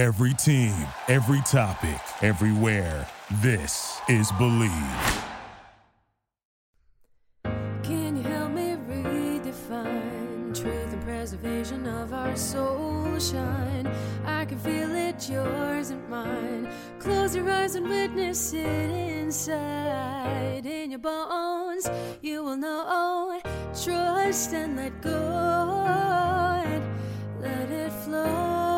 Every 0.00 0.32
team, 0.32 0.74
every 1.08 1.42
topic, 1.42 2.00
everywhere. 2.22 3.06
This 3.42 4.00
is 4.08 4.32
Believe. 4.38 4.72
Can 7.82 8.16
you 8.16 8.22
help 8.22 8.50
me 8.52 8.76
redefine 8.88 10.58
truth 10.58 10.94
and 10.94 11.02
preservation 11.02 11.86
of 11.86 12.14
our 12.14 12.34
soul 12.34 13.18
shine? 13.18 13.86
I 14.24 14.46
can 14.46 14.58
feel 14.60 14.90
it, 14.90 15.28
yours 15.28 15.90
and 15.90 16.08
mine. 16.08 16.72
Close 16.98 17.36
your 17.36 17.50
eyes 17.50 17.74
and 17.74 17.86
witness 17.86 18.54
it 18.54 18.90
inside. 18.90 20.64
In 20.64 20.92
your 20.92 21.00
bones, 21.00 21.90
you 22.22 22.42
will 22.42 22.56
know. 22.56 23.38
Trust 23.84 24.54
and 24.54 24.76
let 24.76 24.98
go. 25.02 25.84
And 26.64 26.84
let 27.42 27.70
it 27.70 27.92
flow. 27.92 28.69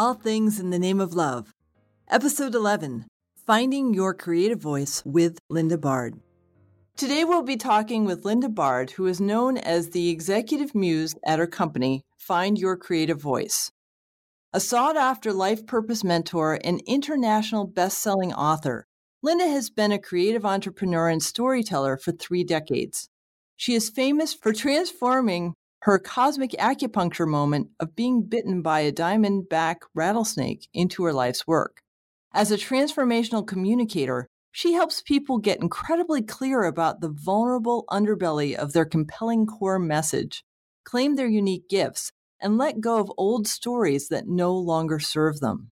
All 0.00 0.14
Things 0.14 0.58
in 0.58 0.70
the 0.70 0.78
Name 0.78 0.98
of 0.98 1.12
Love. 1.12 1.52
Episode 2.08 2.54
11 2.54 3.04
Finding 3.46 3.92
Your 3.92 4.14
Creative 4.14 4.58
Voice 4.58 5.02
with 5.04 5.38
Linda 5.50 5.76
Bard. 5.76 6.14
Today 6.96 7.22
we'll 7.22 7.42
be 7.42 7.58
talking 7.58 8.06
with 8.06 8.24
Linda 8.24 8.48
Bard, 8.48 8.92
who 8.92 9.06
is 9.06 9.20
known 9.20 9.58
as 9.58 9.90
the 9.90 10.08
executive 10.08 10.74
muse 10.74 11.14
at 11.26 11.38
her 11.38 11.46
company, 11.46 12.00
Find 12.16 12.58
Your 12.58 12.78
Creative 12.78 13.20
Voice. 13.20 13.72
A 14.54 14.58
sought 14.58 14.96
after 14.96 15.34
life 15.34 15.66
purpose 15.66 16.02
mentor 16.02 16.58
and 16.64 16.80
international 16.86 17.66
best 17.66 18.00
selling 18.00 18.32
author, 18.32 18.86
Linda 19.22 19.48
has 19.48 19.68
been 19.68 19.92
a 19.92 19.98
creative 19.98 20.46
entrepreneur 20.46 21.10
and 21.10 21.22
storyteller 21.22 21.98
for 21.98 22.12
three 22.12 22.42
decades. 22.42 23.10
She 23.54 23.74
is 23.74 23.90
famous 23.90 24.32
for 24.32 24.54
transforming 24.54 25.52
her 25.82 25.98
cosmic 25.98 26.50
acupuncture 26.52 27.26
moment 27.26 27.68
of 27.80 27.96
being 27.96 28.22
bitten 28.22 28.60
by 28.60 28.80
a 28.80 28.92
diamondback 28.92 29.76
rattlesnake 29.94 30.68
into 30.74 31.04
her 31.04 31.12
life's 31.12 31.46
work. 31.46 31.80
As 32.34 32.50
a 32.50 32.56
transformational 32.56 33.46
communicator, 33.46 34.28
she 34.52 34.74
helps 34.74 35.02
people 35.02 35.38
get 35.38 35.60
incredibly 35.60 36.22
clear 36.22 36.64
about 36.64 37.00
the 37.00 37.08
vulnerable 37.08 37.84
underbelly 37.90 38.54
of 38.54 38.72
their 38.72 38.84
compelling 38.84 39.46
core 39.46 39.78
message, 39.78 40.44
claim 40.84 41.16
their 41.16 41.28
unique 41.28 41.68
gifts, 41.68 42.12
and 42.40 42.58
let 42.58 42.80
go 42.80 42.98
of 42.98 43.12
old 43.16 43.46
stories 43.46 44.08
that 44.08 44.26
no 44.26 44.54
longer 44.54 44.98
serve 44.98 45.40
them. 45.40 45.70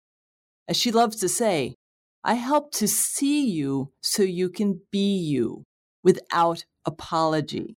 As 0.67 0.77
she 0.77 0.91
loves 0.91 1.17
to 1.17 1.29
say, 1.29 1.75
I 2.23 2.35
help 2.35 2.71
to 2.73 2.87
see 2.87 3.47
you 3.47 3.91
so 4.01 4.23
you 4.23 4.49
can 4.49 4.81
be 4.91 5.15
you 5.17 5.63
without 6.03 6.65
apology. 6.85 7.75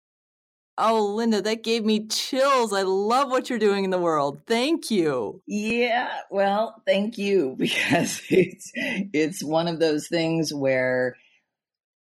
Oh, 0.78 1.08
Linda, 1.16 1.42
that 1.42 1.64
gave 1.64 1.84
me 1.84 2.08
chills. 2.08 2.72
I 2.72 2.84
love 2.84 3.30
what 3.32 3.50
you're 3.50 3.60
doing 3.60 3.84
in 3.84 3.90
the 3.90 3.98
world. 3.98 4.42
Thank 4.46 4.92
you. 4.92 5.42
Yeah, 5.48 6.10
well, 6.30 6.82
thank 6.86 7.18
you 7.18 7.56
because 7.60 8.22
it's 8.30 8.72
it's 8.76 9.44
one 9.44 9.68
of 9.68 9.80
those 9.80 10.08
things 10.08 10.54
where 10.54 11.16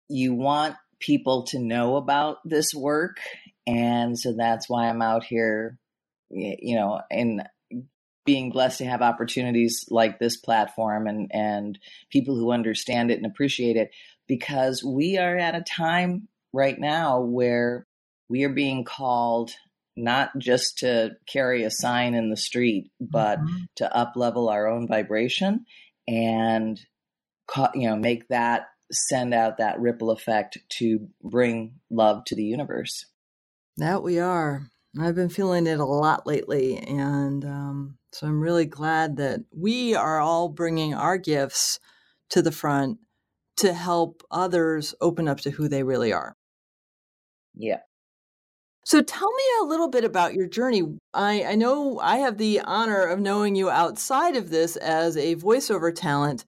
you 0.10 0.34
want 0.34 0.76
people 1.00 1.44
to 1.44 1.60
know 1.60 1.96
about 1.96 2.38
this 2.44 2.74
work 2.74 3.20
and 3.66 4.20
so 4.20 4.34
that's 4.34 4.68
why 4.68 4.90
I'm 4.90 5.02
out 5.02 5.24
here 5.24 5.78
you 6.30 6.76
know 6.76 7.00
and 7.10 7.44
being 8.26 8.52
blessed 8.52 8.80
to 8.80 8.86
have 8.86 9.02
opportunities 9.02 9.86
like 9.90 10.20
this 10.20 10.38
platform 10.38 11.08
and 11.08 11.32
and 11.34 11.80
people 12.12 12.36
who 12.36 12.52
understand 12.52 13.12
it 13.12 13.18
and 13.18 13.26
appreciate 13.26 13.76
it 13.78 13.92
because 14.28 14.84
we 14.84 15.18
are 15.18 15.38
at 15.38 15.56
a 15.56 15.62
time 15.62 16.28
right 16.54 16.80
now 16.80 17.22
where 17.22 17.88
we 18.30 18.44
are 18.44 18.54
being 18.54 18.84
called 18.84 19.52
not 19.96 20.30
just 20.38 20.78
to 20.80 21.12
carry 21.28 21.64
a 21.64 21.72
sign 21.72 22.14
in 22.14 22.30
the 22.30 22.38
street, 22.38 22.90
but 23.02 23.40
mm-hmm. 23.40 23.58
to 23.78 23.96
up 23.96 24.14
level 24.16 24.50
our 24.50 24.68
own 24.68 24.88
vibration 24.88 25.66
and 26.08 26.80
you 27.76 27.88
know 27.90 27.96
make 27.96 28.28
that 28.30 28.68
send 28.92 29.34
out 29.34 29.58
that 29.58 29.80
ripple 29.80 30.10
effect 30.12 30.58
to 30.70 31.08
bring 31.24 31.74
love 31.90 32.24
to 32.26 32.36
the 32.36 32.44
universe. 32.44 33.06
That 33.78 34.04
we 34.04 34.20
are. 34.20 34.70
I've 35.00 35.16
been 35.16 35.30
feeling 35.30 35.68
it 35.68 35.80
a 35.80 35.86
lot 35.86 36.26
lately, 36.26 36.78
and 36.78 37.46
um, 37.46 37.98
so 38.12 38.28
I'm 38.28 38.42
really 38.42 38.66
glad 38.66 39.18
that 39.18 39.42
we 39.56 39.94
are 39.96 40.20
all 40.20 40.50
bringing 40.50 40.94
our 40.94 41.18
gifts 41.18 41.80
to 42.32 42.42
the 42.42 42.52
front 42.52 42.98
to 43.58 43.74
help 43.74 44.24
others 44.32 44.96
open 45.02 45.28
up 45.28 45.42
to 45.42 45.52
who 45.52 45.68
they 45.68 45.84
really 45.84 46.12
are. 46.12 46.36
Yeah. 47.56 47.80
So 48.90 49.04
tell 49.04 49.32
me 49.32 49.44
a 49.62 49.66
little 49.66 49.88
bit 49.88 50.04
about 50.04 50.34
your 50.34 50.48
journey. 50.48 50.82
I, 51.14 51.44
I 51.44 51.54
know 51.54 52.00
I 52.00 52.18
have 52.18 52.40
the 52.40 52.62
honor 52.62 53.04
of 53.04 53.20
knowing 53.20 53.56
you 53.56 53.70
outside 53.70 54.36
of 54.36 54.50
this 54.50 54.76
as 54.78 55.16
a 55.16 55.36
voiceover 55.36 55.94
talent, 55.94 56.44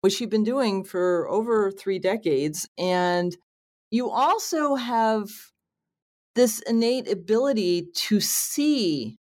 which 0.00 0.22
you've 0.22 0.30
been 0.30 0.42
doing 0.42 0.84
for 0.84 1.28
over 1.28 1.70
three 1.70 1.98
decades. 1.98 2.66
And 2.78 3.36
you 3.90 4.08
also 4.08 4.76
have 4.76 5.28
this 6.34 6.60
innate 6.60 7.12
ability 7.12 7.88
to 7.94 8.20
see. 8.20 9.18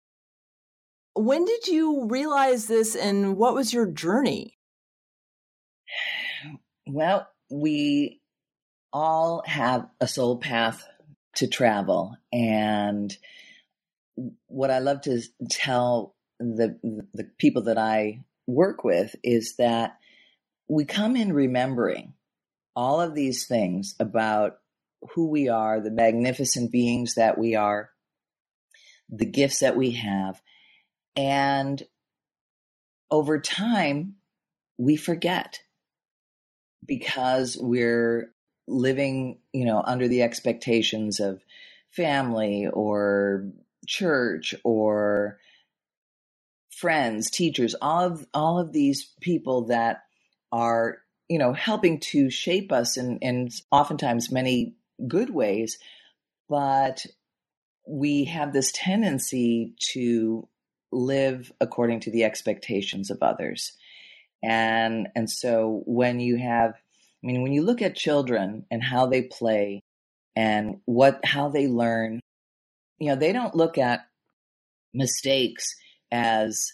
When 1.13 1.45
did 1.45 1.69
you 1.69 2.05
realize 2.09 2.67
this 2.67 2.97
and 2.97 3.37
what 3.37 3.53
was 3.53 3.73
your 3.73 3.89
journey? 3.89 4.57
Well, 6.85 7.29
we 7.49 8.19
all 8.91 9.41
have 9.45 9.87
a 10.01 10.07
soul 10.09 10.37
path 10.37 10.85
to 11.35 11.47
travel. 11.47 12.17
And 12.31 13.15
what 14.47 14.71
I 14.71 14.79
love 14.79 15.01
to 15.01 15.21
tell 15.49 16.15
the 16.39 16.77
the 17.13 17.29
people 17.37 17.63
that 17.63 17.77
I 17.77 18.23
work 18.47 18.83
with 18.83 19.15
is 19.23 19.55
that 19.57 19.97
we 20.67 20.85
come 20.85 21.15
in 21.15 21.33
remembering 21.33 22.13
all 22.75 22.99
of 22.99 23.15
these 23.15 23.47
things 23.47 23.95
about 23.99 24.57
who 25.13 25.29
we 25.29 25.49
are, 25.49 25.79
the 25.79 25.91
magnificent 25.91 26.71
beings 26.71 27.15
that 27.15 27.37
we 27.37 27.55
are, 27.55 27.89
the 29.09 29.25
gifts 29.25 29.59
that 29.59 29.77
we 29.77 29.91
have, 29.91 30.41
and 31.15 31.83
over 33.11 33.39
time 33.39 34.15
we 34.77 34.95
forget 34.95 35.59
because 36.85 37.57
we're 37.59 38.33
living, 38.67 39.39
you 39.53 39.65
know, 39.65 39.81
under 39.85 40.07
the 40.07 40.23
expectations 40.23 41.19
of 41.19 41.43
family 41.89 42.67
or 42.67 43.47
church 43.87 44.55
or 44.63 45.39
friends, 46.71 47.29
teachers, 47.29 47.75
all 47.81 48.01
of 48.01 48.27
all 48.33 48.59
of 48.59 48.73
these 48.73 49.11
people 49.21 49.67
that 49.67 50.03
are, 50.51 50.97
you 51.29 51.39
know, 51.39 51.53
helping 51.53 51.99
to 51.99 52.29
shape 52.29 52.71
us 52.71 52.97
in, 52.97 53.17
in 53.19 53.49
oftentimes 53.71 54.31
many 54.31 54.75
good 55.07 55.29
ways, 55.29 55.77
but 56.49 57.05
we 57.87 58.25
have 58.25 58.51
this 58.51 58.71
tendency 58.73 59.73
to 59.91 60.47
live 60.91 61.51
according 61.61 61.99
to 62.01 62.11
the 62.11 62.23
expectations 62.23 63.11
of 63.11 63.21
others. 63.21 63.73
And 64.43 65.07
and 65.15 65.29
so 65.29 65.83
when 65.85 66.19
you 66.19 66.37
have 66.37 66.75
I 67.25 67.27
mean, 67.27 67.41
when 67.41 67.53
you 67.53 67.63
look 67.63 67.81
at 67.81 67.95
children 67.95 68.67
and 68.69 68.83
how 68.83 69.07
they 69.07 69.23
play 69.23 69.81
and 70.35 70.77
what 70.85 71.25
how 71.25 71.49
they 71.49 71.67
learn, 71.67 72.19
you 72.99 73.09
know, 73.09 73.15
they 73.15 73.33
don't 73.33 73.55
look 73.55 73.79
at 73.79 74.01
mistakes 74.93 75.75
as 76.11 76.67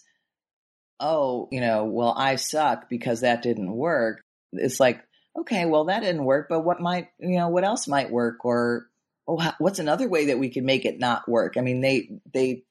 oh, 1.00 1.47
you 1.52 1.61
know, 1.61 1.85
well, 1.85 2.14
I 2.16 2.35
suck 2.35 2.90
because 2.90 3.22
that 3.22 3.41
didn't 3.41 3.72
work. 3.72 4.22
It's 4.52 4.79
like, 4.79 5.02
okay, 5.40 5.66
well, 5.66 5.85
that 5.85 6.02
didn't 6.02 6.26
work, 6.26 6.47
but 6.49 6.66
what 6.66 6.81
might, 6.81 7.08
you 7.17 7.37
know, 7.37 7.47
what 7.47 7.64
else 7.64 7.87
might 7.87 8.11
work 8.11 8.43
or 8.43 8.87
oh, 9.28 9.53
what's 9.58 9.79
another 9.79 10.09
way 10.09 10.28
that 10.28 10.37
we 10.37 10.49
can 10.49 10.66
make 10.66 10.84
it 10.84 10.99
not 10.99 11.29
work? 11.29 11.55
I 11.58 11.61
mean, 11.61 11.79
they 11.79 12.09
they 12.34 12.64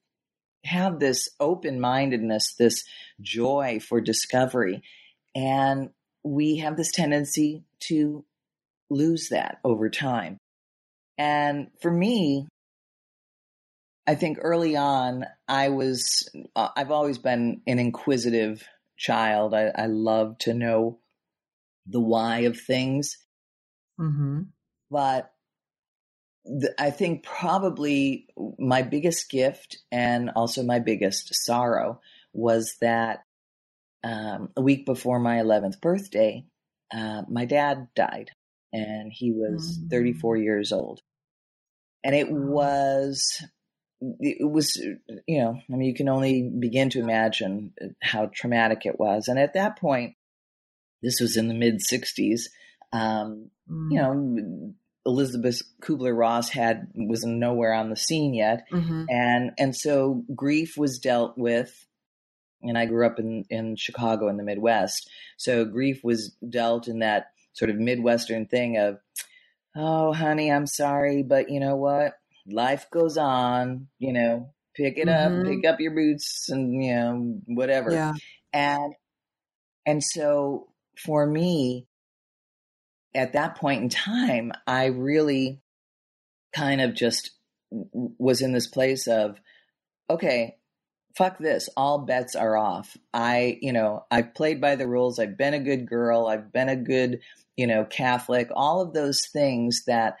have 0.65 0.99
this 0.99 1.29
open-mindedness, 1.39 2.53
this 2.59 2.83
joy 3.19 3.79
for 3.81 3.99
discovery. 3.99 4.83
And 5.33 5.89
we 6.23 6.57
have 6.57 6.77
this 6.77 6.91
tendency 6.91 7.63
to 7.87 8.23
lose 8.89 9.29
that 9.29 9.57
over 9.63 9.89
time. 9.89 10.37
And 11.17 11.67
for 11.81 11.91
me, 11.91 12.47
I 14.07 14.15
think 14.15 14.39
early 14.41 14.75
on, 14.75 15.25
I 15.47 15.69
was, 15.69 16.27
uh, 16.55 16.69
I've 16.75 16.91
always 16.91 17.17
been 17.17 17.61
an 17.67 17.79
inquisitive 17.79 18.67
child. 18.97 19.53
I, 19.53 19.71
I 19.75 19.85
love 19.85 20.37
to 20.39 20.53
know 20.53 20.99
the 21.85 21.99
why 21.99 22.39
of 22.39 22.59
things. 22.59 23.17
Mm-hmm. 23.99 24.41
But 24.89 25.31
the, 26.45 26.73
I 26.79 26.89
think 26.89 27.23
probably 27.23 28.27
my 28.57 28.81
biggest 28.81 29.29
gift 29.29 29.77
and 29.91 30.31
also 30.35 30.63
my 30.63 30.79
biggest 30.79 31.33
sorrow 31.45 32.01
was 32.33 32.75
that 32.81 33.23
um, 34.03 34.49
a 34.55 34.61
week 34.61 34.85
before 34.85 35.19
my 35.19 35.37
11th 35.37 35.79
birthday, 35.81 36.45
uh, 36.93 37.23
my 37.29 37.45
dad 37.45 37.87
died, 37.95 38.31
and 38.73 39.11
he 39.13 39.31
was 39.31 39.77
mm-hmm. 39.77 39.89
34 39.89 40.37
years 40.37 40.71
old. 40.71 41.01
And 42.03 42.15
it 42.15 42.31
was, 42.31 43.43
it 44.01 44.49
was, 44.49 44.75
you 45.27 45.39
know, 45.39 45.59
I 45.71 45.75
mean, 45.75 45.87
you 45.87 45.93
can 45.93 46.09
only 46.09 46.49
begin 46.49 46.89
to 46.91 46.99
imagine 46.99 47.73
how 48.01 48.31
traumatic 48.33 48.85
it 48.85 48.99
was. 48.99 49.27
And 49.27 49.37
at 49.37 49.53
that 49.53 49.77
point, 49.77 50.15
this 51.03 51.19
was 51.19 51.37
in 51.37 51.47
the 51.47 51.53
mid 51.53 51.79
60s. 51.79 52.41
Um, 52.91 53.51
mm. 53.69 53.91
You 53.91 53.97
know, 54.01 54.73
Elizabeth 55.05 55.61
Kubler 55.81 56.15
Ross 56.15 56.49
had 56.49 56.87
was 56.95 57.23
nowhere 57.23 57.73
on 57.73 57.89
the 57.89 57.95
scene 57.95 58.33
yet, 58.33 58.65
mm-hmm. 58.71 59.05
and 59.09 59.51
and 59.57 59.75
so 59.75 60.23
grief 60.35 60.77
was 60.77 60.99
dealt 60.99 61.37
with. 61.37 61.87
And 62.63 62.77
I 62.77 62.85
grew 62.85 63.05
up 63.05 63.19
in 63.19 63.45
in 63.49 63.75
Chicago 63.75 64.27
in 64.27 64.37
the 64.37 64.43
Midwest, 64.43 65.09
so 65.37 65.65
grief 65.65 66.03
was 66.03 66.35
dealt 66.47 66.87
in 66.87 66.99
that 66.99 67.27
sort 67.53 67.69
of 67.69 67.77
Midwestern 67.77 68.45
thing 68.45 68.77
of, 68.77 68.97
oh, 69.75 70.13
honey, 70.13 70.51
I'm 70.51 70.67
sorry, 70.67 71.23
but 71.23 71.49
you 71.49 71.59
know 71.59 71.75
what? 71.75 72.13
Life 72.47 72.87
goes 72.91 73.17
on. 73.17 73.87
You 73.99 74.13
know, 74.13 74.53
pick 74.75 74.97
it 74.97 75.07
mm-hmm. 75.07 75.41
up, 75.41 75.45
pick 75.47 75.65
up 75.65 75.79
your 75.79 75.93
boots, 75.93 76.49
and 76.49 76.83
you 76.83 76.93
know 76.93 77.39
whatever. 77.47 77.91
Yeah. 77.91 78.13
And 78.53 78.93
and 79.85 80.03
so 80.03 80.67
for 81.03 81.25
me, 81.25 81.87
at 83.13 83.33
that 83.33 83.55
point 83.55 83.83
in 83.83 83.89
time, 83.89 84.51
I 84.67 84.85
really 84.87 85.61
kind 86.53 86.81
of 86.81 86.93
just 86.93 87.31
was 87.71 88.41
in 88.41 88.51
this 88.51 88.67
place 88.67 89.07
of, 89.07 89.39
okay, 90.09 90.57
fuck 91.15 91.37
this. 91.37 91.69
All 91.75 91.99
bets 91.99 92.35
are 92.35 92.57
off. 92.57 92.95
I, 93.13 93.57
you 93.61 93.73
know, 93.73 94.05
I've 94.09 94.33
played 94.33 94.61
by 94.61 94.75
the 94.75 94.87
rules. 94.87 95.19
I've 95.19 95.37
been 95.37 95.53
a 95.53 95.59
good 95.59 95.87
girl. 95.87 96.27
I've 96.27 96.51
been 96.51 96.69
a 96.69 96.75
good, 96.75 97.19
you 97.55 97.67
know, 97.67 97.85
Catholic. 97.85 98.49
All 98.53 98.81
of 98.81 98.93
those 98.93 99.27
things 99.27 99.83
that 99.87 100.17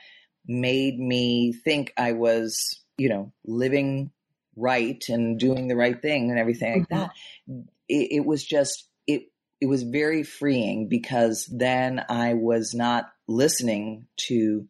made 0.47 0.99
me 0.99 1.53
think 1.53 1.93
I 1.97 2.13
was, 2.13 2.83
you 2.97 3.09
know, 3.09 3.31
living 3.45 4.11
right 4.55 5.03
and 5.07 5.39
doing 5.39 5.67
the 5.67 5.75
right 5.75 6.01
thing 6.01 6.29
and 6.29 6.39
everything 6.39 6.79
like 6.79 6.89
mm-hmm. 6.89 6.95
that. 6.97 7.65
It, 7.87 8.11
it 8.11 8.25
was 8.25 8.43
just 8.43 8.87
it 9.07 9.23
it 9.59 9.67
was 9.67 9.83
very 9.83 10.23
freeing 10.23 10.87
because 10.87 11.45
then 11.51 12.03
I 12.09 12.33
was 12.33 12.73
not 12.73 13.11
listening 13.27 14.07
to 14.27 14.67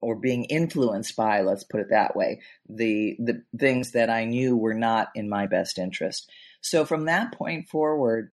or 0.00 0.16
being 0.16 0.44
influenced 0.44 1.14
by, 1.16 1.42
let's 1.42 1.64
put 1.64 1.80
it 1.80 1.90
that 1.90 2.16
way, 2.16 2.40
the 2.68 3.16
the 3.18 3.42
things 3.58 3.92
that 3.92 4.10
I 4.10 4.24
knew 4.24 4.56
were 4.56 4.74
not 4.74 5.08
in 5.14 5.28
my 5.28 5.46
best 5.46 5.78
interest. 5.78 6.30
So 6.62 6.84
from 6.84 7.04
that 7.06 7.32
point 7.32 7.68
forward, 7.68 8.30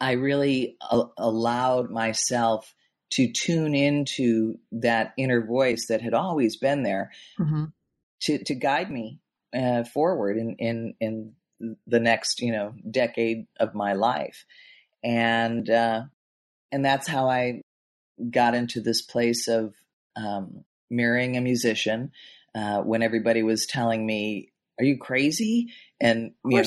I 0.00 0.12
really 0.12 0.76
a- 0.90 1.04
allowed 1.16 1.90
myself 1.90 2.74
to 3.10 3.30
tune 3.30 3.74
into 3.74 4.58
that 4.72 5.12
inner 5.16 5.44
voice 5.44 5.86
that 5.88 6.02
had 6.02 6.14
always 6.14 6.56
been 6.56 6.82
there 6.82 7.12
mm-hmm. 7.38 7.66
to 8.22 8.42
to 8.44 8.54
guide 8.54 8.90
me 8.90 9.20
uh, 9.56 9.84
forward 9.84 10.36
in 10.36 10.56
in 10.58 10.94
in 11.00 11.32
the 11.86 12.00
next 12.00 12.40
you 12.40 12.50
know 12.50 12.74
decade 12.90 13.46
of 13.60 13.74
my 13.74 13.92
life 13.92 14.44
and 15.02 15.70
uh, 15.70 16.02
and 16.72 16.84
that's 16.84 17.06
how 17.06 17.28
i 17.28 17.62
got 18.30 18.54
into 18.54 18.80
this 18.80 19.02
place 19.02 19.48
of 19.48 19.74
um, 20.16 20.64
marrying 20.90 21.36
a 21.36 21.40
musician 21.40 22.12
uh, 22.54 22.80
when 22.80 23.02
everybody 23.02 23.42
was 23.42 23.66
telling 23.66 24.04
me 24.04 24.50
are 24.78 24.84
you 24.84 24.98
crazy 24.98 25.68
and 26.00 26.32
of 26.44 26.50
you 26.50 26.62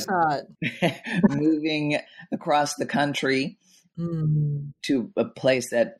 know, 0.82 0.92
moving 1.30 2.00
across 2.32 2.76
the 2.76 2.86
country 2.86 3.58
mm. 4.00 4.72
to 4.84 5.12
a 5.18 5.26
place 5.26 5.72
that 5.72 5.98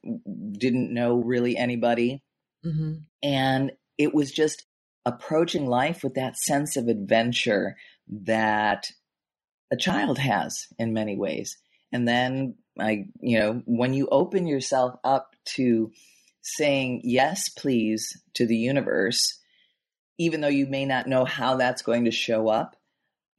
didn't 0.54 0.94
know 0.94 1.18
really 1.18 1.58
anybody 1.58 2.24
mm-hmm. 2.66 2.94
and 3.22 3.72
it 3.98 4.14
was 4.14 4.32
just 4.32 4.66
approaching 5.06 5.66
life 5.66 6.04
with 6.04 6.16
that 6.16 6.38
sense 6.38 6.76
of 6.76 6.88
adventure 6.88 7.78
that 8.10 8.88
a 9.72 9.78
child 9.78 10.18
has 10.18 10.68
in 10.78 10.94
many 10.94 11.16
ways. 11.16 11.58
And 11.92 12.08
then 12.08 12.56
I, 12.80 13.06
you 13.22 13.40
know, 13.40 13.62
when 13.66 13.94
you 13.94 14.08
open 14.12 14.48
yourself 14.48 14.96
up 15.04 15.36
to 15.56 15.92
saying 16.56 17.02
yes, 17.04 17.50
please 17.50 18.22
to 18.36 18.46
the 18.46 18.56
universe, 18.56 19.40
even 20.18 20.42
though 20.42 20.48
you 20.48 20.66
may 20.66 20.86
not 20.86 21.08
know 21.08 21.26
how 21.26 21.58
that's 21.58 21.82
going 21.82 22.06
to 22.06 22.12
show 22.12 22.48
up, 22.48 22.76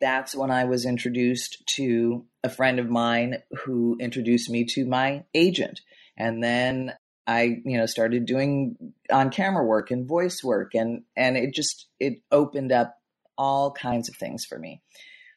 that's 0.00 0.34
when 0.34 0.50
I 0.50 0.64
was 0.64 0.84
introduced 0.84 1.66
to 1.76 2.24
a 2.44 2.50
friend 2.50 2.78
of 2.78 2.88
mine 2.88 3.38
who 3.64 3.96
introduced 3.98 4.50
me 4.50 4.64
to 4.66 4.84
my 4.86 5.24
agent. 5.34 5.80
And 6.16 6.42
then 6.42 6.94
I, 7.26 7.60
you 7.64 7.78
know, 7.78 7.86
started 7.86 8.26
doing 8.26 8.76
on 9.10 9.30
camera 9.30 9.64
work 9.64 9.90
and 9.90 10.06
voice 10.06 10.42
work 10.42 10.74
and 10.74 11.02
and 11.16 11.36
it 11.36 11.54
just 11.54 11.86
it 11.98 12.20
opened 12.30 12.72
up 12.72 12.96
all 13.36 13.72
kinds 13.72 14.08
of 14.08 14.16
things 14.16 14.44
for 14.44 14.58
me. 14.58 14.82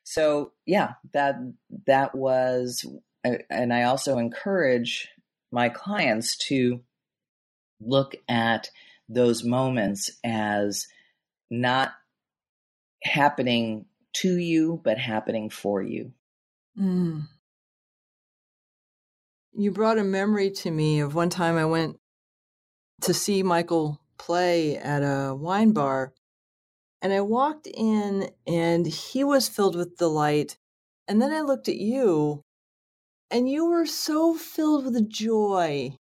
So 0.03 0.51
yeah, 0.65 0.94
that 1.13 1.35
that 1.88 2.15
was, 2.15 2.85
and 3.24 3.74
I 3.74 3.83
also 3.83 4.17
encourage 4.17 5.07
my 5.51 5.69
clients 5.69 6.38
to 6.47 6.81
look 7.81 8.15
at 8.29 8.69
those 9.09 9.43
moments 9.43 10.11
as 10.23 10.87
not 11.49 11.91
happening 13.03 13.85
to 14.13 14.37
you, 14.37 14.81
but 14.83 14.97
happening 14.97 15.49
for 15.49 15.81
you. 15.81 16.11
Mm. 16.79 17.27
You 19.53 19.71
brought 19.71 19.97
a 19.97 20.03
memory 20.03 20.51
to 20.51 20.71
me 20.71 21.01
of 21.01 21.15
one 21.15 21.29
time 21.29 21.57
I 21.57 21.65
went 21.65 21.97
to 23.01 23.13
see 23.13 23.43
Michael 23.43 23.99
play 24.17 24.77
at 24.77 25.01
a 25.01 25.35
wine 25.35 25.73
bar 25.73 26.13
and 27.01 27.11
I 27.11 27.21
walked 27.21 27.67
in 27.67 28.29
and 28.45 28.85
he 28.85 29.23
was 29.23 29.49
filled 29.49 29.75
with 29.75 29.97
delight. 29.97 30.57
And 31.07 31.21
then 31.21 31.33
I 31.33 31.41
looked 31.41 31.67
at 31.67 31.77
you 31.77 32.43
and 33.31 33.49
you 33.49 33.65
were 33.65 33.85
so 33.85 34.35
filled 34.35 34.85
with 34.85 35.09
joy 35.09 35.97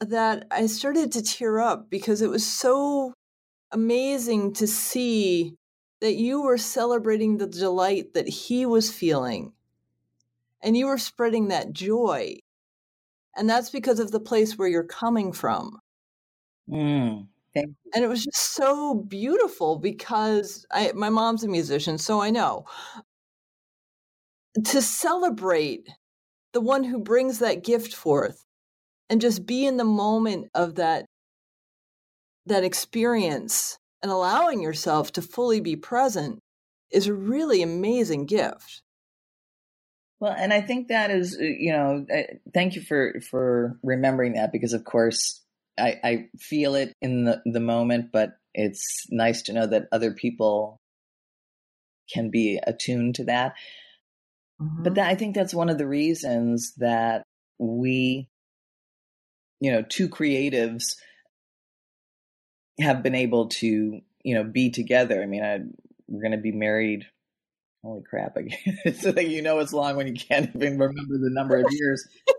that 0.00 0.46
I 0.50 0.66
started 0.66 1.12
to 1.12 1.22
tear 1.22 1.60
up 1.60 1.90
because 1.90 2.22
it 2.22 2.30
was 2.30 2.46
so 2.46 3.14
amazing 3.72 4.54
to 4.54 4.66
see 4.66 5.54
that 6.00 6.14
you 6.14 6.42
were 6.42 6.58
celebrating 6.58 7.38
the 7.38 7.46
delight 7.46 8.14
that 8.14 8.28
he 8.28 8.64
was 8.64 8.92
feeling 8.92 9.52
and 10.62 10.76
you 10.76 10.86
were 10.86 10.98
spreading 10.98 11.48
that 11.48 11.72
joy. 11.72 12.36
And 13.36 13.48
that's 13.48 13.70
because 13.70 13.98
of 13.98 14.10
the 14.10 14.20
place 14.20 14.56
where 14.56 14.68
you're 14.68 14.84
coming 14.84 15.32
from. 15.32 15.78
Mm. 16.70 17.26
And 17.54 18.04
it 18.04 18.08
was 18.08 18.24
just 18.24 18.54
so 18.54 18.94
beautiful 18.94 19.78
because 19.78 20.66
I, 20.70 20.92
my 20.94 21.08
mom's 21.08 21.42
a 21.42 21.48
musician, 21.48 21.98
so 21.98 22.20
I 22.20 22.30
know. 22.30 22.66
To 24.64 24.82
celebrate 24.82 25.88
the 26.52 26.60
one 26.60 26.84
who 26.84 27.00
brings 27.00 27.40
that 27.40 27.64
gift 27.64 27.94
forth 27.94 28.44
and 29.10 29.20
just 29.20 29.46
be 29.46 29.66
in 29.66 29.76
the 29.76 29.84
moment 29.84 30.48
of 30.54 30.76
that 30.76 31.06
that 32.46 32.64
experience 32.64 33.76
and 34.02 34.10
allowing 34.10 34.62
yourself 34.62 35.12
to 35.12 35.22
fully 35.22 35.60
be 35.60 35.76
present 35.76 36.38
is 36.90 37.06
a 37.06 37.14
really 37.14 37.62
amazing 37.62 38.24
gift. 38.24 38.80
Well, 40.20 40.34
and 40.36 40.52
I 40.52 40.60
think 40.62 40.88
that 40.88 41.10
is, 41.10 41.36
uh, 41.38 41.44
you 41.44 41.72
know, 41.72 42.06
thank 42.52 42.74
you 42.74 42.82
for 42.82 43.20
for 43.20 43.78
remembering 43.82 44.34
that 44.34 44.50
because, 44.50 44.72
of 44.72 44.84
course, 44.84 45.44
I, 45.78 45.96
I 46.02 46.28
feel 46.38 46.74
it 46.74 46.92
in 47.00 47.24
the, 47.24 47.40
the 47.44 47.60
moment, 47.60 48.10
but 48.12 48.30
it's 48.52 49.06
nice 49.10 49.42
to 49.42 49.52
know 49.52 49.66
that 49.66 49.86
other 49.92 50.12
people 50.12 50.76
can 52.12 52.30
be 52.30 52.58
attuned 52.66 53.16
to 53.16 53.24
that. 53.24 53.54
Mm-hmm. 54.60 54.82
But 54.82 54.94
that, 54.96 55.08
I 55.08 55.14
think 55.14 55.34
that's 55.34 55.54
one 55.54 55.68
of 55.68 55.78
the 55.78 55.86
reasons 55.86 56.74
that 56.78 57.22
we, 57.58 58.28
you 59.60 59.72
know, 59.72 59.82
two 59.82 60.08
creatives 60.08 60.96
have 62.80 63.02
been 63.02 63.14
able 63.14 63.48
to, 63.48 64.00
you 64.22 64.34
know, 64.34 64.44
be 64.44 64.70
together. 64.70 65.22
I 65.22 65.26
mean, 65.26 65.42
I, 65.42 65.60
we're 66.06 66.22
going 66.22 66.32
to 66.32 66.38
be 66.38 66.52
married. 66.52 67.06
Holy 67.84 68.02
crap! 68.02 68.36
I, 68.36 68.90
so 68.90 69.12
that 69.12 69.28
you 69.28 69.40
know 69.40 69.60
it's 69.60 69.72
long 69.72 69.96
when 69.96 70.08
you 70.08 70.14
can't 70.14 70.50
even 70.54 70.78
remember 70.78 71.18
the 71.18 71.30
number 71.30 71.56
of 71.56 71.66
years. 71.70 72.06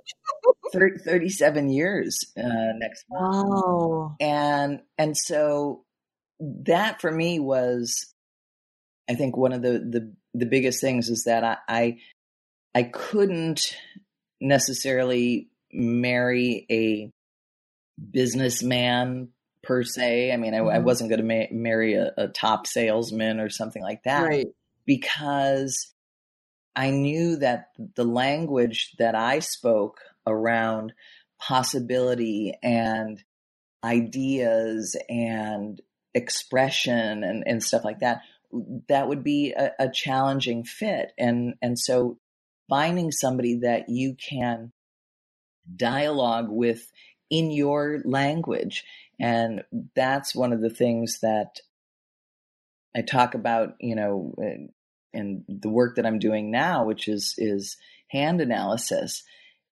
30, 0.72 1.00
37 1.00 1.70
years 1.70 2.20
uh, 2.38 2.74
next 2.76 3.06
month. 3.10 3.48
Wow. 3.50 4.16
And 4.20 4.82
and 4.98 5.18
so 5.18 5.84
that 6.40 7.02
for 7.02 7.12
me 7.12 7.40
was 7.40 8.14
I 9.10 9.16
think 9.16 9.36
one 9.36 9.54
of 9.54 9.62
the 9.62 9.80
the, 9.80 10.14
the 10.34 10.46
biggest 10.46 10.82
things 10.82 11.10
is 11.10 11.24
that 11.24 11.44
I, 11.44 11.58
I 11.68 11.98
I 12.76 12.84
couldn't 12.84 13.76
necessarily 14.40 15.50
marry 15.72 16.66
a 16.70 17.12
businessman 18.12 19.30
per 19.64 19.84
se. 19.84 20.32
I 20.32 20.38
mean, 20.38 20.54
I, 20.54 20.60
mm-hmm. 20.60 20.76
I 20.76 20.80
wasn't 20.80 21.10
going 21.10 21.22
to 21.22 21.26
ma- 21.26 21.56
marry 21.56 21.96
a, 21.96 22.12
a, 22.18 22.28
top 22.28 22.66
salesman 22.66 23.40
or 23.40 23.50
something 23.50 23.82
like 23.82 24.04
that. 24.04 24.24
Right. 24.24 24.48
because 24.86 25.94
I 26.76 26.92
knew 26.92 27.38
that 27.38 27.68
the 27.96 28.06
language 28.06 28.96
that 29.00 29.16
I 29.16 29.40
spoke 29.40 30.00
around 30.26 30.94
possibility 31.40 32.54
and 32.64 33.22
ideas 33.84 34.96
and 35.10 35.82
expression 36.14 37.24
and, 37.24 37.44
and 37.46 37.64
stuff 37.64 37.84
like 37.84 38.00
that, 38.00 38.22
that 38.88 39.08
would 39.08 39.24
be 39.24 39.52
a, 39.52 39.72
a 39.80 39.90
challenging 39.92 40.64
fit. 40.64 41.12
And, 41.18 41.56
and 41.62 41.78
so 41.78 42.18
finding 42.70 43.12
somebody 43.12 43.60
that 43.64 43.90
you 43.90 44.16
can 44.16 44.72
dialogue 45.76 46.48
with 46.50 46.92
in 47.30 47.52
your 47.52 48.02
language. 48.06 48.84
And 49.20 49.64
that's 49.96 50.36
one 50.36 50.54
of 50.54 50.62
the 50.62 50.70
things 50.70 51.20
that 51.22 51.60
I 52.96 53.02
talk 53.02 53.36
about, 53.36 53.76
you 53.80 53.96
know, 53.96 54.34
uh, 54.42 54.68
and 55.14 55.44
the 55.48 55.70
work 55.70 55.96
that 55.96 56.06
I'm 56.06 56.20
doing 56.20 56.52
now, 56.52 56.86
which 56.86 57.08
is 57.08 57.36
is 57.38 57.78
hand 58.10 58.42
analysis, 58.42 59.24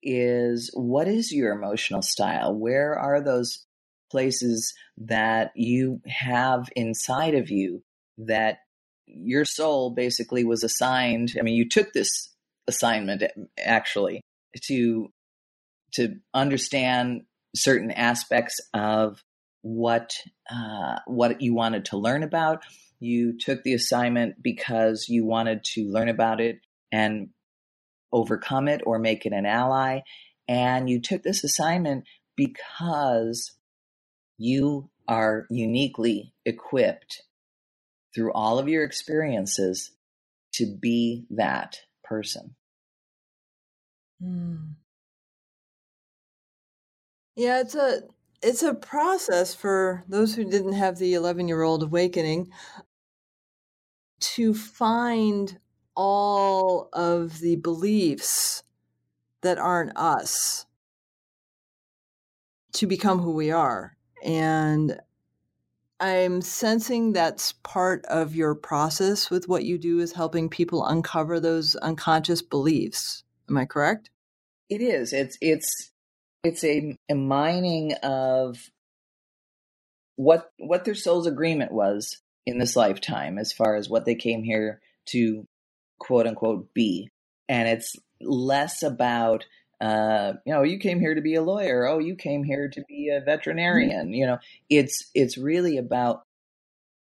is 0.04 0.72
what 0.74 1.08
is 1.08 1.32
your 1.32 1.52
emotional 1.52 2.02
style? 2.02 2.54
Where 2.54 2.98
are 2.98 3.22
those 3.22 3.66
places 4.10 4.74
that 4.98 5.52
you 5.56 6.02
have 6.08 6.70
inside 6.76 7.36
of 7.36 7.50
you 7.50 7.84
that 8.18 8.60
your 9.06 9.46
soul 9.46 9.92
basically 9.92 10.44
was 10.44 10.64
assigned? 10.64 11.36
I 11.40 11.44
mean, 11.44 11.56
you 11.56 11.68
took 11.68 11.94
this 11.94 12.34
assignment 12.68 13.24
actually 13.60 14.22
to 14.64 15.10
to 15.94 16.16
understand 16.34 17.24
certain 17.56 17.92
aspects 17.92 18.60
of 18.74 19.24
what 19.62 20.16
uh, 20.50 21.00
what 21.06 21.42
you 21.42 21.54
wanted 21.54 21.86
to 21.86 21.98
learn 21.98 22.24
about. 22.24 22.64
You 23.00 23.38
took 23.38 23.64
the 23.64 23.74
assignment 23.74 24.42
because 24.42 25.08
you 25.08 25.26
wanted 25.26 25.64
to 25.76 25.90
learn 25.90 26.10
about 26.10 26.42
it 26.42 26.60
and 26.92 27.30
overcome 28.12 28.68
it 28.68 28.82
or 28.86 29.00
make 29.00 29.26
it 29.26 29.34
an 29.34 29.46
ally. 29.46 30.02
And 30.48 30.90
you 30.90 31.02
took 31.02 31.24
this 31.24 31.44
assignment 31.44 32.06
because 32.36 33.54
you 34.38 34.90
are 35.08 35.46
uniquely 35.50 36.34
equipped 36.46 37.24
through 38.16 38.32
all 38.34 38.60
of 38.60 38.70
your 38.70 38.84
experiences 38.84 39.92
to 40.54 40.66
be 40.66 41.26
that 41.30 41.80
person. 42.04 42.56
Mm. 44.24 44.76
Yeah, 47.38 47.62
it's 47.62 47.76
a 47.76 48.02
it's 48.42 48.64
a 48.64 48.74
process 48.74 49.54
for 49.54 50.04
those 50.08 50.34
who 50.34 50.44
didn't 50.44 50.74
have 50.74 50.98
the 50.98 51.14
11-year-old 51.14 51.84
awakening 51.84 52.50
to 54.20 54.56
find 54.56 55.60
all 55.96 56.90
of 56.94 57.40
the 57.40 57.56
beliefs 57.58 58.64
that 59.42 59.60
aren't 59.60 59.96
us 59.96 60.66
to 62.74 62.88
become 62.88 63.20
who 63.20 63.32
we 63.32 63.52
are. 63.52 63.96
And 64.24 65.00
I'm 66.00 66.42
sensing 66.42 67.14
that's 67.14 67.52
part 67.64 68.04
of 68.06 68.36
your 68.36 68.56
process 68.56 69.30
with 69.30 69.48
what 69.48 69.64
you 69.64 69.78
do 69.78 70.00
is 70.00 70.14
helping 70.14 70.50
people 70.50 70.84
uncover 70.86 71.40
those 71.40 71.76
unconscious 71.76 72.42
beliefs. 72.42 73.24
Am 73.48 73.58
I 73.58 73.66
correct? 73.66 74.10
It 74.70 74.82
is. 74.82 75.14
It's 75.14 75.38
it's 75.40 75.92
it's 76.44 76.64
a, 76.64 76.98
a 77.10 77.16
mining 77.16 77.94
of 78.04 78.70
what 80.16 80.52
what 80.58 80.84
their 80.84 80.96
soul's 80.96 81.28
agreement 81.28 81.72
was 81.72 82.18
in 82.46 82.58
this 82.58 82.76
lifetime 82.76 83.38
as 83.38 83.54
far 83.54 83.76
as 83.76 83.90
what 83.90 84.06
they 84.06 84.16
came 84.16 84.44
here 84.44 84.82
to 85.06 85.46
quote 86.00 86.28
unquote 86.28 86.74
be. 86.74 87.10
And 87.48 87.68
it's 87.68 87.96
less 88.20 88.84
about 88.84 89.46
uh, 89.80 90.34
you 90.46 90.54
know 90.54 90.64
you 90.64 90.80
came 90.80 91.00
here 91.00 91.16
to 91.16 91.22
be 91.22 91.36
a 91.36 91.42
lawyer. 91.42 91.88
Oh 91.88 92.00
you 92.00 92.16
came 92.16 92.44
here 92.44 92.68
to 92.70 92.84
be 92.88 93.10
a 93.10 93.22
veterinarian 93.22 94.14
you 94.14 94.26
know. 94.26 94.40
It's 94.70 95.10
it's 95.14 95.38
really 95.38 95.78
about 95.78 96.24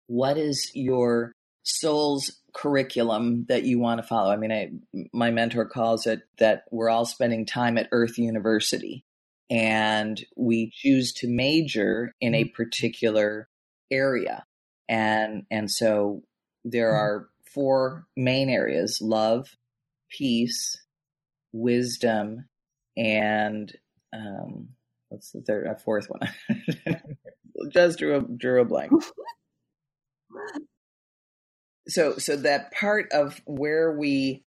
what 0.08 0.36
is 0.36 0.70
your 0.74 1.32
soul's 1.62 2.30
curriculum 2.54 3.46
that 3.48 3.64
you 3.64 3.78
want 3.78 4.00
to 4.00 4.06
follow. 4.06 4.30
I 4.30 4.36
mean 4.36 4.52
I, 4.52 4.70
my 5.12 5.30
mentor 5.30 5.64
calls 5.64 6.06
it 6.06 6.20
that 6.38 6.64
we're 6.70 6.90
all 6.90 7.06
spending 7.06 7.46
time 7.46 7.78
at 7.78 7.88
earth 7.92 8.18
university 8.18 9.05
and 9.50 10.24
we 10.36 10.70
choose 10.74 11.12
to 11.14 11.28
major 11.28 12.14
in 12.20 12.34
a 12.34 12.44
mm-hmm. 12.44 12.54
particular 12.54 13.48
area. 13.90 14.44
And, 14.88 15.44
and 15.50 15.70
so 15.70 16.22
there 16.64 16.92
mm-hmm. 16.92 17.02
are 17.02 17.28
four 17.52 18.06
main 18.16 18.48
areas 18.48 19.00
love, 19.00 19.48
peace, 20.10 20.80
wisdom, 21.52 22.48
and 22.96 23.72
um, 24.12 24.68
what's 25.08 25.32
the 25.32 25.40
third, 25.40 25.66
uh, 25.66 25.74
fourth 25.74 26.08
one? 26.08 26.28
Just 27.72 27.98
drew 27.98 28.16
a, 28.16 28.22
drew 28.22 28.60
a 28.60 28.64
blank. 28.64 28.92
so, 31.88 32.16
so 32.18 32.36
that 32.36 32.72
part 32.72 33.10
of 33.12 33.40
where 33.46 33.92
we 33.92 34.44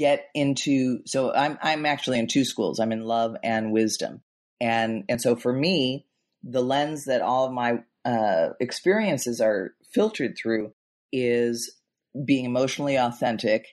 get 0.00 0.30
into 0.34 1.02
so 1.04 1.30
I'm 1.34 1.58
I'm 1.60 1.84
actually 1.84 2.18
in 2.18 2.26
two 2.26 2.46
schools. 2.46 2.80
I'm 2.80 2.90
in 2.90 3.04
love 3.04 3.36
and 3.44 3.70
wisdom. 3.70 4.22
And 4.58 5.04
and 5.10 5.20
so 5.20 5.36
for 5.36 5.52
me, 5.52 6.06
the 6.42 6.62
lens 6.62 7.04
that 7.04 7.20
all 7.20 7.44
of 7.44 7.52
my 7.52 7.84
uh, 8.06 8.54
experiences 8.60 9.42
are 9.42 9.74
filtered 9.92 10.38
through 10.38 10.72
is 11.12 11.76
being 12.24 12.46
emotionally 12.46 12.96
authentic 12.96 13.66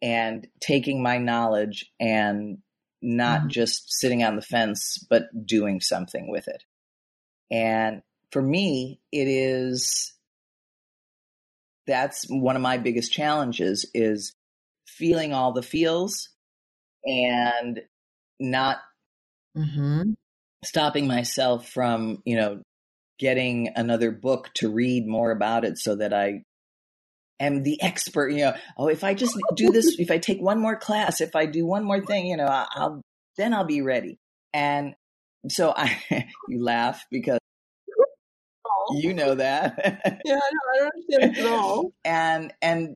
and 0.00 0.46
taking 0.60 1.02
my 1.02 1.18
knowledge 1.18 1.90
and 1.98 2.58
not 3.02 3.40
mm-hmm. 3.40 3.48
just 3.48 3.92
sitting 3.92 4.22
on 4.22 4.36
the 4.36 4.42
fence 4.42 5.04
but 5.10 5.24
doing 5.44 5.80
something 5.80 6.30
with 6.30 6.46
it. 6.46 6.62
And 7.50 8.02
for 8.30 8.40
me, 8.40 9.00
it 9.10 9.26
is 9.26 10.12
that's 11.88 12.24
one 12.28 12.54
of 12.54 12.62
my 12.62 12.78
biggest 12.78 13.12
challenges 13.12 13.84
is 13.92 14.32
feeling 14.96 15.32
all 15.32 15.52
the 15.52 15.62
feels 15.62 16.28
and 17.04 17.80
not 18.38 18.78
mm-hmm. 19.56 20.12
stopping 20.64 21.06
myself 21.06 21.68
from, 21.68 22.22
you 22.24 22.36
know, 22.36 22.62
getting 23.18 23.70
another 23.76 24.10
book 24.10 24.50
to 24.54 24.70
read 24.70 25.06
more 25.06 25.30
about 25.30 25.64
it 25.64 25.78
so 25.78 25.96
that 25.96 26.12
I 26.12 26.42
am 27.40 27.62
the 27.62 27.80
expert, 27.82 28.30
you 28.30 28.44
know, 28.44 28.54
oh, 28.76 28.88
if 28.88 29.04
I 29.04 29.14
just 29.14 29.36
do 29.56 29.70
this, 29.70 29.98
if 29.98 30.10
I 30.10 30.18
take 30.18 30.40
one 30.40 30.60
more 30.60 30.76
class, 30.76 31.20
if 31.20 31.36
I 31.36 31.46
do 31.46 31.66
one 31.66 31.84
more 31.84 32.00
thing, 32.00 32.26
you 32.26 32.36
know, 32.36 32.46
I'll, 32.46 33.02
then 33.36 33.54
I'll 33.54 33.64
be 33.64 33.82
ready. 33.82 34.18
And 34.52 34.94
so 35.48 35.72
I, 35.76 35.98
you 36.48 36.62
laugh 36.62 37.04
because 37.10 37.38
you 38.90 39.14
know 39.14 39.34
that. 39.34 39.78
yeah, 40.24 40.38
I 40.38 40.78
don't 40.78 40.90
understand 40.94 41.38
at 41.38 41.52
all. 41.52 41.92
and, 42.04 42.52
and 42.60 42.94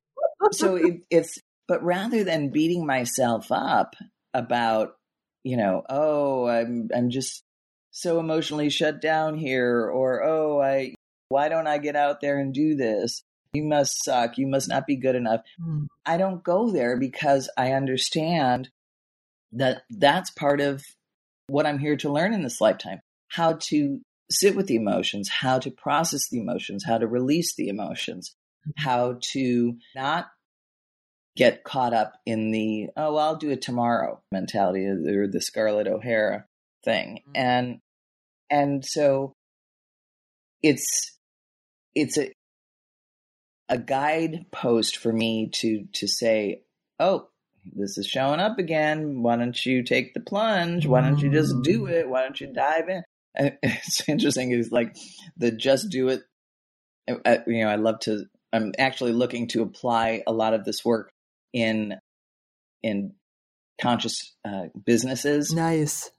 so 0.53 0.77
it, 0.77 1.03
it's, 1.11 1.39
but 1.69 1.83
rather 1.83 2.25
than 2.25 2.51
beating 2.51 2.87
myself 2.87 3.51
up 3.51 3.97
about, 4.35 4.97
you 5.43 5.57
know, 5.57 5.83
oh, 5.89 6.47
I'm 6.47 6.89
I'm 6.95 7.11
just 7.11 7.43
so 7.91 8.21
emotionally 8.21 8.71
shut 8.71 9.01
down 9.01 9.37
here 9.37 9.89
or 9.89 10.23
oh, 10.23 10.61
I 10.61 10.95
why 11.29 11.49
don't 11.49 11.67
I 11.67 11.79
get 11.79 11.97
out 11.97 12.21
there 12.21 12.39
and 12.39 12.53
do 12.55 12.77
this? 12.77 13.23
You 13.53 13.65
must 13.65 14.05
suck. 14.05 14.39
You 14.39 14.47
must 14.47 14.69
not 14.69 14.87
be 14.87 14.97
good 14.97 15.15
enough. 15.15 15.41
Mm. 15.61 15.87
I 16.05 16.19
don't 16.19 16.45
go 16.45 16.71
there 16.71 16.99
because 16.99 17.49
I 17.57 17.73
understand 17.73 18.69
that 19.53 19.83
that's 19.91 20.31
part 20.31 20.61
of 20.61 20.85
what 21.49 21.67
I'm 21.67 21.79
here 21.79 21.97
to 21.97 22.13
learn 22.13 22.35
in 22.35 22.43
this 22.43 22.61
lifetime. 22.61 23.01
How 23.29 23.55
to 23.69 24.01
sit 24.31 24.57
with 24.57 24.67
the 24.67 24.77
emotions, 24.77 25.29
how 25.29 25.59
to 25.61 25.71
process 25.71 26.29
the 26.29 26.39
emotions, 26.39 26.85
how 26.85 26.99
to 26.99 27.07
release 27.07 27.55
the 27.55 27.69
emotions, 27.69 28.35
mm-hmm. 28.69 28.85
how 28.85 29.19
to 29.33 29.77
not 29.95 30.29
get 31.37 31.65
caught 31.65 31.93
up 31.93 32.15
in 32.25 32.51
the 32.51 32.89
oh 32.97 33.15
well, 33.15 33.19
I'll 33.19 33.37
do 33.37 33.51
it 33.51 33.63
tomorrow 33.63 34.21
mentality 34.33 34.87
or 34.87 35.29
the 35.29 35.41
Scarlett 35.41 35.87
O'Hara 35.87 36.47
thing, 36.85 37.21
mm-hmm. 37.29 37.33
and 37.35 37.79
and 38.51 38.85
so 38.85 39.33
it's 40.63 41.13
it's 41.95 42.19
a 42.19 42.33
a 43.69 43.79
guidepost 43.79 44.97
for 44.97 45.13
me 45.13 45.51
to 45.55 45.85
to 45.95 46.09
say, 46.09 46.63
oh, 46.99 47.29
this 47.75 47.99
is 47.99 48.07
showing 48.07 48.41
up 48.41 48.59
again. 48.59 49.23
Why 49.23 49.37
don't 49.37 49.67
you 49.67 49.83
take 49.83 50.15
the 50.15 50.21
plunge? 50.21 50.87
Why 50.87 51.03
don't 51.03 51.19
you 51.19 51.31
just 51.31 51.55
do 51.63 51.83
mm. 51.83 51.91
it? 51.91 52.09
Why 52.09 52.23
don't 52.23 52.41
you 52.41 52.53
dive 52.53 52.89
in? 52.89 53.03
It's 53.63 54.09
interesting. 54.09 54.53
Is 54.53 54.73
like 54.73 54.97
the 55.37 55.51
just 55.51 55.91
do 55.91 56.09
it. 56.09 56.23
Uh, 57.09 57.39
you 57.47 57.65
know, 57.65 57.69
I 57.69 57.77
love 57.77 58.01
to. 58.01 58.25
I'm 58.53 58.73
actually 58.79 59.13
looking 59.13 59.49
to 59.49 59.63
apply 59.63 60.23
a 60.27 60.33
lot 60.33 60.55
of 60.55 60.65
this 60.65 60.85
work 60.85 61.11
in 61.57 61.95
in 62.83 63.15
conscious 63.81 64.35
uh, 64.45 64.67
businesses. 64.85 65.53
Nice 65.53 66.11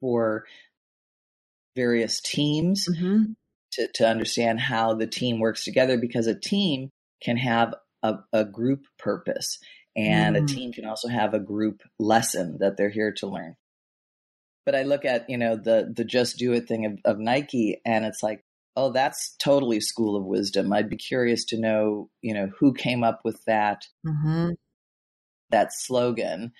for 0.00 0.44
various 1.76 2.20
teams 2.20 2.86
mm-hmm. 2.88 3.32
to 3.72 3.88
to 3.94 4.06
understand 4.06 4.60
how 4.60 4.94
the 4.94 5.06
team 5.06 5.38
works 5.38 5.64
together 5.64 5.96
because 5.96 6.26
a 6.26 6.38
team 6.38 6.90
can 7.22 7.36
have 7.36 7.74
a, 8.02 8.16
a 8.32 8.44
group 8.44 8.84
purpose 8.98 9.58
and 9.96 10.36
Mm. 10.36 10.42
a 10.42 10.46
team 10.46 10.72
can 10.72 10.86
also 10.86 11.08
have 11.08 11.34
a 11.34 11.40
group 11.40 11.82
lesson 11.98 12.58
that 12.60 12.76
they're 12.76 12.90
here 12.90 13.12
to 13.12 13.26
learn 13.26 13.56
but 14.66 14.74
i 14.74 14.82
look 14.82 15.04
at 15.04 15.28
you 15.30 15.38
know 15.38 15.56
the 15.56 15.92
the 15.94 16.04
just 16.04 16.38
do 16.38 16.52
it 16.52 16.66
thing 16.66 16.86
of, 16.86 16.98
of 17.04 17.18
nike 17.18 17.80
and 17.84 18.04
it's 18.04 18.22
like 18.22 18.42
oh 18.76 18.90
that's 18.90 19.34
totally 19.38 19.80
school 19.80 20.16
of 20.16 20.24
wisdom 20.24 20.72
i'd 20.72 20.88
be 20.90 20.96
curious 20.96 21.44
to 21.44 21.58
know 21.58 22.08
you 22.22 22.34
know 22.34 22.50
who 22.58 22.72
came 22.72 23.04
up 23.04 23.20
with 23.24 23.42
that 23.46 23.82
hmm 24.06 24.50
that 25.52 25.72
slogan 25.72 26.52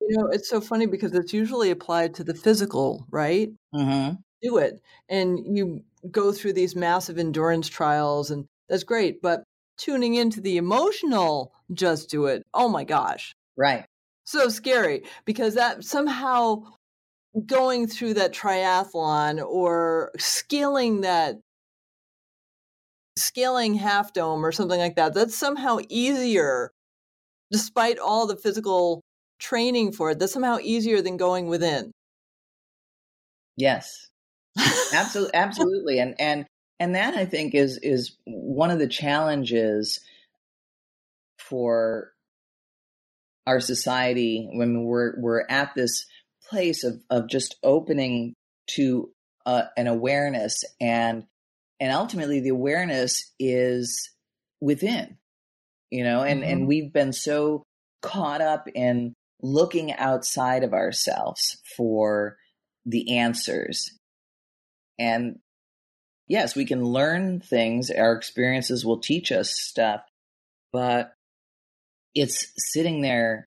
You 0.00 0.18
know, 0.18 0.26
it's 0.28 0.48
so 0.48 0.60
funny 0.60 0.86
because 0.86 1.12
it's 1.14 1.32
usually 1.32 1.70
applied 1.70 2.14
to 2.14 2.24
the 2.24 2.34
physical, 2.34 3.06
right? 3.10 3.50
hmm 3.72 4.10
Do 4.42 4.58
it. 4.58 4.80
And 5.08 5.56
you 5.56 5.82
go 6.10 6.32
through 6.32 6.54
these 6.54 6.76
massive 6.76 7.18
endurance 7.18 7.68
trials, 7.68 8.30
and 8.30 8.46
that's 8.68 8.84
great. 8.84 9.22
But 9.22 9.44
tuning 9.78 10.14
into 10.14 10.40
the 10.40 10.56
emotional, 10.58 11.52
just 11.72 12.10
do 12.10 12.26
it. 12.26 12.44
Oh 12.54 12.68
my 12.68 12.84
gosh. 12.84 13.34
right 13.56 13.86
So 14.24 14.48
scary 14.48 15.04
because 15.24 15.54
that 15.54 15.84
somehow 15.84 16.64
going 17.46 17.86
through 17.86 18.14
that 18.14 18.32
triathlon 18.32 19.44
or 19.44 20.12
scaling 20.18 21.02
that 21.02 21.36
scaling 23.16 23.74
half 23.74 24.12
dome 24.12 24.44
or 24.44 24.52
something 24.52 24.78
like 24.78 24.96
that 24.96 25.14
that's 25.14 25.36
somehow 25.36 25.78
easier 25.88 26.70
despite 27.50 27.98
all 27.98 28.26
the 28.26 28.36
physical 28.36 29.02
training 29.38 29.92
for 29.92 30.10
it 30.10 30.18
that's 30.18 30.32
somehow 30.32 30.58
easier 30.62 31.00
than 31.02 31.16
going 31.16 31.46
within. 31.46 31.92
Yes. 33.56 34.08
Absolutely 34.92 35.34
absolutely 35.34 35.98
and 36.00 36.14
and 36.18 36.44
and 36.80 36.96
that 36.96 37.14
i 37.14 37.24
think 37.24 37.54
is 37.54 37.78
is 37.82 38.16
one 38.24 38.70
of 38.70 38.80
the 38.80 38.88
challenges 38.88 40.00
for 41.38 42.12
our 43.46 43.60
society 43.60 44.48
when 44.52 44.84
we're 44.84 45.14
we're 45.18 45.44
at 45.48 45.74
this 45.74 46.06
place 46.48 46.84
of 46.84 47.00
of 47.10 47.28
just 47.28 47.56
opening 47.62 48.34
to 48.66 49.10
uh, 49.46 49.64
an 49.76 49.86
awareness 49.86 50.64
and 50.80 51.24
and 51.78 51.92
ultimately 51.92 52.40
the 52.40 52.50
awareness 52.50 53.32
is 53.38 54.10
within 54.60 55.16
you 55.90 56.04
know 56.04 56.22
and 56.22 56.44
and 56.44 56.62
Mhm. 56.62 56.66
we've 56.66 56.92
been 56.92 57.12
so 57.12 57.62
caught 58.02 58.40
up 58.40 58.68
in 58.74 59.14
looking 59.42 59.92
outside 59.92 60.64
of 60.64 60.72
ourselves 60.72 61.60
for 61.76 62.36
the 62.86 63.18
answers 63.18 63.96
and 64.98 65.38
yes 66.28 66.54
we 66.54 66.64
can 66.64 66.84
learn 66.84 67.40
things 67.40 67.90
our 67.90 68.12
experiences 68.12 68.84
will 68.84 68.98
teach 69.00 69.32
us 69.32 69.50
stuff 69.50 70.02
but 70.72 71.12
it's 72.14 72.52
sitting 72.72 73.00
there 73.00 73.44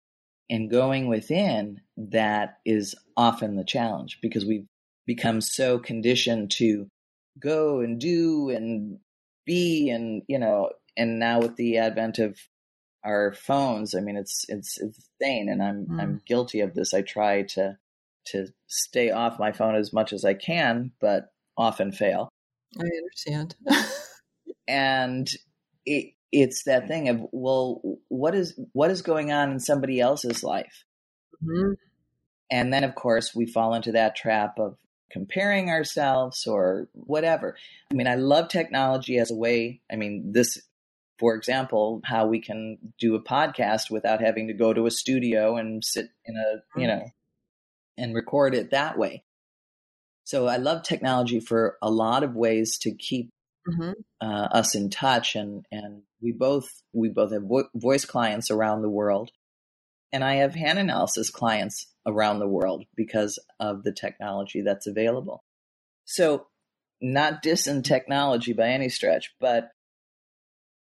and 0.50 0.70
going 0.70 1.08
within 1.08 1.82
that 1.98 2.58
is 2.66 2.96
often 3.18 3.56
the 3.56 3.64
challenge 3.64 4.20
because 4.22 4.46
we've 4.46 4.68
become 5.06 5.42
so 5.42 5.80
conditioned 5.80 6.52
to 6.52 6.88
go 7.40 7.80
and 7.80 8.00
do 8.00 8.50
and 8.50 9.00
be 9.46 9.90
and 9.90 10.24
you 10.28 10.40
know 10.40 10.70
and 10.98 11.20
now 11.20 11.40
with 11.40 11.56
the 11.56 11.78
advent 11.78 12.20
of 12.20 12.38
our 13.06 13.34
phones 13.34 13.94
i 13.96 14.00
mean 14.00 14.16
it's 14.16 14.46
it's 14.50 14.80
insane 14.80 15.50
and 15.50 15.62
i'm 15.62 15.86
Mm. 15.88 16.02
i'm 16.02 16.22
guilty 16.26 16.62
of 16.62 16.74
this. 16.74 16.94
I 16.94 17.02
try 17.02 17.42
to 17.44 17.78
to 18.28 18.48
stay 18.68 19.12
off 19.12 19.40
my 19.40 19.52
phone 19.52 19.76
as 19.76 19.92
much 19.92 20.14
as 20.14 20.24
i 20.24 20.34
can 20.34 20.92
but 21.02 21.32
often 21.58 21.92
fail. 21.92 22.30
I 22.80 22.86
understand. 22.98 23.56
And 24.68 25.30
it 25.86 26.14
it's 26.32 26.64
that 26.64 26.88
thing 26.88 27.10
of 27.10 27.22
well 27.32 27.82
what 28.08 28.34
is 28.34 28.58
what 28.72 28.90
is 28.92 29.02
going 29.02 29.32
on 29.32 29.52
in 29.52 29.60
somebody 29.60 30.00
else's 30.00 30.44
life? 30.44 30.86
Mhm. 31.44 31.76
and 32.50 32.72
then 32.74 32.84
of 32.86 32.96
course 32.96 33.36
we 33.36 33.46
fall 33.46 33.74
into 33.74 33.92
that 33.92 34.16
trap 34.16 34.58
of 34.58 34.78
comparing 35.12 35.70
ourselves 35.70 36.48
or 36.48 36.88
whatever. 36.94 37.58
I 37.92 37.96
mean 37.96 38.08
i 38.08 38.16
love 38.16 38.48
technology 38.48 39.18
as 39.18 39.30
a 39.32 39.36
way 39.36 39.82
i 39.92 39.98
mean 39.98 40.32
this 40.32 40.62
for 41.24 41.36
example 41.36 42.02
how 42.04 42.28
we 42.28 42.42
can 42.42 42.78
do 43.00 43.16
a 43.16 43.24
podcast 43.24 43.90
without 43.90 44.20
having 44.20 44.50
to 44.50 44.54
go 44.54 44.74
to 44.74 44.86
a 44.86 44.92
studio 44.92 45.56
and 45.56 45.82
sit 45.82 46.08
in 46.26 46.36
a 46.36 46.80
you 46.80 46.86
know 46.86 47.06
and 47.98 48.14
record 48.14 48.54
it 48.54 48.72
that 48.72 48.98
way. 48.98 49.24
So 50.26 50.48
i 50.48 50.58
love 50.58 50.84
technology 50.84 51.40
for 51.40 51.78
a 51.82 51.90
lot 51.90 52.24
of 52.24 52.36
ways 52.36 52.78
to 52.80 52.92
keep 52.94 53.30
Mhm. 53.66 53.94
uh, 54.20 54.48
us 54.60 54.76
in 54.76 54.90
touch 54.90 55.38
and 55.38 55.66
and 55.72 56.02
we 56.22 56.34
both 56.34 56.68
we 56.92 57.08
both 57.08 57.32
have 57.32 57.44
vo- 57.44 57.70
voice 57.74 58.04
clients 58.04 58.52
around 58.52 58.82
the 58.82 58.90
world. 58.90 59.32
And 60.12 60.26
i 60.26 60.34
have 60.36 60.56
hand 60.56 60.78
analysis 60.78 61.30
clients 61.30 61.88
around 62.06 62.40
the 62.40 62.50
world 62.58 62.84
because 62.98 63.40
of 63.62 63.84
the 63.84 63.94
technology 63.94 64.62
that's 64.62 64.88
available. 64.88 65.42
So 66.04 66.48
not 67.02 67.42
dissing 67.42 67.82
technology 67.82 68.52
by 68.52 68.68
any 68.68 68.90
stretch 68.90 69.34
but 69.40 69.72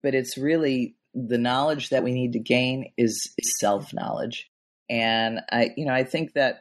but 0.02 0.14
it's 0.14 0.38
really 0.38 0.96
the 1.14 1.38
knowledge 1.38 1.88
that 1.90 2.04
we 2.04 2.12
need 2.12 2.32
to 2.34 2.38
gain 2.38 2.92
is, 2.96 3.32
is 3.38 3.58
self 3.58 3.92
knowledge 3.92 4.48
and 4.90 5.40
i 5.50 5.70
you 5.76 5.84
know 5.84 5.92
i 5.92 6.04
think 6.04 6.32
that 6.34 6.60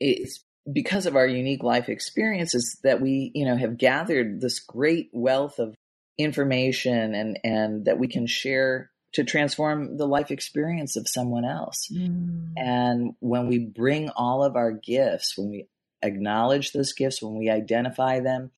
it's 0.00 0.42
because 0.70 1.06
of 1.06 1.16
our 1.16 1.26
unique 1.26 1.62
life 1.62 1.88
experiences 1.88 2.78
that 2.82 3.00
we 3.00 3.30
you 3.34 3.44
know 3.46 3.56
have 3.56 3.78
gathered 3.78 4.40
this 4.40 4.58
great 4.60 5.08
wealth 5.12 5.58
of 5.58 5.74
information 6.18 7.14
and 7.14 7.38
and 7.44 7.84
that 7.84 7.98
we 7.98 8.08
can 8.08 8.26
share 8.26 8.90
to 9.12 9.22
transform 9.24 9.96
the 9.96 10.06
life 10.06 10.30
experience 10.30 10.96
of 10.96 11.08
someone 11.08 11.44
else 11.44 11.88
Mm. 11.92 12.52
and 12.56 13.14
when 13.20 13.46
we 13.48 13.58
bring 13.58 14.10
all 14.10 14.42
of 14.42 14.56
our 14.56 14.72
gifts 14.72 15.34
when 15.38 15.50
we 15.50 15.68
acknowledge 16.02 16.72
those 16.72 16.92
gifts 16.92 17.22
when 17.22 17.36
we 17.38 17.48
identify 17.48 18.20
them 18.20 18.50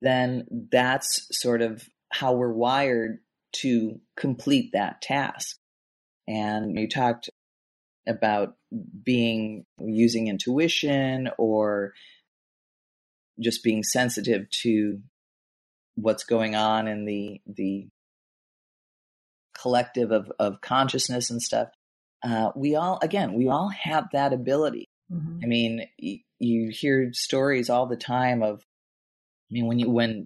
then 0.00 0.46
that's 0.70 1.26
sort 1.30 1.62
of 1.62 1.88
how 2.22 2.32
we're 2.34 2.52
wired 2.52 3.18
to 3.52 4.00
complete 4.16 4.70
that 4.72 5.02
task. 5.02 5.56
And 6.28 6.78
you 6.78 6.88
talked 6.88 7.28
about 8.06 8.54
being 9.04 9.64
using 9.78 10.28
intuition 10.28 11.28
or 11.36 11.92
just 13.40 13.64
being 13.64 13.82
sensitive 13.82 14.48
to 14.62 15.00
what's 15.96 16.22
going 16.24 16.54
on 16.54 16.86
in 16.86 17.04
the 17.06 17.40
the 17.46 17.88
collective 19.60 20.10
of, 20.12 20.30
of 20.38 20.60
consciousness 20.60 21.28
and 21.30 21.42
stuff. 21.42 21.68
Uh, 22.24 22.50
we 22.54 22.76
all 22.76 22.98
again 23.02 23.34
we 23.34 23.48
all 23.48 23.68
have 23.68 24.04
that 24.12 24.32
ability. 24.32 24.86
Mhm. 25.12 25.40
i 25.42 25.46
mean 25.46 25.72
y- 26.00 26.22
you 26.38 26.70
hear 26.72 27.10
stories 27.12 27.68
all 27.68 27.86
the 27.86 27.96
time 27.96 28.42
of 28.42 28.60
i 28.62 29.50
mean 29.54 29.66
when 29.66 29.78
you 29.80 29.90
when 29.90 30.24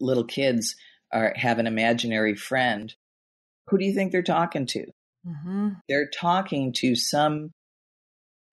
little 0.00 0.24
kids 0.24 0.74
are 1.14 1.32
have 1.36 1.58
an 1.58 1.66
imaginary 1.66 2.34
friend 2.34 2.94
who 3.68 3.78
do 3.78 3.84
you 3.86 3.94
think 3.94 4.12
they're 4.12 4.22
talking 4.22 4.66
to? 4.66 4.86
Mhm. 5.26 5.80
they're 5.88 6.10
talking 6.10 6.70
to 6.80 6.94
some 6.94 7.50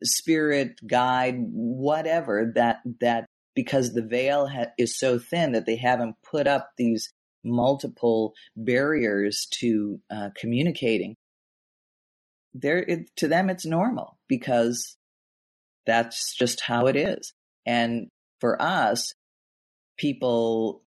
spirit 0.03 0.79
guide 0.87 1.35
whatever 1.37 2.51
that 2.55 2.77
that 3.01 3.25
because 3.55 3.93
the 3.93 4.01
veil 4.01 4.47
ha- 4.47 4.71
is 4.77 4.97
so 4.97 5.19
thin 5.19 5.51
that 5.51 5.65
they 5.65 5.75
haven't 5.75 6.15
put 6.23 6.47
up 6.47 6.69
these 6.77 7.11
multiple 7.43 8.33
barriers 8.55 9.47
to 9.59 9.99
uh, 10.09 10.29
communicating. 10.35 11.15
There 12.53 12.77
it, 12.79 13.09
to 13.17 13.27
them 13.27 13.49
it's 13.49 13.65
normal 13.65 14.17
because 14.27 14.95
that's 15.85 16.35
just 16.35 16.61
how 16.61 16.87
it 16.87 16.95
is. 16.95 17.33
And 17.65 18.07
for 18.39 18.61
us 18.61 19.13
people 19.97 20.83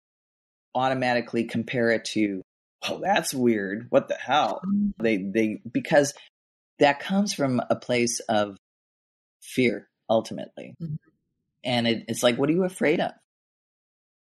automatically 0.75 1.45
compare 1.45 1.91
it 1.91 2.05
to 2.07 2.43
oh 2.89 3.01
that's 3.03 3.33
weird. 3.35 3.87
What 3.91 4.09
the 4.09 4.15
hell? 4.17 4.61
They 5.01 5.17
they 5.19 5.61
because 5.71 6.15
that 6.79 7.01
comes 7.01 7.33
from 7.33 7.61
a 7.71 7.77
place 7.77 8.21
of 8.29 8.57
fear 9.43 9.89
ultimately. 10.11 10.75
Mhm. 10.83 10.97
and 11.65 11.87
it, 11.87 12.05
it's 12.09 12.23
like 12.23 12.37
what 12.37 12.49
are 12.51 12.53
you 12.53 12.65
afraid 12.65 13.01
of? 13.01 13.13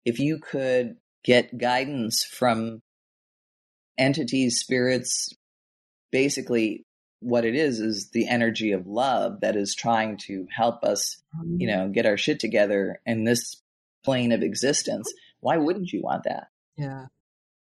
If 0.05 0.19
you 0.19 0.39
could 0.39 0.97
get 1.23 1.57
guidance 1.57 2.23
from 2.23 2.81
entities 3.97 4.59
spirits 4.59 5.29
basically 6.11 6.83
what 7.19 7.45
it 7.45 7.53
is 7.55 7.79
is 7.79 8.09
the 8.11 8.27
energy 8.27 8.71
of 8.71 8.87
love 8.87 9.41
that 9.41 9.55
is 9.55 9.75
trying 9.75 10.17
to 10.17 10.47
help 10.55 10.83
us 10.83 11.21
you 11.57 11.67
know 11.67 11.87
get 11.89 12.05
our 12.07 12.17
shit 12.17 12.39
together 12.39 12.99
in 13.05 13.23
this 13.25 13.61
plane 14.03 14.31
of 14.31 14.41
existence 14.41 15.11
why 15.41 15.57
wouldn't 15.57 15.91
you 15.91 16.01
want 16.01 16.23
that 16.23 16.47
Yeah. 16.77 17.07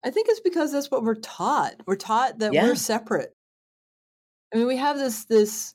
I 0.04 0.10
think 0.10 0.28
it's 0.28 0.40
because 0.40 0.70
that's 0.70 0.90
what 0.92 1.02
we're 1.02 1.16
taught. 1.16 1.74
We're 1.86 1.96
taught 1.96 2.38
that 2.38 2.52
Yeah. 2.52 2.62
we're 2.64 2.76
separate. 2.76 3.34
I 4.54 4.58
mean, 4.58 4.66
we 4.68 4.76
have 4.76 4.96
this 4.96 5.24
this 5.24 5.74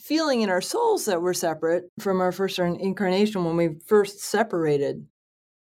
feeling 0.00 0.42
in 0.42 0.50
our 0.50 0.60
souls 0.60 1.04
that 1.06 1.20
we're 1.22 1.34
separate 1.34 1.84
from 2.00 2.20
our 2.20 2.30
first 2.32 2.58
incarnation 2.58 3.44
when 3.44 3.56
we 3.56 3.78
first 3.86 4.20
separated. 4.20 5.06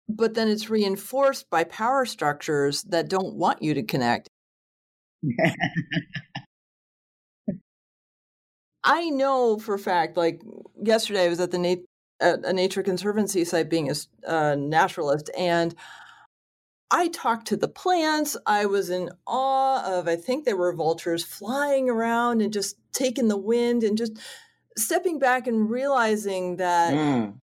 but 0.08 0.34
then 0.34 0.48
it's 0.48 0.68
reinforced 0.68 1.48
by 1.50 1.62
power 1.62 2.04
structures 2.04 2.82
that 2.82 3.08
don't 3.08 3.36
want 3.36 3.62
you 3.62 3.74
to 3.74 3.82
connect. 3.84 4.28
I 8.82 9.10
know 9.10 9.58
for 9.58 9.74
a 9.74 9.78
fact, 9.78 10.16
like 10.16 10.40
yesterday, 10.82 11.26
I 11.26 11.28
was 11.28 11.38
at 11.40 11.50
the 11.50 11.58
at 12.20 12.44
a 12.44 12.52
nature 12.52 12.82
conservancy 12.82 13.44
site 13.44 13.70
being 13.70 13.90
a 13.90 13.94
uh, 14.26 14.54
naturalist, 14.54 15.30
and 15.36 15.74
I 16.90 17.08
talked 17.08 17.46
to 17.48 17.56
the 17.56 17.68
plants. 17.68 18.36
I 18.46 18.66
was 18.66 18.90
in 18.90 19.10
awe 19.26 19.98
of, 19.98 20.08
I 20.08 20.16
think 20.16 20.44
there 20.44 20.56
were 20.56 20.74
vultures 20.74 21.22
flying 21.24 21.88
around 21.88 22.42
and 22.42 22.52
just 22.52 22.76
taking 22.92 23.28
the 23.28 23.36
wind 23.36 23.84
and 23.84 23.96
just 23.96 24.18
stepping 24.76 25.18
back 25.18 25.46
and 25.46 25.70
realizing 25.70 26.56
that 26.56 26.92
mm. 26.92 27.34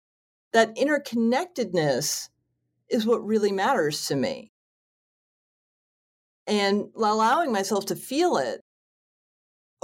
that 0.51 0.75
interconnectedness 0.75 2.29
is 2.89 3.05
what 3.05 3.25
really 3.25 3.51
matters 3.51 4.07
to 4.07 4.15
me. 4.15 4.51
And 6.45 6.89
allowing 6.95 7.51
myself 7.51 7.85
to 7.87 7.95
feel 7.95 8.37
it 8.37 8.61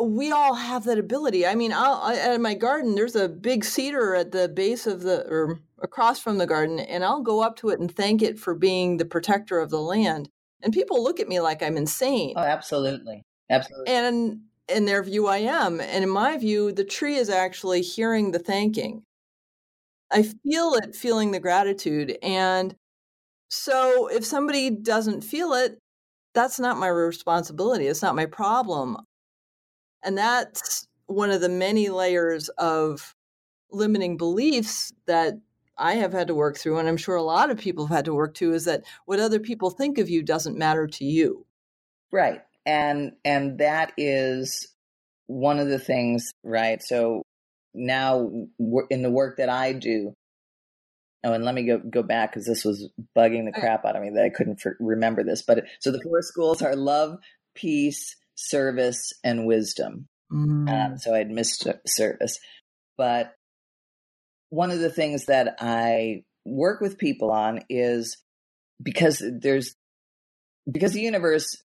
we 0.01 0.31
all 0.31 0.55
have 0.55 0.85
that 0.85 0.97
ability. 0.97 1.45
I 1.45 1.55
mean, 1.55 1.71
I'll, 1.71 2.01
I, 2.01 2.15
at 2.15 2.41
my 2.41 2.55
garden, 2.55 2.95
there's 2.95 3.15
a 3.15 3.29
big 3.29 3.63
cedar 3.63 4.15
at 4.15 4.31
the 4.31 4.49
base 4.49 4.87
of 4.87 5.01
the, 5.01 5.25
or 5.27 5.59
across 5.81 6.19
from 6.19 6.37
the 6.37 6.47
garden, 6.47 6.79
and 6.79 7.03
I'll 7.03 7.21
go 7.21 7.41
up 7.41 7.57
to 7.57 7.69
it 7.69 7.79
and 7.79 7.93
thank 7.93 8.21
it 8.21 8.39
for 8.39 8.55
being 8.55 8.97
the 8.97 9.05
protector 9.05 9.59
of 9.59 9.69
the 9.69 9.81
land. 9.81 10.29
And 10.61 10.73
people 10.73 11.03
look 11.03 11.19
at 11.19 11.27
me 11.27 11.39
like 11.41 11.61
I'm 11.61 11.77
insane. 11.77 12.33
Oh, 12.37 12.41
absolutely. 12.41 13.21
Absolutely. 13.49 13.93
And 13.93 14.39
in 14.69 14.85
their 14.85 15.03
view, 15.03 15.27
I 15.27 15.37
am. 15.39 15.81
And 15.81 16.03
in 16.03 16.09
my 16.09 16.37
view, 16.37 16.71
the 16.71 16.85
tree 16.85 17.15
is 17.15 17.29
actually 17.29 17.81
hearing 17.81 18.31
the 18.31 18.39
thanking. 18.39 19.03
I 20.09 20.23
feel 20.23 20.73
it 20.75 20.95
feeling 20.95 21.31
the 21.31 21.39
gratitude. 21.39 22.17
And 22.23 22.75
so 23.49 24.07
if 24.07 24.25
somebody 24.25 24.69
doesn't 24.69 25.21
feel 25.21 25.53
it, 25.53 25.77
that's 26.33 26.59
not 26.59 26.77
my 26.77 26.87
responsibility. 26.87 27.87
It's 27.87 28.01
not 28.01 28.15
my 28.15 28.25
problem. 28.25 28.97
And 30.03 30.17
that's 30.17 30.87
one 31.07 31.31
of 31.31 31.41
the 31.41 31.49
many 31.49 31.89
layers 31.89 32.49
of 32.49 33.15
limiting 33.71 34.17
beliefs 34.17 34.93
that 35.07 35.33
I 35.77 35.95
have 35.95 36.13
had 36.13 36.27
to 36.27 36.35
work 36.35 36.57
through, 36.57 36.77
and 36.77 36.87
I'm 36.87 36.97
sure 36.97 37.15
a 37.15 37.23
lot 37.23 37.49
of 37.49 37.57
people 37.57 37.87
have 37.87 37.95
had 37.95 38.05
to 38.05 38.13
work 38.13 38.35
to, 38.35 38.53
is 38.53 38.65
that 38.65 38.83
what 39.05 39.19
other 39.19 39.39
people 39.39 39.71
think 39.71 39.97
of 39.97 40.09
you 40.09 40.21
doesn't 40.21 40.57
matter 40.57 40.85
to 40.85 41.05
you. 41.05 41.45
Right. 42.11 42.41
And 42.65 43.13
and 43.25 43.57
that 43.57 43.91
is 43.97 44.67
one 45.27 45.59
of 45.59 45.67
the 45.67 45.79
things, 45.79 46.31
right? 46.43 46.81
So 46.81 47.23
now 47.73 48.29
in 48.89 49.01
the 49.01 49.09
work 49.09 49.37
that 49.37 49.49
I 49.49 49.73
do, 49.73 50.13
oh, 51.23 51.33
and 51.33 51.43
let 51.43 51.55
me 51.55 51.63
go 51.63 51.79
go 51.79 52.03
back 52.03 52.31
because 52.31 52.45
this 52.45 52.63
was 52.63 52.89
bugging 53.17 53.45
the 53.45 53.59
crap 53.59 53.83
out 53.83 53.95
of 53.95 54.01
me 54.03 54.11
that 54.11 54.23
I 54.23 54.29
couldn't 54.29 54.61
for, 54.61 54.77
remember 54.79 55.23
this. 55.23 55.41
But 55.41 55.65
so 55.79 55.91
the 55.91 56.01
four 56.01 56.21
schools 56.21 56.61
are 56.61 56.75
love, 56.75 57.17
peace, 57.55 58.15
service 58.35 59.13
and 59.23 59.45
wisdom. 59.45 60.07
Mm. 60.31 60.69
Um, 60.69 60.97
so 60.97 61.13
I 61.13 61.19
had 61.19 61.29
missed 61.29 61.67
service. 61.85 62.39
But 62.97 63.33
one 64.49 64.71
of 64.71 64.79
the 64.79 64.89
things 64.89 65.25
that 65.25 65.55
I 65.59 66.23
work 66.45 66.81
with 66.81 66.97
people 66.97 67.31
on 67.31 67.61
is 67.69 68.17
because 68.81 69.23
there's 69.41 69.75
because 70.71 70.93
the 70.93 71.01
universe 71.01 71.61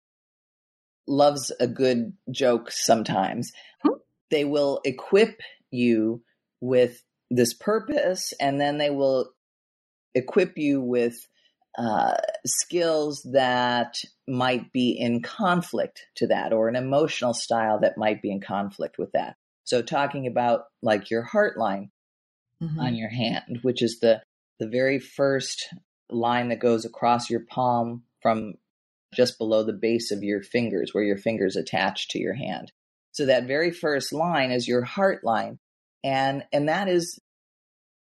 loves 1.07 1.51
a 1.59 1.67
good 1.67 2.13
joke 2.31 2.71
sometimes, 2.71 3.51
hmm. 3.83 3.93
they 4.31 4.45
will 4.45 4.79
equip 4.85 5.39
you 5.71 6.23
with 6.61 7.01
this 7.29 7.53
purpose 7.53 8.33
and 8.39 8.59
then 8.59 8.77
they 8.77 8.89
will 8.89 9.31
equip 10.13 10.57
you 10.57 10.81
with 10.81 11.15
uh, 11.77 12.15
skills 12.45 13.27
that 13.33 13.97
might 14.27 14.71
be 14.71 14.91
in 14.91 15.21
conflict 15.21 16.05
to 16.15 16.27
that, 16.27 16.53
or 16.53 16.67
an 16.67 16.75
emotional 16.75 17.33
style 17.33 17.79
that 17.81 17.97
might 17.97 18.21
be 18.21 18.31
in 18.31 18.41
conflict 18.41 18.97
with 18.97 19.11
that. 19.13 19.35
So, 19.65 19.81
talking 19.81 20.27
about 20.27 20.65
like 20.81 21.09
your 21.09 21.23
heart 21.23 21.57
line 21.57 21.91
mm-hmm. 22.61 22.79
on 22.79 22.95
your 22.95 23.09
hand, 23.09 23.59
which 23.61 23.81
is 23.81 23.99
the 23.99 24.21
the 24.59 24.67
very 24.67 24.99
first 24.99 25.67
line 26.09 26.49
that 26.49 26.59
goes 26.59 26.85
across 26.85 27.29
your 27.29 27.41
palm 27.49 28.03
from 28.21 28.53
just 29.13 29.37
below 29.37 29.63
the 29.63 29.73
base 29.73 30.11
of 30.11 30.23
your 30.23 30.41
fingers, 30.41 30.93
where 30.93 31.03
your 31.03 31.17
fingers 31.17 31.55
attach 31.55 32.09
to 32.09 32.19
your 32.19 32.33
hand. 32.33 32.71
So 33.11 33.25
that 33.25 33.47
very 33.47 33.71
first 33.71 34.13
line 34.13 34.51
is 34.51 34.67
your 34.67 34.83
heart 34.83 35.23
line, 35.23 35.59
and 36.03 36.43
and 36.53 36.69
that 36.69 36.87
is 36.87 37.19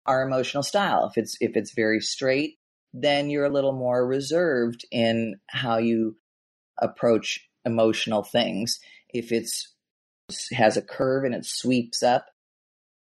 our 0.07 0.27
emotional 0.27 0.62
style. 0.62 1.07
If 1.07 1.18
it's 1.18 1.37
if 1.40 1.57
it's 1.57 1.75
very 1.75 2.01
straight, 2.01 2.57
then 2.92 3.31
you're 3.31 3.44
a 3.44 3.50
little 3.50 3.72
more 3.72 4.07
reserved 4.07 4.85
in 4.90 5.37
how 5.48 5.78
you 5.78 6.16
approach 6.78 7.48
emotional 7.64 8.22
things. 8.22 8.81
If 9.09 9.33
it's 9.33 9.74
has 10.52 10.76
a 10.76 10.83
curve 10.83 11.24
and 11.24 11.35
it 11.35 11.44
sweeps 11.44 12.02
up, 12.02 12.26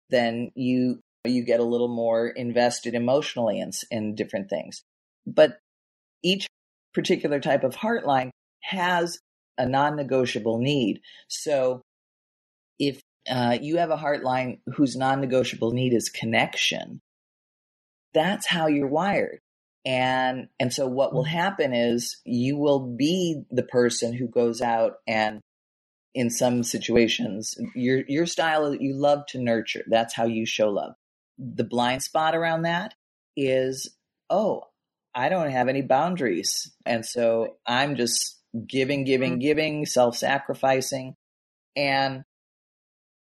then 0.09 0.51
you 0.55 0.99
you 1.25 1.43
get 1.43 1.59
a 1.59 1.65
little 1.65 1.93
more 1.93 2.27
invested 2.27 2.95
emotionally 2.95 3.59
in, 3.59 3.71
in 3.91 4.15
different 4.15 4.49
things. 4.49 4.83
But 5.25 5.57
each 6.21 6.47
particular 6.93 7.39
type 7.39 7.63
of 7.63 7.75
heartline 7.75 8.29
has 8.61 9.19
a 9.57 9.65
non-negotiable 9.65 10.59
need. 10.59 10.99
So 11.29 11.81
if 12.77 13.01
uh, 13.29 13.57
you 13.61 13.77
have 13.77 13.89
a 13.89 13.97
heartline 13.97 14.59
whose 14.75 14.97
non-negotiable 14.97 15.71
need 15.71 15.93
is 15.93 16.09
connection, 16.09 16.99
that's 18.13 18.45
how 18.45 18.67
you're 18.67 18.87
wired 18.87 19.39
and 19.85 20.47
and 20.59 20.71
so 20.71 20.87
what 20.87 21.13
will 21.13 21.23
mm-hmm. 21.23 21.37
happen 21.37 21.73
is 21.73 22.21
you 22.23 22.57
will 22.57 22.79
be 22.79 23.43
the 23.51 23.63
person 23.63 24.13
who 24.13 24.27
goes 24.27 24.61
out 24.61 24.93
and 25.07 25.41
in 26.15 26.29
some 26.29 26.63
situations 26.63 27.55
your 27.75 28.03
your 28.07 28.25
style 28.25 28.73
you 28.73 28.95
love 28.95 29.25
to 29.27 29.39
nurture. 29.39 29.83
That's 29.87 30.13
how 30.13 30.25
you 30.25 30.45
show 30.45 30.69
love. 30.69 30.93
The 31.37 31.63
blind 31.63 32.03
spot 32.03 32.35
around 32.35 32.63
that 32.63 32.93
is 33.35 33.89
oh 34.29 34.63
i 35.15 35.27
don't 35.29 35.51
have 35.51 35.67
any 35.67 35.81
boundaries. 35.81 36.71
And 36.85 37.05
so 37.05 37.57
i'm 37.67 37.95
just 37.95 38.39
giving 38.65 39.03
giving 39.03 39.33
mm-hmm. 39.33 39.41
giving 39.41 39.85
self-sacrificing. 39.85 41.15
And 41.75 42.23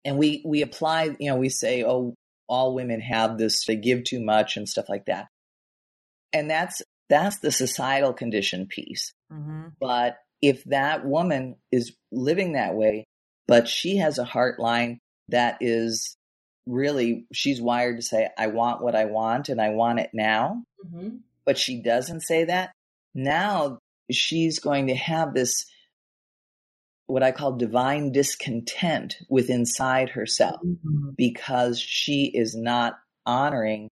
and 0.05 0.19
we 0.19 0.43
we 0.45 0.63
apply 0.63 1.17
you 1.19 1.31
know 1.31 1.37
we 1.37 1.49
say 1.49 1.83
oh 1.85 2.15
all 2.49 2.75
women 2.75 3.01
have 3.01 3.39
this 3.39 3.65
they 3.65 3.77
give 3.77 4.05
too 4.05 4.21
much 4.23 4.57
and 4.57 4.69
stuff 4.69 4.89
like 4.89 5.07
that 5.07 5.29
and 6.33 6.51
that's 6.51 6.83
that's 7.09 7.39
the 7.41 7.51
societal 7.51 8.13
condition 8.13 8.67
piece. 8.67 9.13
Mm-hmm. 9.33 9.69
But 9.81 10.17
if 10.41 10.65
that 10.65 11.05
woman 11.05 11.57
is 11.71 11.95
living 12.11 12.53
that 12.53 12.75
way, 12.75 13.05
but 13.47 13.69
she 13.69 13.99
has 13.99 14.19
a 14.19 14.25
heart 14.25 14.59
line 14.59 14.99
that 15.29 15.59
is 15.61 16.17
really 16.67 17.27
she's 17.33 17.61
wired 17.61 17.97
to 17.97 18.03
say, 18.03 18.29
I 18.39 18.49
want 18.49 18.83
what 18.83 18.95
I 18.95 19.07
want 19.07 19.49
and 19.49 19.61
I 19.61 19.71
want 19.71 20.01
it 20.01 20.11
now. 20.13 20.63
Mm-hmm. 20.85 21.17
But 21.45 21.59
she 21.59 21.83
doesn't 21.83 22.23
say 22.23 22.45
that. 22.45 22.73
Now 23.15 23.79
she's 24.11 24.59
going 24.59 24.89
to 24.89 24.95
have 24.95 25.35
this 25.35 25.67
what 27.07 27.23
I 27.23 27.33
call 27.33 27.53
divine 27.53 28.13
discontent 28.13 29.17
with 29.29 29.51
inside 29.51 30.09
herself 30.11 30.61
mm-hmm. 30.65 31.11
because 31.17 31.79
she 31.79 32.25
is 32.25 32.57
not 32.57 32.95
honoring 33.27 33.91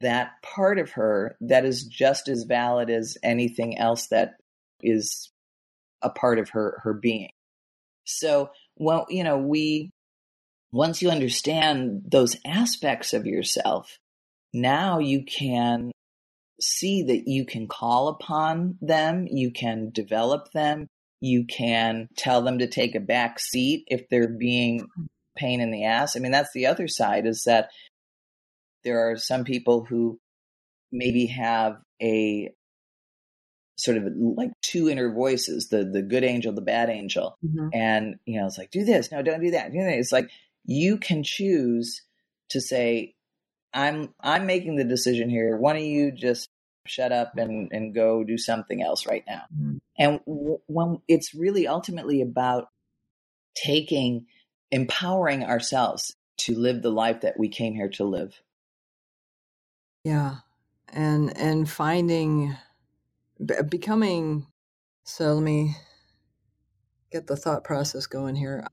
that 0.00 0.32
part 0.42 0.78
of 0.78 0.92
her 0.92 1.36
that 1.40 1.64
is 1.64 1.84
just 1.84 2.28
as 2.28 2.44
valid 2.44 2.90
as 2.90 3.16
anything 3.22 3.78
else 3.78 4.08
that 4.08 4.34
is 4.82 5.30
a 6.02 6.10
part 6.10 6.38
of 6.38 6.50
her 6.50 6.80
her 6.82 6.94
being. 6.94 7.30
So 8.04 8.50
well 8.76 9.06
you 9.08 9.24
know 9.24 9.38
we 9.38 9.90
once 10.72 11.00
you 11.00 11.10
understand 11.10 12.02
those 12.06 12.36
aspects 12.44 13.14
of 13.14 13.26
yourself 13.26 13.98
now 14.52 14.98
you 14.98 15.24
can 15.24 15.90
see 16.60 17.02
that 17.02 17.26
you 17.26 17.44
can 17.44 17.68
call 17.68 18.08
upon 18.08 18.76
them 18.80 19.26
you 19.30 19.50
can 19.50 19.90
develop 19.90 20.50
them 20.52 20.86
you 21.20 21.44
can 21.44 22.08
tell 22.16 22.42
them 22.42 22.58
to 22.58 22.66
take 22.66 22.94
a 22.94 23.00
back 23.00 23.38
seat 23.38 23.84
if 23.88 24.08
they're 24.08 24.28
being 24.28 24.80
mm-hmm. 24.80 25.04
pain 25.36 25.60
in 25.60 25.70
the 25.70 25.84
ass. 25.84 26.16
I 26.16 26.20
mean 26.20 26.32
that's 26.32 26.52
the 26.52 26.66
other 26.66 26.88
side 26.88 27.26
is 27.26 27.44
that 27.44 27.70
there 28.86 29.10
are 29.10 29.16
some 29.16 29.44
people 29.44 29.84
who 29.84 30.18
maybe 30.92 31.26
have 31.26 31.76
a 32.00 32.50
sort 33.76 33.98
of 33.98 34.04
like 34.16 34.50
two 34.62 34.88
inner 34.88 35.12
voices 35.12 35.68
the 35.68 35.84
the 35.84 36.00
good 36.00 36.24
angel 36.24 36.52
the 36.54 36.62
bad 36.62 36.88
angel. 36.88 37.36
Mm-hmm. 37.44 37.68
and 37.74 38.14
you 38.24 38.40
know 38.40 38.46
it's 38.46 38.56
like 38.56 38.70
do 38.70 38.84
this. 38.84 39.12
No 39.12 39.20
don't 39.22 39.42
do 39.42 39.50
that. 39.50 39.72
Do 39.72 39.80
that. 39.80 39.98
It's 39.98 40.12
like 40.12 40.30
you 40.64 40.96
can 40.98 41.22
choose 41.22 42.02
to 42.50 42.60
say 42.60 43.14
i'm 43.74 44.14
i'm 44.20 44.46
making 44.46 44.76
the 44.76 44.84
decision 44.84 45.28
here. 45.28 45.56
Why 45.58 45.74
don't 45.74 45.84
you 45.84 46.12
just 46.12 46.48
shut 46.86 47.10
up 47.12 47.36
and 47.36 47.68
and 47.72 47.94
go 47.94 48.22
do 48.24 48.38
something 48.38 48.80
else 48.82 49.04
right 49.06 49.24
now? 49.26 49.42
Mm-hmm. 49.54 49.76
and 49.98 50.20
w- 50.26 50.60
when 50.66 50.98
it's 51.08 51.34
really 51.34 51.66
ultimately 51.66 52.22
about 52.22 52.68
taking 53.56 54.26
empowering 54.70 55.42
ourselves 55.44 56.14
to 56.38 56.54
live 56.54 56.82
the 56.82 56.90
life 56.90 57.22
that 57.22 57.38
we 57.38 57.48
came 57.48 57.74
here 57.74 57.88
to 57.88 58.04
live 58.04 58.40
yeah. 60.06 60.36
and 60.92 61.36
and 61.36 61.68
finding 61.68 62.56
becoming 63.68 64.46
so 65.04 65.34
let 65.34 65.42
me 65.42 65.76
get 67.10 67.26
the 67.26 67.36
thought 67.36 67.64
process 67.64 68.06
going 68.06 68.36
here 68.36 68.66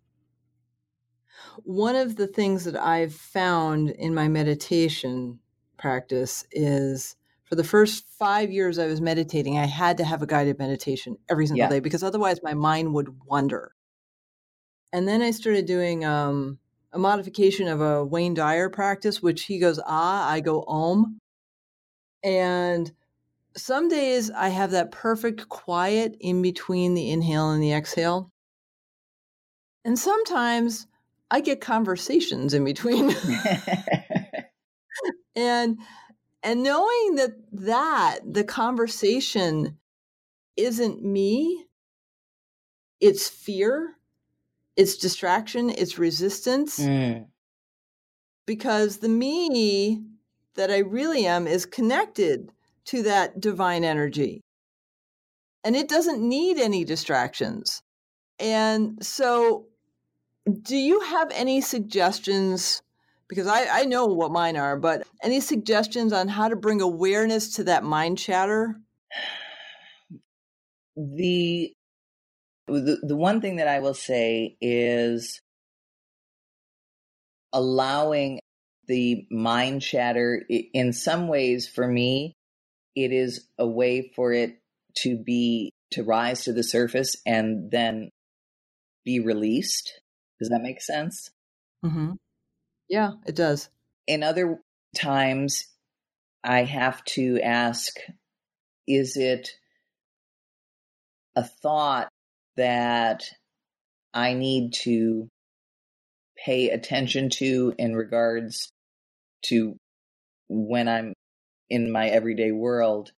one 1.63 1.95
of 1.95 2.15
the 2.15 2.27
things 2.27 2.65
that 2.65 2.75
i've 2.75 3.13
found 3.13 3.89
in 3.89 4.13
my 4.13 4.27
meditation 4.27 5.39
practice 5.77 6.45
is 6.51 7.15
for 7.53 7.55
the 7.55 7.63
first 7.63 8.07
five 8.17 8.51
years 8.51 8.79
I 8.79 8.87
was 8.87 8.99
meditating, 8.99 9.59
I 9.59 9.67
had 9.67 9.97
to 9.97 10.03
have 10.03 10.23
a 10.23 10.25
guided 10.25 10.57
meditation 10.57 11.17
every 11.29 11.45
single 11.45 11.65
yeah. 11.65 11.69
day 11.69 11.81
because 11.81 12.01
otherwise 12.01 12.39
my 12.41 12.55
mind 12.55 12.95
would 12.95 13.09
wander. 13.27 13.75
And 14.91 15.07
then 15.07 15.21
I 15.21 15.29
started 15.29 15.67
doing 15.67 16.03
um, 16.03 16.57
a 16.93 16.97
modification 16.99 17.67
of 17.67 17.81
a 17.81 18.03
Wayne 18.03 18.33
Dyer 18.33 18.69
practice, 18.69 19.21
which 19.21 19.43
he 19.43 19.59
goes 19.59 19.79
ah, 19.85 20.29
I 20.29 20.39
go 20.39 20.63
om. 20.67 21.19
And 22.23 22.91
some 23.55 23.89
days 23.89 24.31
I 24.31 24.49
have 24.49 24.71
that 24.71 24.91
perfect 24.91 25.49
quiet 25.49 26.15
in 26.19 26.41
between 26.41 26.93
the 26.93 27.11
inhale 27.11 27.51
and 27.51 27.61
the 27.61 27.73
exhale. 27.73 28.31
And 29.85 29.99
sometimes 29.99 30.87
I 31.29 31.41
get 31.41 31.61
conversations 31.61 32.53
in 32.53 32.63
between. 32.63 33.15
and 35.35 35.77
and 36.43 36.63
knowing 36.63 37.15
that 37.15 37.31
that 37.51 38.19
the 38.25 38.43
conversation 38.43 39.77
isn't 40.57 41.03
me 41.03 41.65
it's 42.99 43.27
fear 43.27 43.95
it's 44.75 44.97
distraction 44.97 45.69
it's 45.69 45.97
resistance 45.97 46.79
mm. 46.79 47.25
because 48.45 48.97
the 48.97 49.09
me 49.09 50.03
that 50.55 50.71
i 50.71 50.77
really 50.79 51.25
am 51.25 51.47
is 51.47 51.65
connected 51.65 52.51
to 52.85 53.03
that 53.03 53.39
divine 53.39 53.83
energy 53.83 54.41
and 55.63 55.75
it 55.75 55.87
doesn't 55.87 56.21
need 56.21 56.57
any 56.57 56.83
distractions 56.83 57.81
and 58.39 59.03
so 59.03 59.67
do 60.61 60.75
you 60.75 60.99
have 60.99 61.29
any 61.31 61.61
suggestions 61.61 62.81
because 63.27 63.47
I, 63.47 63.81
I 63.81 63.85
know 63.85 64.05
what 64.05 64.31
mine 64.31 64.57
are, 64.57 64.77
but 64.77 65.07
any 65.23 65.39
suggestions 65.39 66.13
on 66.13 66.27
how 66.27 66.49
to 66.49 66.55
bring 66.55 66.81
awareness 66.81 67.55
to 67.55 67.63
that 67.65 67.83
mind 67.83 68.17
chatter? 68.17 68.75
The 70.95 71.73
the, 72.67 72.99
the 73.01 73.15
one 73.15 73.41
thing 73.41 73.55
that 73.55 73.67
I 73.67 73.79
will 73.79 73.95
say 73.95 74.55
is 74.61 75.41
allowing 77.51 78.39
the 78.87 79.25
mind 79.31 79.81
chatter 79.81 80.43
in 80.49 80.93
some 80.93 81.27
ways 81.27 81.67
for 81.67 81.87
me 81.87 82.33
it 82.95 83.11
is 83.11 83.47
a 83.57 83.67
way 83.67 84.11
for 84.15 84.33
it 84.33 84.59
to 84.95 85.17
be 85.17 85.71
to 85.91 86.03
rise 86.03 86.43
to 86.43 86.53
the 86.53 86.63
surface 86.63 87.15
and 87.25 87.71
then 87.71 88.09
be 89.05 89.19
released 89.19 90.01
does 90.39 90.49
that 90.49 90.61
make 90.61 90.81
sense 90.81 91.31
mm-hmm. 91.85 92.13
Yeah, 92.89 93.13
it 93.25 93.35
does. 93.35 93.69
In 94.07 94.23
other 94.23 94.59
times, 94.95 95.65
I 96.43 96.63
have 96.63 97.03
to 97.05 97.39
ask 97.41 97.97
is 98.87 99.15
it 99.15 99.49
a 101.35 101.43
thought 101.43 102.09
that 102.57 103.23
I 104.13 104.33
need 104.33 104.73
to 104.83 105.29
pay 106.37 106.69
attention 106.69 107.29
to 107.31 107.73
in 107.79 107.95
regards 107.95 108.69
to 109.43 109.75
when 110.49 110.87
I'm 110.87 111.13
in 111.69 111.91
my 111.91 112.07
everyday 112.07 112.51
world, 112.51 113.11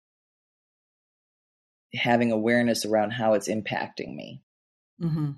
having 1.93 2.31
awareness 2.31 2.85
around 2.85 3.11
how 3.11 3.33
it's 3.33 3.47
impacting 3.47 4.15
me. 4.15 4.41
Mm-hmm. 5.01 5.31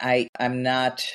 I 0.00 0.28
I'm 0.38 0.62
not 0.62 1.06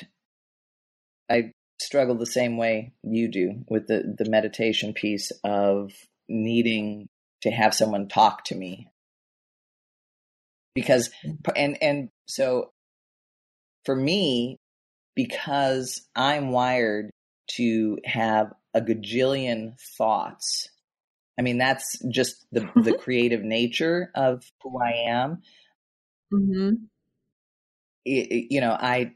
I 1.30 1.52
struggle 1.80 2.16
the 2.16 2.26
same 2.26 2.56
way 2.56 2.92
you 3.02 3.28
do 3.28 3.64
with 3.68 3.86
the 3.86 4.14
the 4.18 4.28
meditation 4.28 4.92
piece 4.92 5.30
of 5.44 5.92
needing 6.28 7.08
to 7.42 7.50
have 7.50 7.74
someone 7.74 8.08
talk 8.08 8.44
to 8.44 8.54
me 8.54 8.88
because 10.74 11.10
and 11.56 11.80
and 11.82 12.08
so 12.26 12.70
for 13.84 13.94
me 13.94 14.58
because 15.14 16.06
i'm 16.14 16.50
wired 16.50 17.10
to 17.48 17.98
have 18.04 18.52
a 18.74 18.80
gajillion 18.80 19.78
thoughts 19.96 20.68
i 21.38 21.42
mean 21.42 21.58
that's 21.58 21.98
just 22.10 22.46
the 22.52 22.68
the 22.76 22.92
creative 23.02 23.42
nature 23.42 24.10
of 24.14 24.44
who 24.62 24.80
i 24.80 25.10
am 25.10 25.42
mm-hmm. 26.32 26.74
it, 28.04 28.46
you 28.50 28.60
know 28.60 28.72
i 28.72 29.12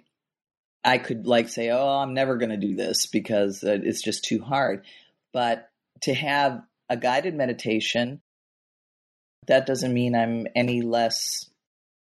I 0.85 0.99
could 0.99 1.27
like 1.27 1.49
say, 1.49 1.71
oh, 1.71 1.99
I'm 1.99 2.15
never 2.15 2.37
going 2.37 2.51
to 2.51 2.57
do 2.57 2.75
this 2.75 3.07
because 3.07 3.63
uh, 3.63 3.79
it's 3.83 4.03
just 4.03 4.25
too 4.25 4.43
hard. 4.43 4.85
But 5.33 5.69
to 6.03 6.15
have 6.15 6.63
a 6.89 6.97
guided 6.97 7.35
meditation, 7.35 8.21
that 9.47 9.67
doesn't 9.67 9.95
mean 9.95 10.15
I'm 10.15 10.47
any 10.57 10.83
less 10.83 11.49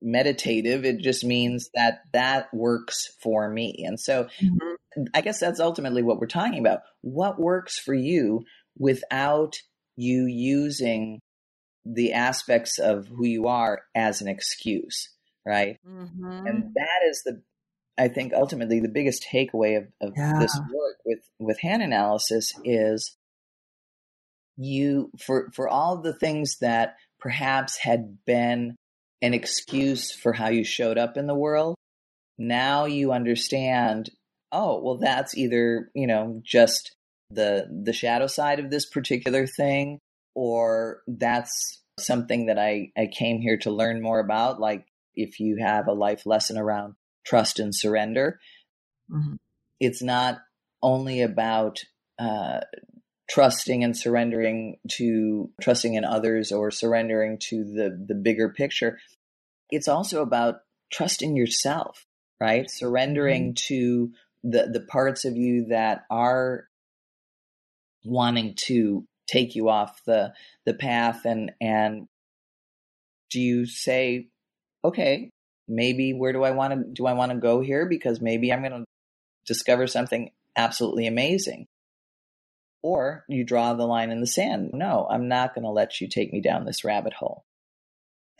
meditative. 0.00 0.84
It 0.84 0.98
just 1.00 1.24
means 1.24 1.70
that 1.74 2.02
that 2.12 2.52
works 2.54 3.14
for 3.20 3.48
me. 3.48 3.84
And 3.86 4.00
so 4.00 4.24
mm-hmm. 4.24 4.73
I 5.14 5.20
guess 5.20 5.40
that's 5.40 5.60
ultimately 5.60 6.02
what 6.02 6.18
we're 6.18 6.26
talking 6.26 6.58
about. 6.58 6.80
What 7.02 7.40
works 7.40 7.78
for 7.78 7.94
you 7.94 8.44
without 8.78 9.54
you 9.96 10.26
using 10.26 11.20
the 11.84 12.12
aspects 12.12 12.78
of 12.78 13.08
who 13.08 13.26
you 13.26 13.46
are 13.46 13.82
as 13.94 14.20
an 14.20 14.28
excuse, 14.28 15.10
right? 15.46 15.78
Mm-hmm. 15.86 16.46
And 16.46 16.74
that 16.74 17.08
is 17.08 17.22
the 17.24 17.42
I 17.96 18.08
think 18.08 18.32
ultimately 18.32 18.80
the 18.80 18.88
biggest 18.88 19.24
takeaway 19.30 19.78
of, 19.78 19.84
of 20.00 20.14
yeah. 20.16 20.32
this 20.40 20.58
work 20.58 20.96
with, 21.04 21.20
with 21.38 21.60
hand 21.60 21.82
analysis 21.82 22.52
is 22.64 23.16
you 24.56 25.10
for 25.18 25.50
for 25.52 25.68
all 25.68 25.98
the 25.98 26.12
things 26.12 26.58
that 26.60 26.96
perhaps 27.20 27.78
had 27.78 28.18
been 28.24 28.76
an 29.22 29.34
excuse 29.34 30.12
for 30.12 30.32
how 30.32 30.48
you 30.48 30.64
showed 30.64 30.98
up 30.98 31.16
in 31.16 31.26
the 31.26 31.34
world, 31.34 31.76
now 32.36 32.84
you 32.84 33.12
understand, 33.12 34.10
oh, 34.54 34.80
well 34.82 34.96
that's 34.96 35.36
either, 35.36 35.90
you 35.94 36.06
know, 36.06 36.40
just 36.44 36.96
the 37.30 37.66
the 37.84 37.92
shadow 37.92 38.26
side 38.26 38.60
of 38.60 38.70
this 38.70 38.86
particular 38.86 39.46
thing, 39.46 39.98
or 40.34 41.02
that's 41.06 41.82
something 41.98 42.46
that 42.46 42.58
I, 42.58 42.90
I 42.96 43.06
came 43.06 43.40
here 43.40 43.58
to 43.58 43.70
learn 43.70 44.00
more 44.00 44.20
about. 44.20 44.60
Like 44.60 44.86
if 45.14 45.40
you 45.40 45.58
have 45.60 45.86
a 45.86 45.92
life 45.92 46.26
lesson 46.26 46.58
around 46.58 46.94
trust 47.24 47.58
and 47.58 47.74
surrender. 47.74 48.38
Mm-hmm. 49.10 49.34
It's 49.80 50.02
not 50.02 50.38
only 50.82 51.22
about 51.22 51.80
uh, 52.18 52.60
trusting 53.28 53.82
and 53.82 53.96
surrendering 53.96 54.76
to 54.92 55.50
trusting 55.60 55.94
in 55.94 56.04
others 56.04 56.52
or 56.52 56.70
surrendering 56.70 57.38
to 57.48 57.64
the 57.64 58.04
the 58.06 58.14
bigger 58.14 58.50
picture. 58.50 58.98
It's 59.70 59.88
also 59.88 60.22
about 60.22 60.56
trusting 60.92 61.36
yourself, 61.36 62.06
right? 62.40 62.70
Surrendering 62.70 63.54
mm-hmm. 63.54 63.74
to 63.74 64.12
the 64.44 64.68
the 64.72 64.80
parts 64.80 65.24
of 65.24 65.36
you 65.36 65.66
that 65.66 66.04
are 66.10 66.68
wanting 68.04 68.54
to 68.54 69.04
take 69.26 69.56
you 69.56 69.68
off 69.68 70.04
the 70.04 70.32
the 70.66 70.74
path 70.74 71.24
and 71.24 71.50
and 71.60 72.06
do 73.30 73.40
you 73.40 73.66
say 73.66 74.28
okay 74.84 75.30
maybe 75.66 76.12
where 76.12 76.32
do 76.32 76.42
I 76.42 76.50
want 76.50 76.74
to 76.74 76.84
do 76.92 77.06
I 77.06 77.14
want 77.14 77.32
to 77.32 77.38
go 77.38 77.60
here 77.60 77.86
because 77.86 78.20
maybe 78.20 78.52
I'm 78.52 78.60
going 78.60 78.72
to 78.72 78.84
discover 79.46 79.86
something 79.86 80.30
absolutely 80.56 81.06
amazing. 81.06 81.66
Or 82.82 83.24
you 83.28 83.44
draw 83.44 83.72
the 83.72 83.86
line 83.86 84.10
in 84.10 84.20
the 84.20 84.26
sand. 84.26 84.70
No, 84.74 85.06
I'm 85.10 85.28
not 85.28 85.54
going 85.54 85.64
to 85.64 85.70
let 85.70 86.00
you 86.00 86.08
take 86.08 86.32
me 86.32 86.42
down 86.42 86.64
this 86.64 86.84
rabbit 86.84 87.14
hole. 87.14 87.44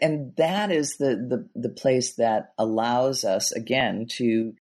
And 0.01 0.35
that 0.37 0.71
is 0.71 0.97
the, 0.99 1.17
the 1.17 1.49
the 1.55 1.69
place 1.69 2.17
that 2.17 2.53
allows 2.59 3.25
us 3.25 3.53
again 3.53 4.07
to 4.17 4.55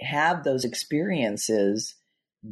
have 0.00 0.44
those 0.44 0.64
experiences, 0.64 1.94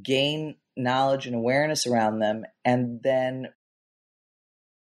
gain 0.02 0.56
knowledge 0.76 1.26
and 1.26 1.34
awareness 1.34 1.86
around 1.86 2.20
them, 2.20 2.44
and 2.64 3.00
then 3.02 3.48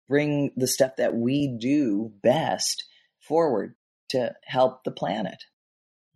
bring 0.07 0.51
the 0.55 0.67
stuff 0.67 0.95
that 0.97 1.15
we 1.15 1.57
do 1.59 2.11
best 2.23 2.85
forward 3.19 3.75
to 4.09 4.33
help 4.45 4.83
the 4.83 4.91
planet. 4.91 5.43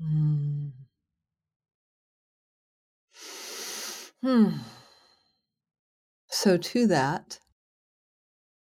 Mm. 0.01 0.71
Hmm. 4.23 4.49
So, 6.29 6.57
to 6.57 6.87
that, 6.87 7.39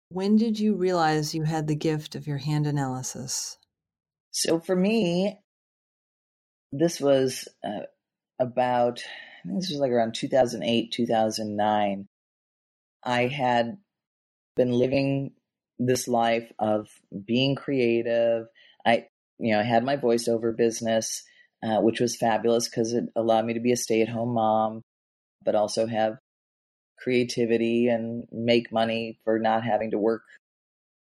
when 0.09 0.35
did 0.35 0.59
you 0.59 0.75
realize 0.75 1.33
you 1.33 1.43
had 1.43 1.67
the 1.67 1.75
gift 1.75 2.15
of 2.15 2.27
your 2.27 2.37
hand 2.37 2.67
analysis? 2.67 3.57
So, 4.31 4.59
for 4.59 4.75
me, 4.75 5.39
this 6.73 6.99
was 6.99 7.47
uh, 7.63 7.85
about, 8.39 9.03
I 9.45 9.47
think 9.47 9.61
this 9.61 9.69
was 9.69 9.79
like 9.79 9.91
around 9.91 10.15
2008, 10.15 10.91
2009. 10.91 12.07
I 13.05 13.27
had 13.27 13.77
been 14.55 14.71
living 14.71 15.33
this 15.77 16.07
life 16.07 16.51
of 16.57 16.87
being 17.25 17.55
creative. 17.55 18.47
I, 18.85 19.05
you 19.37 19.53
know, 19.53 19.59
I 19.59 19.63
had 19.63 19.85
my 19.85 19.97
voiceover 19.97 20.55
business, 20.55 21.23
uh, 21.61 21.79
which 21.79 21.99
was 21.99 22.15
fabulous 22.15 22.67
because 22.67 22.93
it 22.93 23.05
allowed 23.15 23.45
me 23.45 23.53
to 23.53 23.59
be 23.59 23.71
a 23.71 23.77
stay 23.77 24.01
at 24.01 24.09
home 24.09 24.33
mom, 24.33 24.81
but 25.43 25.55
also 25.55 25.85
have 25.85 26.17
creativity 26.97 27.87
and 27.87 28.25
make 28.31 28.71
money 28.71 29.19
for 29.23 29.37
not 29.37 29.63
having 29.63 29.91
to 29.91 29.99
work 29.99 30.23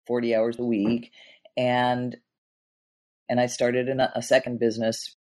40 0.07 0.35
hours 0.35 0.59
a 0.59 0.65
week. 0.65 1.13
And, 1.55 2.17
and 3.29 3.39
I 3.39 3.47
started 3.47 3.89
a, 3.91 4.13
a 4.17 4.23
second 4.23 4.59
business 4.59 5.17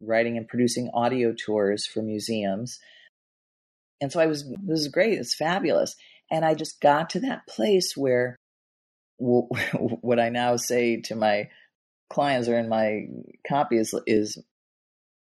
writing 0.00 0.36
and 0.36 0.48
producing 0.48 0.90
audio 0.94 1.32
tours 1.32 1.86
for 1.86 2.02
museums. 2.02 2.78
And 4.00 4.10
so 4.10 4.20
I 4.20 4.26
was, 4.26 4.48
this 4.62 4.80
is 4.80 4.88
great. 4.88 5.18
It's 5.18 5.34
fabulous. 5.34 5.96
And 6.30 6.44
I 6.44 6.54
just 6.54 6.80
got 6.80 7.10
to 7.10 7.20
that 7.20 7.46
place 7.46 7.96
where 7.96 8.36
what 9.18 10.18
I 10.18 10.30
now 10.30 10.56
say 10.56 11.00
to 11.02 11.14
my 11.14 11.50
clients 12.08 12.48
or 12.48 12.58
in 12.58 12.68
my 12.68 13.06
copy 13.46 13.76
is, 13.76 13.94
is 14.06 14.42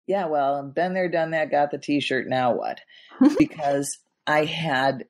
yeah, 0.07 0.27
well, 0.27 0.63
been 0.63 0.95
there, 0.95 1.09
done 1.09 1.33
that, 1.33 1.51
got 1.51 1.71
the 1.71 1.79
t-shirt, 1.79 2.27
now 2.29 2.55
what? 2.55 2.81
because 3.39 3.99
I 4.27 4.45
had 4.45 5.05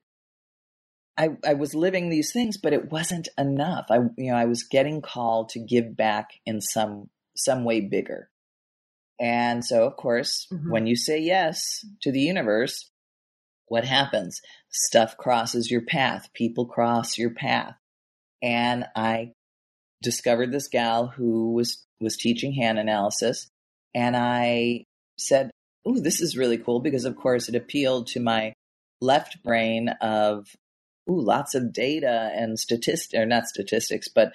I, 1.18 1.30
I 1.44 1.54
was 1.54 1.74
living 1.74 2.08
these 2.08 2.32
things, 2.32 2.56
but 2.56 2.72
it 2.72 2.92
wasn't 2.92 3.28
enough. 3.36 3.86
I 3.90 3.96
you 4.16 4.30
know, 4.30 4.36
I 4.36 4.44
was 4.44 4.62
getting 4.62 5.02
called 5.02 5.48
to 5.50 5.58
give 5.58 5.96
back 5.96 6.30
in 6.46 6.60
some 6.60 7.10
some 7.36 7.64
way 7.64 7.80
bigger. 7.80 8.30
And 9.20 9.64
so 9.64 9.84
of 9.84 9.96
course, 9.96 10.46
mm-hmm. 10.52 10.70
when 10.70 10.86
you 10.86 10.96
say 10.96 11.18
yes 11.18 11.84
to 12.02 12.12
the 12.12 12.20
universe, 12.20 12.90
what 13.66 13.84
happens? 13.84 14.40
Stuff 14.70 15.16
crosses 15.16 15.70
your 15.70 15.82
path, 15.82 16.28
people 16.34 16.66
cross 16.66 17.18
your 17.18 17.30
path 17.30 17.74
and 18.42 18.86
I 18.94 19.32
discovered 20.02 20.52
this 20.52 20.68
gal 20.68 21.08
who 21.08 21.52
was 21.52 21.84
was 22.00 22.16
teaching 22.16 22.52
hand 22.52 22.78
analysis, 22.78 23.48
and 23.94 24.16
I 24.16 24.84
said, 25.18 25.50
"Oh, 25.84 25.98
this 25.98 26.20
is 26.20 26.36
really 26.36 26.58
cool," 26.58 26.80
because 26.80 27.04
of 27.04 27.16
course 27.16 27.48
it 27.48 27.54
appealed 27.54 28.08
to 28.08 28.20
my 28.20 28.52
left 29.00 29.42
brain 29.42 29.88
of 30.00 30.46
ooh, 31.10 31.20
lots 31.20 31.54
of 31.54 31.72
data 31.72 32.30
and 32.34 32.58
statistics, 32.58 33.18
or 33.18 33.26
not 33.26 33.46
statistics, 33.46 34.08
but 34.08 34.32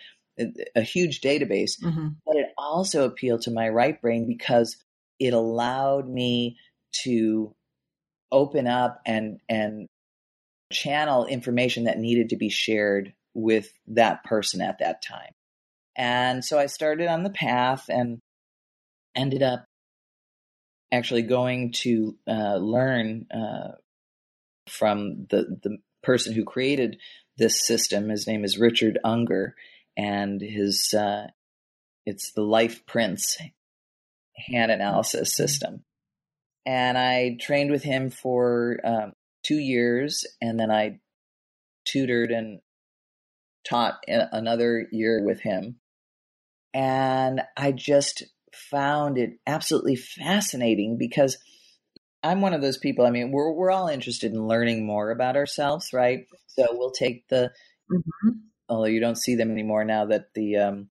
a 0.75 0.81
huge 0.81 1.21
database. 1.21 1.81
Mm-hmm. 1.81 2.07
But 2.25 2.35
it 2.37 2.47
also 2.57 3.05
appealed 3.05 3.41
to 3.43 3.51
my 3.51 3.69
right 3.69 3.99
brain 4.01 4.27
because 4.27 4.77
it 5.19 5.33
allowed 5.33 6.07
me 6.07 6.57
to 7.03 7.53
open 8.31 8.67
up 8.67 9.01
and 9.05 9.39
and 9.47 9.87
channel 10.71 11.25
information 11.25 11.83
that 11.83 11.99
needed 11.99 12.29
to 12.29 12.35
be 12.35 12.49
shared 12.49 13.13
with 13.33 13.71
that 13.87 14.23
person 14.23 14.61
at 14.61 14.79
that 14.79 15.03
time. 15.03 15.31
And 15.95 16.43
so 16.43 16.57
I 16.57 16.65
started 16.65 17.07
on 17.07 17.23
the 17.23 17.29
path 17.29 17.85
and 17.89 18.19
ended 19.15 19.43
up 19.43 19.65
actually 20.91 21.21
going 21.23 21.71
to 21.71 22.17
uh, 22.27 22.55
learn 22.55 23.27
uh, 23.31 23.73
from 24.69 25.25
the, 25.29 25.59
the 25.61 25.77
person 26.01 26.33
who 26.33 26.43
created 26.43 26.97
this 27.37 27.65
system. 27.65 28.09
His 28.09 28.27
name 28.27 28.43
is 28.43 28.59
Richard 28.59 28.99
Unger, 29.03 29.55
and 29.97 30.41
his 30.41 30.93
uh, 30.93 31.27
it's 32.05 32.31
the 32.33 32.41
Life 32.41 32.85
Prints 32.85 33.37
hand 34.47 34.71
analysis 34.71 35.35
system. 35.35 35.83
And 36.65 36.97
I 36.97 37.37
trained 37.39 37.71
with 37.71 37.83
him 37.83 38.09
for 38.09 38.79
um, 38.83 39.13
two 39.43 39.59
years, 39.59 40.25
and 40.41 40.59
then 40.59 40.71
I 40.71 40.99
tutored 41.85 42.31
and 42.31 42.59
taught 43.67 44.03
another 44.07 44.87
year 44.91 45.23
with 45.25 45.41
him. 45.41 45.77
And 46.73 47.41
I 47.55 47.71
just 47.71 48.23
found 48.53 49.17
it 49.17 49.31
absolutely 49.45 49.95
fascinating 49.95 50.97
because 50.97 51.37
I'm 52.23 52.41
one 52.41 52.53
of 52.53 52.61
those 52.61 52.77
people. 52.77 53.05
I 53.05 53.09
mean, 53.09 53.31
we're 53.31 53.51
we're 53.51 53.71
all 53.71 53.89
interested 53.89 54.31
in 54.31 54.47
learning 54.47 54.85
more 54.85 55.11
about 55.11 55.35
ourselves, 55.35 55.91
right? 55.93 56.25
So 56.47 56.67
we'll 56.71 56.91
take 56.91 57.27
the 57.27 57.51
mm-hmm. 57.91 58.29
Although 58.73 58.87
you 58.87 58.99
don't 58.99 59.17
see 59.17 59.35
them 59.35 59.51
anymore 59.51 59.85
now 59.85 60.05
that 60.05 60.33
the 60.35 60.57
um, 60.57 60.89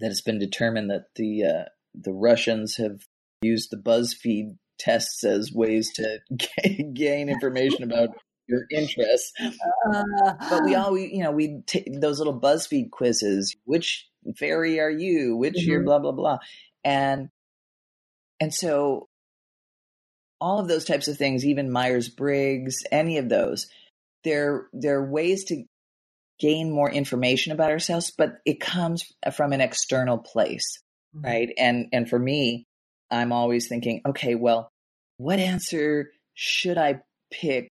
that 0.00 0.10
it's 0.10 0.22
been 0.22 0.38
determined 0.38 0.90
that 0.90 1.06
the 1.16 1.44
uh, 1.44 1.64
the 1.94 2.12
Russians 2.12 2.76
have 2.76 3.00
used 3.42 3.70
the 3.70 3.76
BuzzFeed 3.76 4.56
tests 4.78 5.24
as 5.24 5.52
ways 5.52 5.92
to 5.94 6.18
gain 6.94 7.28
information 7.28 7.84
about 7.84 8.10
your 8.48 8.62
interests. 8.70 9.32
Uh, 9.40 10.02
but 10.50 10.64
we 10.64 10.74
all, 10.74 10.92
we, 10.92 11.10
you 11.12 11.22
know, 11.22 11.30
we 11.30 11.62
take 11.66 12.00
those 12.00 12.18
little 12.18 12.38
BuzzFeed 12.38 12.90
quizzes. 12.90 13.56
Which 13.64 14.08
fairy 14.36 14.80
are 14.80 14.90
you? 14.90 15.36
Which 15.36 15.54
mm-hmm. 15.54 15.70
year? 15.70 15.82
Blah 15.82 16.00
blah 16.00 16.12
blah. 16.12 16.38
And 16.84 17.28
and 18.40 18.52
so 18.52 19.08
all 20.40 20.58
of 20.58 20.68
those 20.68 20.84
types 20.84 21.08
of 21.08 21.16
things, 21.16 21.44
even 21.44 21.70
Myers 21.70 22.08
Briggs, 22.08 22.82
any 22.90 23.18
of 23.18 23.28
those, 23.28 23.68
they're 24.24 24.66
they're 24.72 25.04
ways 25.04 25.44
to 25.44 25.64
gain 26.40 26.70
more 26.70 26.90
information 26.90 27.52
about 27.52 27.70
ourselves, 27.70 28.12
but 28.16 28.38
it 28.44 28.60
comes 28.60 29.04
from 29.34 29.52
an 29.52 29.60
external 29.60 30.18
place, 30.18 30.82
mm-hmm. 31.14 31.26
right? 31.26 31.48
And 31.58 31.88
and 31.92 32.08
for 32.08 32.18
me, 32.18 32.66
I'm 33.10 33.32
always 33.32 33.68
thinking, 33.68 34.00
okay, 34.06 34.34
well, 34.34 34.70
what 35.18 35.38
answer 35.38 36.10
should 36.34 36.78
I 36.78 37.00
pick 37.30 37.68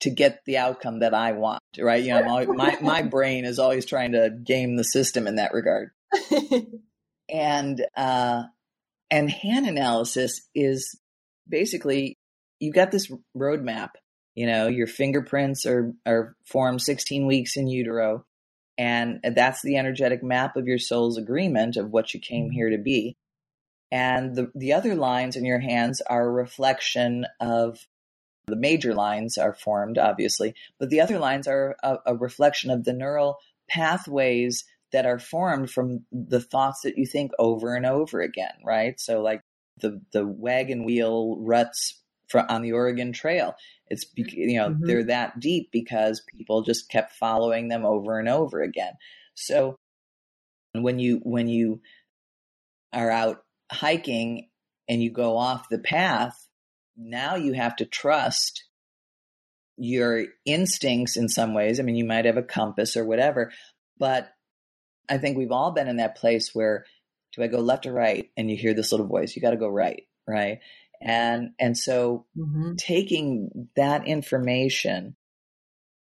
to 0.00 0.10
get 0.10 0.40
the 0.46 0.58
outcome 0.58 1.00
that 1.00 1.14
I 1.14 1.32
want, 1.32 1.62
right? 1.78 2.02
You 2.02 2.10
know, 2.10 2.28
always, 2.28 2.48
my 2.48 2.78
my 2.80 3.02
brain 3.16 3.44
is 3.44 3.58
always 3.58 3.86
trying 3.86 4.12
to 4.12 4.30
game 4.30 4.76
the 4.76 4.84
system 4.84 5.26
in 5.26 5.36
that 5.36 5.52
regard. 5.52 5.90
and 7.28 7.84
uh, 7.96 8.44
and 9.10 9.30
hand 9.30 9.66
analysis 9.66 10.40
is 10.54 10.98
basically 11.48 12.16
you've 12.60 12.74
got 12.74 12.90
this 12.90 13.10
roadmap. 13.36 13.90
You 14.36 14.46
know, 14.46 14.68
your 14.68 14.86
fingerprints 14.86 15.66
are 15.66 15.92
are 16.06 16.36
formed 16.44 16.82
16 16.82 17.26
weeks 17.26 17.56
in 17.56 17.66
utero, 17.66 18.24
and 18.78 19.20
that's 19.34 19.62
the 19.62 19.78
energetic 19.78 20.22
map 20.22 20.56
of 20.56 20.66
your 20.66 20.78
soul's 20.78 21.18
agreement 21.18 21.76
of 21.76 21.90
what 21.90 22.14
you 22.14 22.20
came 22.20 22.44
mm-hmm. 22.44 22.52
here 22.52 22.70
to 22.70 22.78
be. 22.78 23.16
And 23.90 24.36
the 24.36 24.52
the 24.54 24.74
other 24.74 24.94
lines 24.94 25.36
in 25.36 25.44
your 25.44 25.60
hands 25.60 26.02
are 26.02 26.28
a 26.28 26.32
reflection 26.32 27.26
of 27.40 27.78
the 28.46 28.56
major 28.56 28.94
lines 28.94 29.38
are 29.38 29.54
formed, 29.54 29.98
obviously, 29.98 30.54
but 30.78 30.90
the 30.90 31.00
other 31.00 31.18
lines 31.18 31.48
are 31.48 31.76
a, 31.82 31.96
a 32.06 32.14
reflection 32.14 32.70
of 32.70 32.84
the 32.84 32.92
neural 32.92 33.38
pathways 33.68 34.64
that 34.92 35.06
are 35.06 35.18
formed 35.18 35.70
from 35.70 36.04
the 36.12 36.40
thoughts 36.40 36.82
that 36.84 36.96
you 36.96 37.06
think 37.06 37.32
over 37.38 37.74
and 37.74 37.86
over 37.86 38.20
again, 38.20 38.54
right? 38.64 39.00
So, 39.00 39.22
like 39.22 39.40
the 39.78 40.00
the 40.12 40.26
wagon 40.26 40.84
wheel 40.84 41.36
ruts 41.40 42.02
for, 42.28 42.50
on 42.50 42.62
the 42.62 42.72
Oregon 42.72 43.12
Trail, 43.12 43.54
it's 43.88 44.06
you 44.16 44.56
know 44.56 44.70
mm-hmm. 44.70 44.86
they're 44.86 45.04
that 45.04 45.38
deep 45.38 45.70
because 45.72 46.22
people 46.28 46.62
just 46.62 46.90
kept 46.90 47.12
following 47.12 47.68
them 47.68 47.84
over 47.84 48.18
and 48.18 48.28
over 48.28 48.62
again. 48.62 48.94
So, 49.34 49.76
when 50.72 50.98
you 50.98 51.20
when 51.22 51.48
you 51.48 51.80
are 52.92 53.10
out 53.10 53.42
hiking 53.70 54.48
and 54.88 55.02
you 55.02 55.10
go 55.10 55.36
off 55.36 55.68
the 55.68 55.78
path 55.78 56.46
now 56.96 57.36
you 57.36 57.52
have 57.52 57.76
to 57.76 57.84
trust 57.84 58.64
your 59.76 60.24
instincts 60.44 61.16
in 61.16 61.28
some 61.28 61.52
ways. 61.52 61.78
I 61.78 61.82
mean, 61.82 61.96
you 61.96 62.04
might 62.04 62.24
have 62.24 62.38
a 62.38 62.42
compass 62.42 62.96
or 62.96 63.04
whatever, 63.04 63.52
but 63.98 64.28
I 65.08 65.18
think 65.18 65.36
we've 65.36 65.52
all 65.52 65.72
been 65.72 65.88
in 65.88 65.98
that 65.98 66.16
place 66.16 66.54
where 66.54 66.86
do 67.34 67.42
I 67.42 67.48
go 67.48 67.58
left 67.58 67.86
or 67.86 67.92
right? 67.92 68.30
And 68.36 68.50
you 68.50 68.56
hear 68.56 68.72
this 68.72 68.90
little 68.90 69.06
voice, 69.06 69.36
you 69.36 69.42
got 69.42 69.50
to 69.50 69.58
go 69.58 69.68
right, 69.68 70.04
right? 70.26 70.60
And 71.00 71.50
and 71.58 71.76
so 71.76 72.26
mm-hmm. 72.36 72.74
taking 72.76 73.68
that 73.76 74.06
information, 74.06 75.16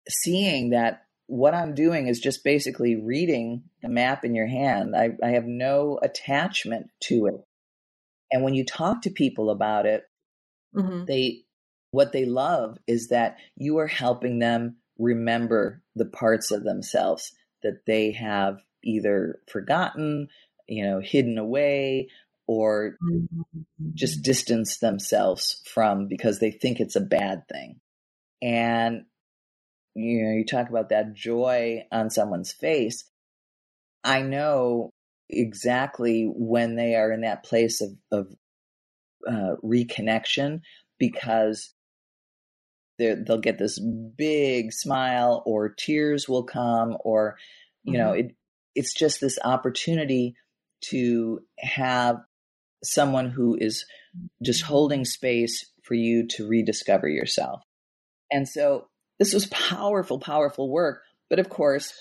seeing 0.08 0.70
that 0.70 1.02
what 1.26 1.54
I'm 1.54 1.74
doing 1.74 2.06
is 2.06 2.20
just 2.20 2.44
basically 2.44 2.96
reading 2.96 3.64
the 3.82 3.88
map 3.88 4.24
in 4.24 4.34
your 4.34 4.46
hand. 4.46 4.94
I, 4.94 5.10
I 5.22 5.30
have 5.30 5.46
no 5.46 5.98
attachment 6.00 6.88
to 7.04 7.26
it. 7.26 7.40
And 8.30 8.44
when 8.44 8.54
you 8.54 8.64
talk 8.64 9.02
to 9.02 9.10
people 9.10 9.50
about 9.50 9.86
it, 9.86 10.04
Mm-hmm. 10.76 11.04
They 11.06 11.42
what 11.90 12.12
they 12.12 12.24
love 12.24 12.78
is 12.86 13.08
that 13.08 13.38
you 13.56 13.78
are 13.78 13.86
helping 13.86 14.38
them 14.38 14.76
remember 14.98 15.82
the 15.94 16.04
parts 16.04 16.50
of 16.50 16.64
themselves 16.64 17.32
that 17.62 17.86
they 17.86 18.12
have 18.12 18.58
either 18.84 19.40
forgotten, 19.50 20.28
you 20.68 20.84
know, 20.84 21.00
hidden 21.00 21.38
away 21.38 22.08
or 22.46 22.96
mm-hmm. 23.02 23.62
just 23.94 24.22
distance 24.22 24.78
themselves 24.78 25.62
from 25.66 26.08
because 26.08 26.38
they 26.38 26.50
think 26.50 26.80
it's 26.80 26.96
a 26.96 27.00
bad 27.00 27.42
thing. 27.48 27.80
And 28.42 29.04
you 29.94 30.24
know, 30.24 30.32
you 30.32 30.44
talk 30.44 30.68
about 30.68 30.90
that 30.90 31.14
joy 31.14 31.84
on 31.90 32.10
someone's 32.10 32.52
face. 32.52 33.04
I 34.04 34.22
know 34.22 34.90
exactly 35.28 36.30
when 36.32 36.76
they 36.76 36.94
are 36.94 37.10
in 37.10 37.22
that 37.22 37.44
place 37.44 37.80
of, 37.80 37.96
of 38.12 38.28
uh, 39.26 39.56
reconnection 39.64 40.60
because 40.98 41.72
they'll 42.98 43.38
get 43.38 43.58
this 43.58 43.78
big 43.78 44.72
smile 44.72 45.42
or 45.44 45.68
tears 45.68 46.28
will 46.28 46.44
come 46.44 46.96
or 47.00 47.36
you 47.84 47.92
mm-hmm. 47.92 48.02
know 48.02 48.12
it 48.12 48.34
it's 48.74 48.94
just 48.94 49.20
this 49.20 49.38
opportunity 49.42 50.34
to 50.82 51.40
have 51.58 52.16
someone 52.86 53.30
who 53.30 53.56
is 53.60 53.84
just 54.42 54.62
holding 54.62 55.04
space 55.04 55.70
for 55.82 55.94
you 55.94 56.26
to 56.26 56.48
rediscover 56.48 57.08
yourself 57.08 57.62
and 58.30 58.48
so 58.48 58.88
this 59.18 59.32
was 59.32 59.46
powerful 59.46 60.18
powerful 60.18 60.70
work 60.70 61.02
but 61.28 61.38
of 61.38 61.48
course 61.48 61.92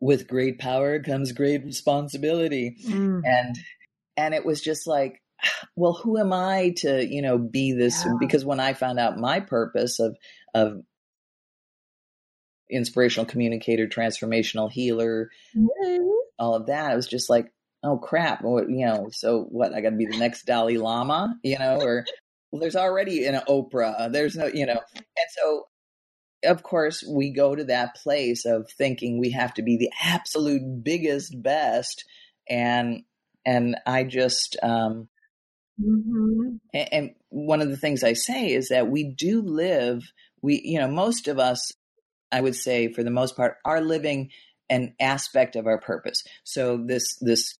with 0.00 0.28
great 0.28 0.58
power 0.58 1.00
comes 1.00 1.32
great 1.32 1.64
responsibility 1.64 2.76
mm. 2.86 3.22
and 3.24 3.56
and 4.16 4.34
it 4.34 4.44
was 4.44 4.60
just 4.60 4.86
like 4.86 5.22
well 5.76 5.92
who 5.92 6.18
am 6.18 6.32
i 6.32 6.72
to 6.76 7.06
you 7.06 7.22
know 7.22 7.38
be 7.38 7.72
this 7.72 8.04
yeah. 8.04 8.12
because 8.20 8.44
when 8.44 8.60
i 8.60 8.74
found 8.74 8.98
out 8.98 9.18
my 9.18 9.40
purpose 9.40 9.98
of 9.98 10.16
of 10.54 10.82
inspirational 12.70 13.26
communicator 13.26 13.86
transformational 13.86 14.70
healer 14.70 15.30
mm-hmm. 15.56 16.08
all 16.38 16.54
of 16.54 16.66
that 16.66 16.92
it 16.92 16.96
was 16.96 17.06
just 17.06 17.30
like 17.30 17.52
oh 17.86 17.98
crap 17.98 18.42
what 18.42 18.68
you 18.68 18.84
know 18.84 19.08
so 19.12 19.42
what 19.50 19.74
i 19.74 19.80
got 19.80 19.90
to 19.90 19.96
be 19.96 20.06
the 20.06 20.18
next 20.18 20.44
dalai 20.44 20.76
lama 20.76 21.34
you 21.42 21.58
know 21.58 21.78
or 21.80 22.04
well 22.50 22.60
there's 22.60 22.76
already 22.76 23.24
an 23.26 23.40
oprah 23.48 24.10
there's 24.12 24.36
no 24.36 24.46
you 24.46 24.66
know 24.66 24.80
and 24.94 25.28
so 25.36 25.64
of 26.44 26.62
course 26.62 27.04
we 27.08 27.30
go 27.30 27.54
to 27.54 27.64
that 27.64 27.94
place 27.96 28.44
of 28.44 28.68
thinking 28.76 29.18
we 29.18 29.30
have 29.30 29.54
to 29.54 29.62
be 29.62 29.76
the 29.76 29.90
absolute 30.02 30.82
biggest 30.82 31.40
best 31.42 32.04
and 32.48 33.02
and 33.44 33.76
i 33.86 34.04
just 34.04 34.56
um 34.62 35.08
Mm-hmm. 35.80 36.56
And, 36.72 36.88
and 36.92 37.10
one 37.28 37.60
of 37.60 37.70
the 37.70 37.76
things 37.76 38.02
I 38.02 38.14
say 38.14 38.52
is 38.52 38.68
that 38.68 38.88
we 38.88 39.04
do 39.04 39.42
live, 39.42 40.02
we, 40.42 40.60
you 40.64 40.78
know, 40.78 40.88
most 40.88 41.28
of 41.28 41.38
us, 41.38 41.72
I 42.32 42.40
would 42.40 42.54
say 42.54 42.92
for 42.92 43.02
the 43.02 43.10
most 43.10 43.36
part, 43.36 43.56
are 43.64 43.80
living 43.80 44.30
an 44.68 44.94
aspect 44.98 45.54
of 45.54 45.66
our 45.66 45.78
purpose. 45.78 46.24
So 46.44 46.76
this, 46.76 47.16
this 47.20 47.56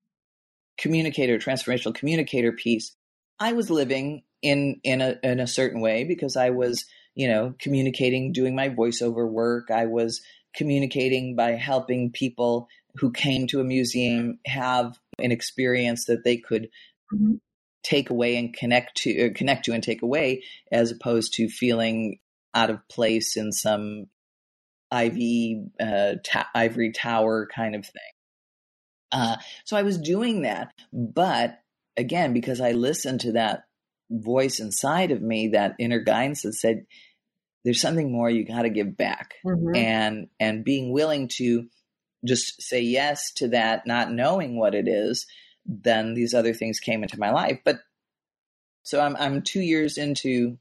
communicator, 0.78 1.38
transformational 1.38 1.94
communicator 1.94 2.52
piece, 2.52 2.94
I 3.38 3.52
was 3.52 3.70
living 3.70 4.22
in, 4.42 4.80
in 4.84 5.00
a, 5.00 5.16
in 5.22 5.40
a 5.40 5.46
certain 5.46 5.80
way 5.80 6.04
because 6.04 6.36
I 6.36 6.50
was, 6.50 6.84
you 7.14 7.28
know, 7.28 7.54
communicating, 7.58 8.32
doing 8.32 8.54
my 8.54 8.68
voiceover 8.68 9.28
work. 9.30 9.70
I 9.70 9.86
was 9.86 10.22
communicating 10.54 11.36
by 11.36 11.52
helping 11.52 12.12
people 12.12 12.68
who 12.96 13.12
came 13.12 13.46
to 13.48 13.60
a 13.60 13.64
museum 13.64 14.38
have 14.46 14.98
an 15.18 15.32
experience 15.32 16.06
that 16.06 16.24
they 16.24 16.36
could 16.36 16.68
mm-hmm 17.12 17.34
take 17.86 18.10
away 18.10 18.36
and 18.36 18.52
connect 18.52 18.96
to 18.96 19.26
uh, 19.26 19.32
connect 19.32 19.64
to 19.64 19.72
and 19.72 19.82
take 19.82 20.02
away 20.02 20.42
as 20.72 20.90
opposed 20.90 21.34
to 21.34 21.48
feeling 21.48 22.18
out 22.52 22.68
of 22.68 22.80
place 22.88 23.36
in 23.36 23.52
some 23.52 24.06
ivy 24.90 25.64
uh, 25.78 26.14
ta- 26.24 26.48
ivory 26.54 26.90
tower 26.90 27.48
kind 27.54 27.76
of 27.76 27.84
thing 27.84 28.15
uh, 29.16 29.36
so 29.64 29.76
i 29.76 29.82
was 29.82 29.98
doing 29.98 30.42
that 30.42 30.72
but 30.92 31.58
again 31.96 32.32
because 32.32 32.60
i 32.60 32.72
listened 32.72 33.20
to 33.20 33.32
that 33.32 33.64
voice 34.10 34.60
inside 34.60 35.10
of 35.10 35.20
me 35.20 35.48
that 35.48 35.74
inner 35.78 35.98
guidance 35.98 36.42
that 36.42 36.54
said 36.54 36.86
there's 37.64 37.80
something 37.80 38.12
more 38.12 38.30
you 38.30 38.44
got 38.44 38.62
to 38.62 38.70
give 38.70 38.96
back 38.96 39.34
mm-hmm. 39.44 39.74
and 39.74 40.28
and 40.38 40.64
being 40.64 40.92
willing 40.92 41.28
to 41.28 41.66
just 42.24 42.62
say 42.62 42.80
yes 42.80 43.32
to 43.32 43.48
that 43.48 43.86
not 43.86 44.10
knowing 44.12 44.58
what 44.58 44.74
it 44.74 44.88
is 44.88 45.26
then 45.66 46.14
these 46.14 46.34
other 46.34 46.54
things 46.54 46.80
came 46.80 47.02
into 47.02 47.18
my 47.18 47.30
life. 47.30 47.60
But 47.64 47.80
so 48.82 49.00
I'm 49.00 49.16
I'm 49.16 49.42
two 49.42 49.60
years 49.60 49.98
into 49.98 50.58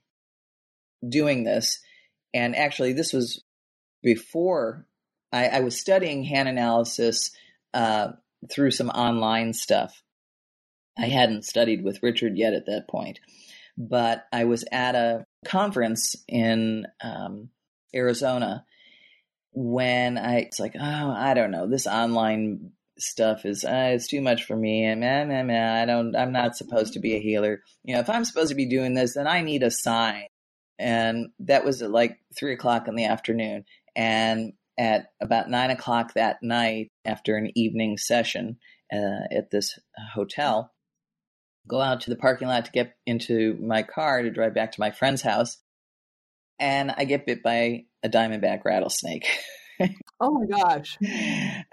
doing 1.08 1.43
this, 1.43 1.80
and 2.34 2.56
actually 2.56 2.93
this 2.93 3.14
was 3.14 3.43
before 4.01 4.86
I, 5.32 5.47
I 5.47 5.60
was 5.62 5.80
studying 5.80 6.24
hand 6.24 6.49
analysis 6.49 7.32
uh, 7.74 8.14
through 8.52 8.72
some 8.72 8.89
online 8.89 9.54
stuff. 9.54 10.02
I 10.98 11.08
hadn't 11.08 11.46
studied 11.46 11.84
with 11.84 12.02
Richard 12.02 12.38
yet 12.38 12.54
at 12.54 12.68
that 12.68 12.88
point, 12.88 13.20
but 13.78 14.26
I 14.32 14.46
was 14.46 14.64
at 14.72 14.96
a 14.96 15.26
conference 15.46 16.16
in 16.28 16.88
um, 17.04 17.50
Arizona 17.93 18.66
when 19.52 20.18
I 20.18 20.39
it's 20.39 20.60
like, 20.60 20.76
oh, 20.80 21.12
I 21.12 21.34
don't 21.34 21.52
know, 21.52 21.68
this 21.68 21.88
online 21.88 22.72
stuff 22.98 23.46
is 23.46 23.66
uh, 23.66 23.91
it's 23.93 24.08
too 24.08 24.22
much 24.22 24.46
for 24.46 24.56
me 24.56 24.86
and 24.86 25.02
man, 25.02 25.28
man, 25.28 25.48
man, 25.48 25.76
I 25.76 25.86
don't 25.86 26.16
I'm 26.16 26.32
not 26.32 26.56
supposed 26.56 26.93
to 26.93 27.00
be 27.00 27.16
a 27.16 27.22
healer. 27.22 27.62
You 27.84 27.96
know, 27.96 28.02
if 28.02 28.10
I'm 28.10 28.26
supposed 28.26 28.50
to 28.50 28.56
be 28.56 28.68
doing 28.68 28.93
this, 28.93 29.16
then 29.16 29.28
I 29.28 29.41
need 29.41 29.64
a 29.64 29.72
sign. 29.72 30.28
And 30.78 31.28
that 31.39 31.64
was 31.64 31.82
at 31.82 31.91
like 31.91 32.20
three 32.38 32.54
o'clock 32.54 32.88
in 32.88 32.96
the 32.96 33.06
afternoon. 33.06 33.66
And 33.96 34.54
at 34.78 35.08
about 35.22 35.50
nine 35.50 35.72
o'clock 35.72 36.14
that 36.14 36.38
night, 36.42 36.90
after 37.06 37.36
an 37.36 37.52
evening 37.56 37.98
session 37.98 38.58
uh, 38.94 39.28
at 39.32 39.52
this 39.52 39.80
hotel, 40.14 40.72
go 41.68 41.82
out 41.82 42.02
to 42.02 42.10
the 42.10 42.16
parking 42.16 42.48
lot 42.48 42.66
to 42.66 42.72
get 42.72 42.96
into 43.06 43.58
my 43.62 43.84
car 43.84 44.22
to 44.22 44.32
drive 44.32 44.54
back 44.54 44.74
to 44.74 44.80
my 44.80 44.92
friend's 44.92 45.22
house. 45.22 45.58
And 46.60 46.94
I 46.96 47.06
get 47.06 47.26
bit 47.26 47.44
by 47.44 47.86
a 48.04 48.10
diamondback 48.10 48.64
rattlesnake. 48.64 49.28
oh 50.20 50.32
my 50.32 50.46
gosh. 50.46 50.98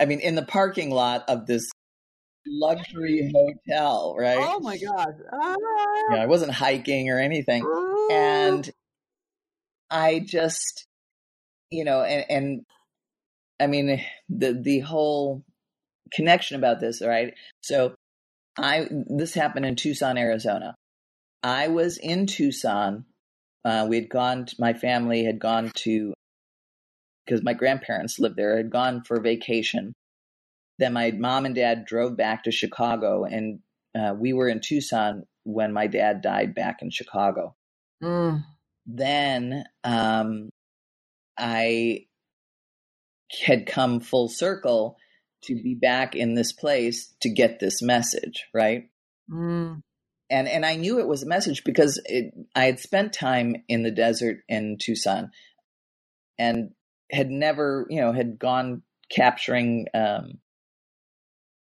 I 0.01 0.07
mean, 0.07 0.21
in 0.21 0.35
the 0.35 0.45
parking 0.45 0.91
lot 0.91 1.25
of 1.29 1.47
this 1.47 1.69
luxury 2.47 3.33
hotel, 3.33 4.17
right? 4.19 4.39
Oh 4.41 4.61
my 4.61 4.77
gosh. 4.77 5.15
Ah. 5.33 5.55
Yeah, 6.13 6.23
I 6.23 6.27
wasn't 6.27 6.53
hiking 6.53 7.11
or 7.11 7.21
anything. 7.21 7.65
Ah. 7.65 8.09
And 8.11 8.71
I 9.91 10.21
just 10.21 10.87
you 11.73 11.85
know, 11.85 12.03
and, 12.03 12.25
and 12.29 12.67
I 13.63 13.69
mean 13.69 14.03
the 14.29 14.53
the 14.53 14.81
whole 14.81 15.45
connection 16.13 16.57
about 16.57 16.81
this, 16.81 17.01
right? 17.01 17.35
So 17.61 17.95
I 18.59 18.89
this 18.91 19.35
happened 19.35 19.67
in 19.67 19.77
Tucson, 19.77 20.19
Arizona. 20.19 20.75
I 21.43 21.69
was 21.69 21.97
in 21.97 22.27
Tucson. 22.27 23.05
Uh, 23.65 23.87
we 23.89 23.97
had 23.97 24.09
gone. 24.09 24.47
To, 24.47 24.57
my 24.59 24.73
family 24.73 25.25
had 25.25 25.39
gone 25.39 25.71
to 25.77 26.13
because 27.25 27.45
my 27.45 27.55
grandparents 27.55 28.19
lived 28.19 28.37
there, 28.37 28.57
had 28.57 28.71
gone 28.71 29.05
for 29.05 29.21
vacation. 29.21 29.93
Then 30.79 30.93
my 30.95 31.13
mom 31.13 31.47
and 31.47 31.55
dad 31.55 31.85
drove 31.85 32.17
back 32.17 32.45
to 32.45 32.51
Chicago, 32.51 33.25
and 33.25 33.61
uh, 33.97 34.15
we 34.19 34.33
were 34.33 34.49
in 34.49 34.61
Tucson 34.61 35.23
when 35.45 35.73
my 35.73 35.87
dad 35.87 36.21
died 36.21 36.55
back 36.55 36.83
in 36.83 36.91
Chicago. 36.91 37.55
Mm. 38.03 38.43
Then 38.87 39.65
um, 39.85 40.51
I 41.39 42.07
had 43.45 43.66
come 43.66 44.01
full 44.01 44.28
circle 44.28 44.97
to 45.43 45.55
be 45.55 45.74
back 45.74 46.14
in 46.14 46.35
this 46.35 46.53
place 46.53 47.12
to 47.20 47.28
get 47.28 47.59
this 47.59 47.83
message, 47.83 48.47
right? 48.55 48.91
Mm. 49.30 49.83
And 50.30 50.49
and 50.49 50.64
I 50.64 50.76
knew 50.76 50.99
it 50.99 51.09
was 51.09 51.22
a 51.22 51.28
message 51.28 51.64
because 51.64 52.01
it, 52.07 52.33
I 52.55 52.64
had 52.64 52.80
spent 52.80 53.12
time 53.12 53.57
in 53.68 53.83
the 53.83 53.91
desert 53.91 54.39
in 54.49 54.78
Tucson, 54.80 55.30
and 56.39 56.70
had 57.11 57.30
never, 57.30 57.87
you 57.91 58.01
know, 58.01 58.12
had 58.12 58.39
gone 58.39 58.83
capturing, 59.11 59.87
um, 59.93 60.39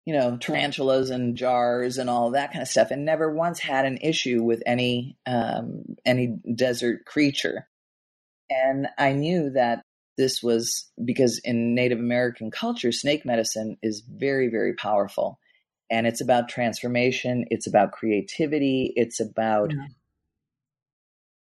you 0.07 0.15
know, 0.15 0.39
tarantulas 0.39 1.11
and 1.11 1.37
jars 1.37 1.99
and 1.99 2.09
all 2.09 2.31
that 2.31 2.53
kind 2.53 2.63
of 2.63 2.69
stuff, 2.69 2.91
and 2.91 3.05
never 3.05 3.31
once 3.31 3.59
had 3.59 3.85
an 3.85 3.99
issue 3.99 4.43
with 4.43 4.63
any 4.65 5.19
um, 5.27 5.97
any 6.05 6.39
desert 6.55 7.05
creature. 7.05 7.69
And 8.49 8.87
I 8.97 9.13
knew 9.13 9.51
that 9.51 9.83
this 10.17 10.43
was 10.43 10.91
because 11.05 11.41
in 11.45 11.75
Native 11.75 11.99
American 11.99 12.51
culture, 12.51 12.93
snake 12.93 13.25
medicine 13.25 13.77
is 13.83 14.01
very, 14.01 14.49
very 14.49 14.75
powerful. 14.75 15.39
And 15.91 16.07
it's 16.07 16.21
about 16.21 16.49
transformation, 16.49 17.45
it's 17.51 17.67
about 17.67 17.93
creativity, 17.93 18.93
it's 18.97 19.21
about 19.21 19.73
yeah 19.73 19.87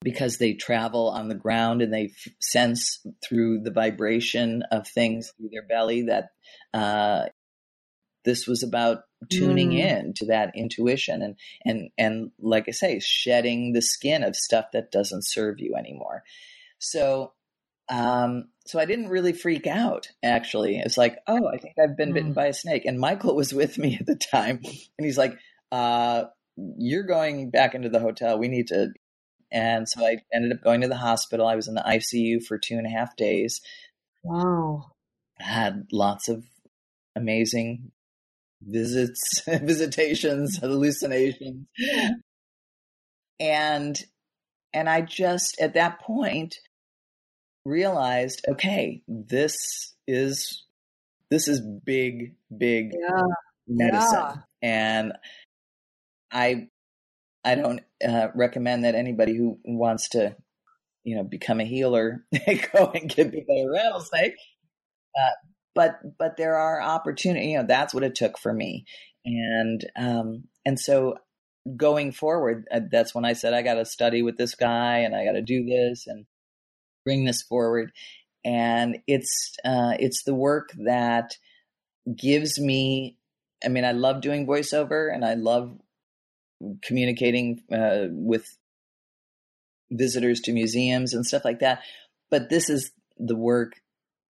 because 0.03 0.37
they 0.37 0.53
travel 0.53 1.09
on 1.09 1.29
the 1.29 1.35
ground 1.35 1.81
and 1.81 1.93
they 1.93 2.05
f- 2.05 2.33
sense 2.39 2.99
through 3.23 3.61
the 3.61 3.71
vibration 3.71 4.63
of 4.69 4.87
things 4.87 5.31
through 5.37 5.49
their 5.49 5.63
belly 5.63 6.03
that 6.03 6.29
uh, 6.73 7.25
this 8.25 8.45
was 8.45 8.63
about 8.63 9.03
tuning 9.29 9.71
mm. 9.71 9.79
in 9.79 10.13
to 10.13 10.25
that 10.25 10.51
intuition 10.55 11.21
and 11.21 11.35
and 11.65 11.89
and 11.97 12.31
like 12.39 12.65
I 12.67 12.71
say, 12.71 12.99
shedding 12.99 13.73
the 13.73 13.81
skin 13.81 14.23
of 14.23 14.35
stuff 14.35 14.65
that 14.73 14.91
doesn't 14.91 15.25
serve 15.25 15.59
you 15.59 15.75
anymore. 15.75 16.23
So 16.79 17.31
um, 17.89 18.45
so 18.65 18.79
I 18.79 18.85
didn't 18.85 19.09
really 19.09 19.33
freak 19.33 19.67
out. 19.67 20.09
Actually, 20.23 20.77
it's 20.77 20.97
like, 20.97 21.17
oh, 21.27 21.47
I 21.47 21.57
think 21.57 21.75
I've 21.81 21.97
been 21.97 22.11
mm. 22.11 22.15
bitten 22.15 22.33
by 22.33 22.47
a 22.47 22.53
snake. 22.53 22.85
And 22.85 22.99
Michael 22.99 23.35
was 23.35 23.53
with 23.53 23.77
me 23.77 23.97
at 23.99 24.05
the 24.05 24.15
time, 24.15 24.59
and 24.63 25.05
he's 25.05 25.17
like, 25.17 25.37
uh, 25.71 26.25
"You're 26.55 27.03
going 27.03 27.49
back 27.49 27.75
into 27.75 27.89
the 27.89 27.99
hotel. 27.99 28.39
We 28.39 28.47
need 28.47 28.67
to 28.67 28.93
and 29.53 29.87
so 29.87 30.03
I 30.03 30.17
ended 30.33 30.51
up 30.51 30.63
going 30.63 30.81
to 30.81 30.87
the 30.87 30.97
hospital. 30.97 31.47
I 31.47 31.55
was 31.55 31.67
in 31.67 31.75
the 31.75 31.81
ICU 31.81 32.43
for 32.43 32.57
two 32.57 32.75
and 32.75 32.87
a 32.87 32.89
half 32.89 33.15
days. 33.15 33.61
Wow. 34.23 34.93
I 35.39 35.43
had 35.43 35.87
lots 35.91 36.27
of 36.27 36.43
amazing 37.15 37.91
visits, 38.59 39.43
visitations, 39.45 40.57
hallucinations. 40.57 41.67
And 43.39 44.03
and 44.73 44.89
I 44.89 45.01
just 45.01 45.61
at 45.61 45.75
that 45.75 46.01
point 46.01 46.55
realized, 47.65 48.45
okay, 48.47 49.01
this 49.07 49.93
is 50.07 50.65
this 51.29 51.47
is 51.47 51.61
big, 51.61 52.35
big 52.55 52.91
Yeah. 52.93 53.23
medicine, 53.67 54.19
Yeah. 54.19 54.35
and 54.61 55.13
I 56.31 56.67
I 57.43 57.55
don't 57.55 57.81
uh, 58.07 58.29
recommend 58.35 58.85
that 58.85 58.95
anybody 58.95 59.35
who 59.35 59.59
wants 59.65 60.09
to, 60.09 60.35
you 61.03 61.15
know, 61.15 61.23
become 61.23 61.59
a 61.59 61.65
healer 61.65 62.25
go 62.73 62.91
and 62.93 63.09
get 63.09 63.31
bit 63.31 63.47
by 63.47 63.55
a 63.55 63.69
rattlesnake. 63.69 64.35
Uh, 65.19 65.29
but 65.75 65.99
but 66.17 66.37
there 66.37 66.55
are 66.55 66.81
opportunities. 66.81 67.49
You 67.51 67.57
know, 67.59 67.65
that's 67.67 67.93
what 67.93 68.03
it 68.03 68.15
took 68.15 68.37
for 68.37 68.53
me, 68.53 68.85
and 69.25 69.85
um, 69.97 70.43
and 70.65 70.79
so 70.79 71.17
going 71.77 72.11
forward, 72.11 72.65
uh, 72.71 72.81
that's 72.91 73.15
when 73.15 73.25
I 73.25 73.33
said 73.33 73.53
I 73.53 73.61
got 73.61 73.75
to 73.75 73.85
study 73.85 74.21
with 74.21 74.37
this 74.37 74.55
guy 74.55 74.99
and 74.99 75.15
I 75.15 75.25
got 75.25 75.33
to 75.33 75.41
do 75.41 75.65
this 75.65 76.07
and 76.07 76.25
bring 77.03 77.25
this 77.25 77.41
forward. 77.41 77.91
And 78.45 78.99
it's 79.07 79.55
uh, 79.63 79.93
it's 79.99 80.23
the 80.23 80.35
work 80.35 80.71
that 80.85 81.37
gives 82.15 82.59
me. 82.59 83.17
I 83.63 83.69
mean, 83.69 83.85
I 83.85 83.93
love 83.93 84.21
doing 84.21 84.45
voiceover 84.45 85.13
and 85.13 85.23
I 85.23 85.35
love 85.35 85.77
communicating 86.81 87.61
uh, 87.71 88.07
with 88.09 88.57
visitors 89.89 90.41
to 90.41 90.53
museums 90.53 91.13
and 91.13 91.25
stuff 91.25 91.45
like 91.45 91.59
that. 91.59 91.81
But 92.29 92.49
this 92.49 92.69
is 92.69 92.91
the 93.17 93.35
work, 93.35 93.73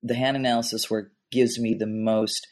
the 0.03 0.15
hand 0.15 0.37
analysis 0.37 0.89
work 0.89 1.11
gives 1.31 1.59
me 1.59 1.73
the 1.73 1.87
most, 1.87 2.47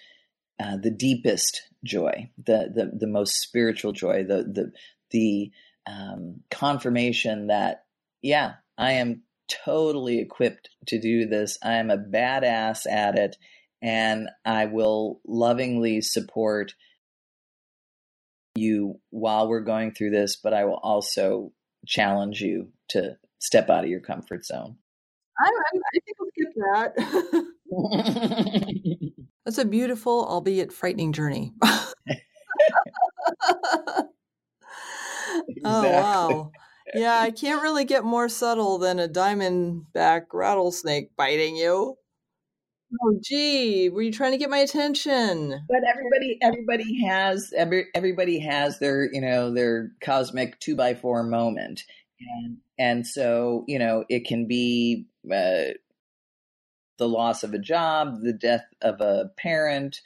uh, 0.59 0.78
the 0.78 0.91
deepest 0.91 1.61
joy, 1.84 2.30
the, 2.38 2.72
the 2.74 2.91
the 2.99 3.07
most 3.07 3.36
spiritual 3.41 3.91
joy, 3.91 4.24
the 4.24 4.43
the 4.43 4.72
the 5.11 5.51
um, 5.88 6.41
confirmation 6.49 7.47
that 7.47 7.86
yeah, 8.22 8.53
I 8.78 8.93
am 8.93 9.24
totally 9.66 10.20
equipped 10.20 10.70
to 10.88 10.99
do 10.99 11.26
this. 11.26 11.58
I 11.64 11.74
am 11.74 11.89
a 11.89 11.97
badass 11.97 12.89
at 12.89 13.18
it, 13.18 13.38
and 13.82 14.30
I 14.45 14.66
will 14.66 15.22
lovingly 15.26 16.02
support 16.02 16.74
you 18.56 18.99
while 19.10 19.47
we're 19.47 19.62
going 19.62 19.93
through 19.93 20.12
this, 20.12 20.36
but 20.36 20.54
I 20.54 20.66
will 20.66 20.80
also 20.84 21.52
challenge 21.88 22.41
you 22.41 22.68
to 22.89 23.18
step 23.39 23.70
out 23.70 23.84
of 23.84 23.89
your 23.89 24.02
comfort 24.02 24.45
zone. 24.45 24.78
I, 25.39 25.45
I, 25.45 25.80
I 25.95 25.99
think 26.06 26.18
I'll 26.20 26.28
skip 26.36 26.54
that. 27.74 29.12
That's 29.45 29.58
a 29.58 29.66
beautiful, 29.66 30.26
albeit 30.26 30.72
frightening 30.72 31.14
journey. 31.14 31.54
Oh, 35.64 35.89
wow. 35.89 36.52
Yeah, 36.94 37.20
I 37.20 37.32
can't 37.32 37.62
really 37.62 37.86
get 37.86 38.04
more 38.04 38.30
subtle 38.30 38.78
than 38.78 39.00
a 39.00 39.08
diamondback 39.08 40.26
rattlesnake 40.34 41.16
biting 41.16 41.56
you. 41.56 41.98
Oh, 43.02 43.18
gee, 43.22 43.89
were 43.89 44.02
you 44.02 44.12
trying 44.12 44.34
to 44.34 44.38
get 44.38 44.50
my 44.50 44.58
attention? 44.58 45.66
But 45.70 45.82
everybody, 45.89 46.38
everybody 46.42 47.06
has 47.06 47.54
every, 47.56 47.86
everybody 47.96 48.39
has 48.39 48.80
their 48.80 49.10
you 49.12 49.22
know 49.22 49.54
their 49.54 49.92
cosmic 50.02 50.60
two 50.60 50.76
by 50.76 50.94
four 50.94 51.24
moment, 51.24 51.84
and 52.20 52.58
and 52.78 53.08
so 53.08 53.64
you 53.68 53.80
know 53.80 54.04
it 54.10 54.28
can 54.28 54.46
be 54.46 55.06
uh, 55.32 55.72
the 56.98 57.08
loss 57.08 57.44
of 57.44 57.54
a 57.54 57.60
job, 57.60 58.22
the 58.22 58.34
death 58.34 58.66
of 58.82 59.00
a 59.00 59.32
parent, 59.38 60.02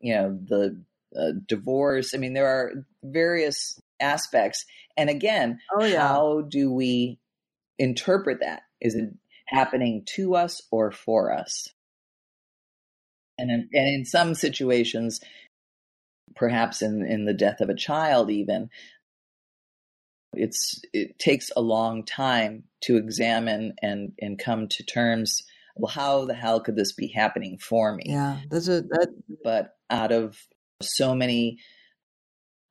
you 0.00 0.14
know 0.14 0.38
the 0.42 0.82
uh, 1.18 1.32
divorce. 1.46 2.14
I 2.14 2.18
mean, 2.18 2.32
there 2.32 2.48
are 2.48 2.72
various 3.02 3.78
aspects, 4.00 4.64
and 4.96 5.10
again, 5.10 5.58
Oh, 5.74 5.84
yeah. 5.84 6.06
how 6.06 6.42
do 6.42 6.72
we 6.72 7.18
interpret 7.78 8.40
that? 8.40 8.62
Is 8.80 8.94
it 8.94 9.10
happening 9.46 10.04
to 10.14 10.34
us 10.34 10.62
or 10.70 10.90
for 10.90 11.32
us? 11.32 11.68
And 13.38 13.50
in, 13.50 13.68
and 13.72 13.88
in 13.94 14.04
some 14.04 14.34
situations, 14.34 15.20
perhaps 16.36 16.82
in, 16.82 17.04
in 17.04 17.24
the 17.24 17.34
death 17.34 17.60
of 17.60 17.68
a 17.68 17.74
child, 17.74 18.30
even, 18.30 18.70
it's 20.36 20.80
it 20.92 21.18
takes 21.18 21.50
a 21.56 21.60
long 21.60 22.04
time 22.04 22.64
to 22.82 22.96
examine 22.96 23.74
and 23.82 24.12
and 24.20 24.38
come 24.38 24.68
to 24.68 24.84
terms. 24.84 25.42
Well, 25.76 25.90
how 25.90 26.24
the 26.24 26.34
hell 26.34 26.60
could 26.60 26.76
this 26.76 26.92
be 26.92 27.08
happening 27.08 27.58
for 27.58 27.94
me? 27.94 28.04
Yeah, 28.06 28.38
that's 28.50 28.68
a 28.68 28.82
that. 28.82 29.08
But 29.42 29.76
out 29.90 30.12
of 30.12 30.36
so 30.82 31.14
many 31.14 31.58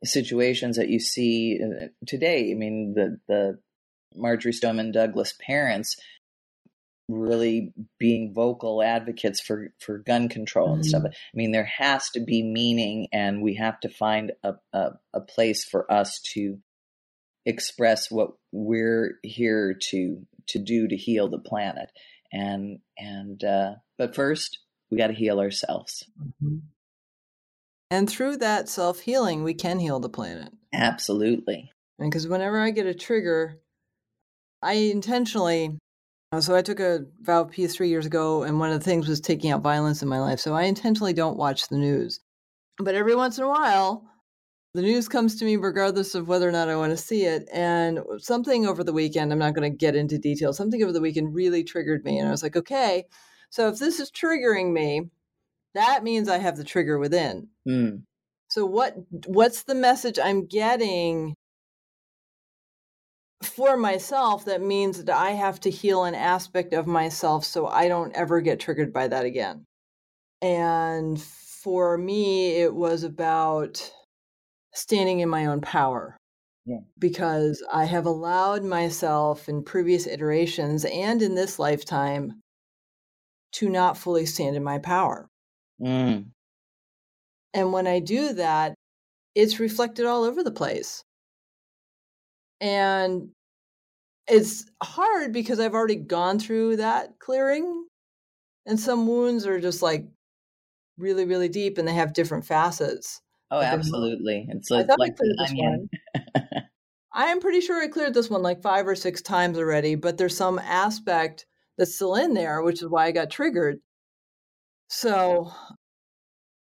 situations 0.04 0.78
that 0.78 0.90
you 0.90 1.00
see 1.00 1.60
uh, 1.64 1.88
today, 2.06 2.52
I 2.52 2.56
mean, 2.56 2.94
the 2.96 3.20
the 3.28 3.60
Marjory 4.16 4.54
Stoneman 4.54 4.92
Douglas 4.92 5.34
parents 5.46 5.98
really 7.10 7.74
being 8.00 8.34
vocal 8.34 8.82
advocates 8.82 9.42
for 9.42 9.74
for 9.80 9.98
gun 9.98 10.30
control 10.30 10.74
and 10.74 10.86
stuff. 10.86 11.04
I 11.06 11.10
mean, 11.34 11.52
there 11.52 11.70
has 11.78 12.10
to 12.12 12.22
be 12.22 12.44
meaning, 12.44 13.08
and 13.12 13.42
we 13.42 13.56
have 13.56 13.80
to 13.82 13.90
find 13.90 14.32
a 14.44 14.54
a, 14.72 14.92
a 15.14 15.22
place 15.22 15.64
for 15.64 15.92
us 15.92 16.20
to 16.34 16.60
express 17.46 18.10
what 18.10 18.32
we're 18.52 19.20
here 19.24 19.74
to 19.90 20.26
to 20.48 20.60
do 20.60 20.88
to 20.88 20.96
heal 20.96 21.30
the 21.30 21.40
planet. 21.40 21.92
And 22.32 22.80
and 22.98 23.44
uh, 23.44 23.76
but 23.98 24.16
first, 24.16 24.60
we 24.90 24.98
got 24.98 25.08
to 25.08 25.14
heal 25.14 25.40
ourselves. 25.40 26.06
And 27.94 28.10
through 28.10 28.38
that 28.38 28.70
self 28.70 29.02
healing, 29.02 29.44
we 29.44 29.54
can 29.54 29.78
heal 29.78 30.00
the 30.00 30.10
planet. 30.10 30.52
Absolutely. 30.74 31.72
And 32.00 32.10
because 32.10 32.28
whenever 32.28 32.60
I 32.60 32.72
get 32.72 32.88
a 32.88 32.94
trigger, 32.96 33.62
I 34.64 34.74
intentionally. 34.74 35.78
uh, 36.32 36.42
So 36.42 36.56
I 36.56 36.64
took 36.64 36.80
a 36.80 37.06
vow 37.22 37.42
of 37.42 37.52
peace 37.52 37.76
three 37.76 37.90
years 37.90 38.08
ago, 38.08 38.42
and 38.42 38.60
one 38.60 38.72
of 38.72 38.80
the 38.80 38.84
things 38.84 39.08
was 39.08 39.22
taking 39.22 39.52
out 39.52 39.62
violence 39.62 40.02
in 40.02 40.10
my 40.10 40.20
life. 40.20 40.40
So 40.40 40.56
I 40.56 40.64
intentionally 40.64 41.14
don't 41.14 41.38
watch 41.38 41.68
the 41.68 41.78
news. 41.78 42.20
But 42.80 42.96
every 42.96 43.16
once 43.16 43.38
in 43.38 43.44
a 43.44 43.48
while, 43.48 44.10
the 44.74 44.82
news 44.82 45.08
comes 45.08 45.36
to 45.36 45.46
me 45.46 45.56
regardless 45.58 46.16
of 46.16 46.28
whether 46.28 46.50
or 46.50 46.52
not 46.52 46.70
I 46.70 46.76
want 46.76 46.94
to 46.94 46.98
see 46.98 47.26
it. 47.26 47.48
And 47.54 48.00
something 48.18 48.66
over 48.66 48.84
the 48.84 48.92
weekend, 48.92 49.32
I'm 49.32 49.38
not 49.38 49.54
going 49.54 49.72
to 49.72 49.78
get 49.78 49.96
into 49.96 50.18
details, 50.18 50.58
something 50.58 50.82
over 50.82 50.94
the 50.94 51.00
weekend 51.00 51.36
really 51.36 51.64
triggered 51.64 52.04
me. 52.06 52.18
And 52.18 52.28
I 52.28 52.32
was 52.32 52.42
like, 52.42 52.56
okay, 52.56 53.06
so 53.52 53.68
if 53.68 53.78
this 53.78 54.00
is 54.00 54.10
triggering 54.10 54.74
me, 54.74 55.12
that 55.74 56.04
means 56.04 56.30
I 56.30 56.38
have 56.38 56.58
the 56.58 56.64
trigger 56.64 56.98
within. 57.00 57.50
Mm. 57.68 58.04
So 58.50 58.66
what 58.66 58.96
what's 59.26 59.64
the 59.64 59.76
message 59.76 60.20
I'm 60.20 60.46
getting 60.46 61.34
for 63.44 63.76
myself 63.76 64.46
that 64.46 64.62
means 64.62 65.04
that 65.04 65.16
I 65.16 65.32
have 65.32 65.60
to 65.62 65.70
heal 65.70 66.04
an 66.06 66.16
aspect 66.16 66.74
of 66.74 66.88
myself 66.88 67.46
so 67.46 67.68
I 67.68 67.88
don't 67.88 68.14
ever 68.14 68.42
get 68.42 68.60
triggered 68.60 68.94
by 68.94 69.08
that 69.08 69.26
again. 69.26 69.66
And 70.42 71.22
for 71.22 71.98
me 71.98 72.58
it 72.58 72.74
was 72.74 73.04
about 73.04 73.92
standing 74.74 75.20
in 75.20 75.30
my 75.30 75.48
own 75.48 75.62
power. 75.62 76.18
Yeah. 76.66 76.80
Because 76.98 77.64
I 77.72 77.86
have 77.86 78.06
allowed 78.06 78.64
myself 78.64 79.50
in 79.50 79.64
previous 79.64 80.08
iterations 80.08 80.86
and 80.86 81.22
in 81.22 81.36
this 81.36 81.60
lifetime 81.60 82.42
to 83.54 83.70
not 83.70 83.98
fully 83.98 84.26
stand 84.26 84.56
in 84.56 84.64
my 84.64 84.80
power. 84.80 85.28
Mm. 85.82 86.26
And 87.54 87.72
when 87.72 87.88
I 87.88 88.00
do 88.00 88.34
that, 88.34 88.74
it's 89.36 89.60
reflected 89.60 90.06
all 90.06 90.24
over 90.24 90.44
the 90.44 90.52
place. 90.52 91.04
And 92.62 93.30
it's 94.28 94.66
hard 94.82 95.34
because 95.34 95.60
I've 95.60 95.74
already 95.74 95.96
gone 95.96 96.40
through 96.40 96.78
that 96.78 97.20
clearing. 97.20 97.86
And 98.66 98.80
some 98.80 99.08
wounds 99.08 99.46
are 99.46 99.60
just 99.60 99.82
like 99.82 100.06
really, 100.98 101.26
really 101.26 101.50
deep 101.50 101.78
and 101.78 101.88
they 101.88 101.94
have 101.94 102.14
different 102.14 102.46
facets. 102.46 103.22
Oh, 103.52 103.62
absolutely. 103.62 104.48
It's 104.50 104.72
like, 104.72 104.90
I 104.90 104.96
like 104.98 105.16
cleared 105.18 105.36
this 105.38 105.50
onion. 105.52 105.90
I 107.14 107.26
am 107.26 107.40
pretty 107.40 107.62
sure 107.62 107.82
I 107.82 107.88
cleared 107.88 108.14
this 108.14 108.30
one 108.30 108.42
like 108.42 108.64
five 108.64 108.88
or 108.88 108.96
six 108.96 109.22
times 109.22 109.58
already, 109.58 109.96
but 109.96 110.18
there's 110.18 110.36
some 110.36 110.58
aspect 110.58 111.46
that's 111.78 111.94
still 111.94 112.16
in 112.16 112.34
there, 112.34 112.64
which 112.64 112.82
is 112.82 112.90
why 112.90 113.06
I 113.06 113.12
got 113.12 113.30
triggered. 113.30 113.80
So, 114.96 115.52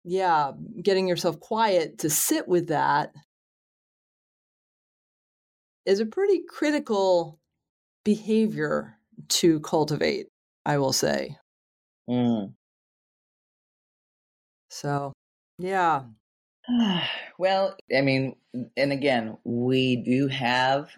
yeah, 0.04 0.52
getting 0.80 1.08
yourself 1.08 1.40
quiet 1.40 1.98
to 1.98 2.08
sit 2.08 2.46
with 2.46 2.68
that 2.68 3.12
is 5.84 5.98
a 5.98 6.06
pretty 6.06 6.42
critical 6.48 7.40
behavior 8.04 8.98
to 9.28 9.58
cultivate, 9.60 10.28
I 10.64 10.78
will 10.78 10.92
say. 10.92 11.36
Mm. 12.08 12.54
So, 14.70 15.12
yeah. 15.58 16.04
well, 17.38 17.76
I 17.94 18.00
mean, 18.00 18.36
and 18.76 18.92
again, 18.92 19.38
we 19.42 19.96
do 19.96 20.28
have 20.28 20.88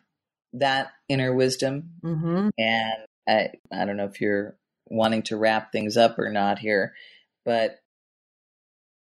that 0.53 0.93
inner 1.09 1.35
wisdom, 1.35 1.93
hmm 2.03 2.51
and 2.59 2.95
I, 3.27 3.49
I 3.73 3.85
don't 3.87 3.97
know 3.97 4.05
if 4.05 4.21
you're 4.21 4.57
wanting 4.87 5.23
to 5.25 5.37
wrap 5.37 5.73
things 5.73 5.97
up 5.97 6.19
or 6.19 6.31
not 6.31 6.59
here, 6.59 6.95
but 7.45 7.77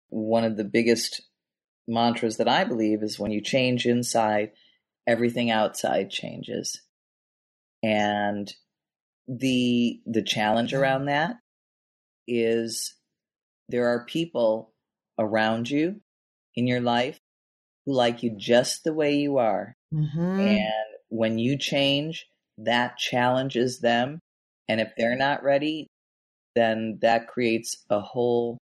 one 0.10 0.44
of 0.44 0.58
the 0.58 0.64
biggest 0.64 1.22
mantras 1.88 2.38
that 2.38 2.48
I 2.48 2.64
believe 2.64 3.04
is 3.04 3.20
when 3.20 3.32
you 3.32 3.42
change 3.42 3.86
inside, 3.86 4.52
everything 5.08 5.50
outside 5.50 6.10
changes. 6.10 6.82
And 7.82 8.54
the 9.28 10.02
the 10.06 10.22
challenge 10.22 10.74
around 10.74 11.06
that 11.06 11.38
is 12.28 12.96
there 13.70 13.88
are 13.88 14.06
people 14.06 14.74
around 15.18 15.70
you 15.70 16.02
in 16.56 16.68
your 16.68 16.82
life 16.82 17.20
who 17.86 17.94
like 17.94 18.24
you 18.24 18.36
just 18.38 18.84
the 18.84 18.94
way 18.94 19.16
you 19.16 19.38
are. 19.38 19.76
Mm-hmm. 19.94 20.40
And 20.40 20.84
when 21.10 21.38
you 21.38 21.58
change, 21.58 22.28
that 22.58 22.98
challenges 22.98 23.80
them. 23.80 24.20
And 24.68 24.80
if 24.80 24.92
they're 24.98 25.18
not 25.18 25.44
ready, 25.44 25.88
then 26.56 27.00
that 27.02 27.28
creates 27.28 27.84
a 27.90 28.00
whole 28.00 28.58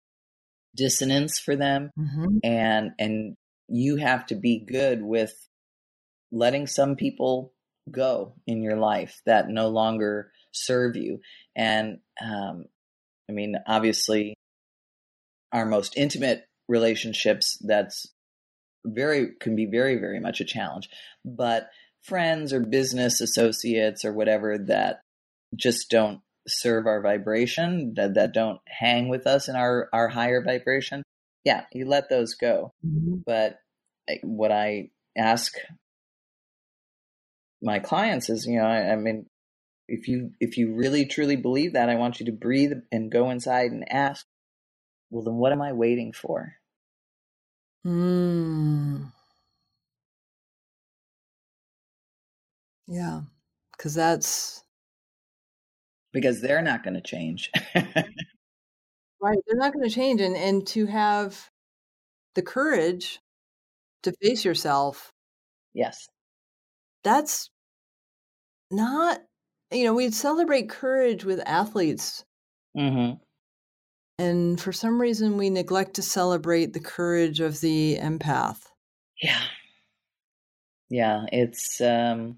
dissonance 0.75 1.39
for 1.39 1.55
them. 1.55 1.89
Mm-hmm. 1.99 2.37
And 2.43 2.91
and 2.99 3.35
you 3.67 3.97
have 3.97 4.25
to 4.27 4.35
be 4.35 4.63
good 4.65 5.01
with 5.01 5.33
letting 6.31 6.67
some 6.67 6.95
people 6.95 7.53
go 7.89 8.33
in 8.45 8.61
your 8.61 8.77
life 8.77 9.21
that 9.25 9.49
no 9.49 9.69
longer 9.69 10.31
serve 10.51 10.95
you. 10.95 11.19
And 11.55 11.99
um, 12.21 12.65
I 13.29 13.33
mean, 13.33 13.55
obviously, 13.65 14.35
our 15.51 15.65
most 15.65 15.97
intimate 15.97 16.45
relationships 16.67 17.57
that's 17.61 18.05
very 18.85 19.31
can 19.39 19.55
be 19.55 19.65
very 19.65 19.97
very 19.97 20.19
much 20.19 20.39
a 20.39 20.45
challenge 20.45 20.89
but 21.25 21.69
friends 22.03 22.53
or 22.53 22.59
business 22.59 23.19
associates 23.21 24.05
or 24.05 24.13
whatever 24.13 24.57
that 24.57 25.01
just 25.55 25.89
don't 25.89 26.21
serve 26.47 26.87
our 26.87 27.01
vibration 27.01 27.93
that, 27.95 28.13
that 28.13 28.33
don't 28.33 28.59
hang 28.67 29.09
with 29.09 29.27
us 29.27 29.47
in 29.49 29.55
our 29.55 29.89
our 29.91 30.07
higher 30.07 30.41
vibration 30.43 31.03
yeah 31.43 31.63
you 31.73 31.85
let 31.85 32.09
those 32.09 32.35
go 32.35 32.71
Mm-hmm. 32.85 33.15
but 33.25 33.59
what 34.23 34.51
i 34.51 34.89
ask 35.17 35.53
my 37.61 37.79
clients 37.79 38.29
is 38.29 38.45
you 38.45 38.59
know 38.59 38.65
I, 38.65 38.93
I 38.93 38.95
mean 38.95 39.25
if 39.87 40.07
you 40.07 40.31
if 40.39 40.57
you 40.57 40.73
really 40.73 41.05
truly 41.05 41.35
believe 41.35 41.73
that 41.73 41.89
i 41.89 41.95
want 41.95 42.19
you 42.19 42.25
to 42.27 42.31
breathe 42.31 42.71
and 42.91 43.11
go 43.11 43.29
inside 43.29 43.71
and 43.71 43.91
ask 43.91 44.25
well 45.09 45.23
then 45.23 45.35
what 45.35 45.51
am 45.51 45.61
i 45.61 45.73
waiting 45.73 46.13
for 46.13 46.53
Mm. 47.85 49.13
Yeah, 52.87 53.21
because 53.71 53.93
that's 53.93 54.63
because 56.22 56.41
they're 56.41 56.61
not 56.61 56.84
going 56.84 56.93
to 56.95 57.01
change 57.01 57.51
right. 57.76 59.38
They're 59.47 59.57
not 59.57 59.74
going 59.74 59.88
to 59.88 59.93
change, 59.93 60.22
and 60.22 60.36
and 60.36 60.65
to 60.68 60.86
have 60.88 61.49
the 62.36 62.41
courage 62.41 63.20
to 64.03 64.13
face 64.22 64.43
yourself, 64.45 65.11
yes 65.74 66.07
that's 67.03 67.49
not. 68.72 69.22
You 69.72 69.84
know, 69.86 69.93
we 69.93 70.11
celebrate 70.11 70.70
courage 70.70 71.26
with 71.26 71.41
athletes, 71.45 72.24
hmm 72.76 73.13
and 74.20 74.59
for 74.59 74.72
some 74.74 74.99
reason, 74.99 75.38
we 75.38 75.49
neglect 75.49 75.95
to 75.95 76.01
celebrate 76.01 76.74
the 76.74 76.80
courage 76.80 77.39
of 77.39 77.61
the 77.61 77.97
empath. 78.01 78.59
yeah 79.22 79.41
yeah 80.89 81.26
it's 81.32 81.82
um 81.82 82.38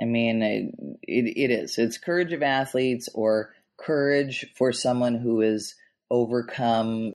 i 0.00 0.04
mean 0.04 0.42
it, 0.42 0.74
it, 1.02 1.36
it 1.36 1.50
is 1.50 1.78
it's 1.78 1.98
courage 1.98 2.32
of 2.32 2.42
athletes 2.42 3.08
or 3.14 3.54
courage 3.78 4.46
for 4.56 4.72
someone 4.72 5.14
who 5.16 5.40
has 5.40 5.74
overcome 6.10 7.12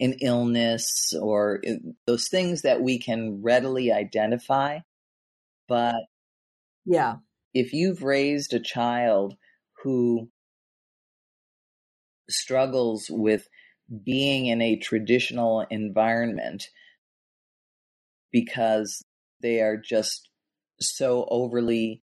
an 0.00 0.14
illness 0.20 1.14
or 1.20 1.62
those 2.06 2.28
things 2.28 2.62
that 2.62 2.80
we 2.82 2.98
can 2.98 3.42
readily 3.42 3.92
identify 3.92 4.78
but 5.68 5.94
Yeah. 6.84 7.16
if 7.52 7.72
you've 7.72 8.02
raised 8.02 8.52
a 8.54 8.60
child 8.60 9.36
who 9.82 10.28
struggles 12.28 13.08
with 13.10 13.48
being 14.02 14.46
in 14.46 14.62
a 14.62 14.76
traditional 14.76 15.60
environment 15.70 16.68
because 18.32 19.02
they 19.40 19.60
are 19.60 19.76
just 19.76 20.28
so 20.80 21.26
overly 21.30 22.02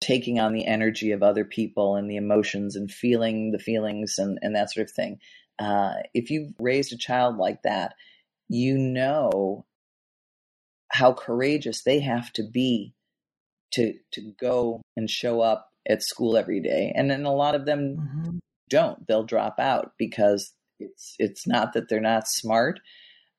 taking 0.00 0.38
on 0.38 0.52
the 0.52 0.66
energy 0.66 1.12
of 1.12 1.22
other 1.22 1.44
people 1.44 1.96
and 1.96 2.10
the 2.10 2.16
emotions 2.16 2.76
and 2.76 2.90
feeling 2.90 3.52
the 3.52 3.58
feelings 3.58 4.18
and, 4.18 4.38
and 4.42 4.54
that 4.54 4.70
sort 4.70 4.88
of 4.88 4.94
thing. 4.94 5.18
Uh, 5.58 5.94
if 6.12 6.30
you've 6.30 6.52
raised 6.58 6.92
a 6.92 6.98
child 6.98 7.36
like 7.38 7.62
that, 7.62 7.94
you 8.48 8.76
know 8.76 9.64
how 10.88 11.12
courageous 11.12 11.82
they 11.82 12.00
have 12.00 12.32
to 12.32 12.42
be 12.42 12.94
to 13.72 13.94
to 14.12 14.32
go 14.38 14.82
and 14.96 15.08
show 15.08 15.40
up 15.40 15.70
at 15.88 16.02
school 16.02 16.36
every 16.36 16.60
day. 16.60 16.92
And 16.94 17.10
then 17.10 17.24
a 17.24 17.32
lot 17.32 17.54
of 17.54 17.64
them 17.64 17.96
Mhm. 17.96 18.38
don't. 18.68 19.06
They'll 19.06 19.24
drop 19.24 19.58
out 19.58 19.92
because 19.98 20.52
it's 20.78 21.14
it's 21.18 21.46
not 21.46 21.72
that 21.72 21.88
they're 21.88 22.00
not 22.00 22.28
smart. 22.28 22.80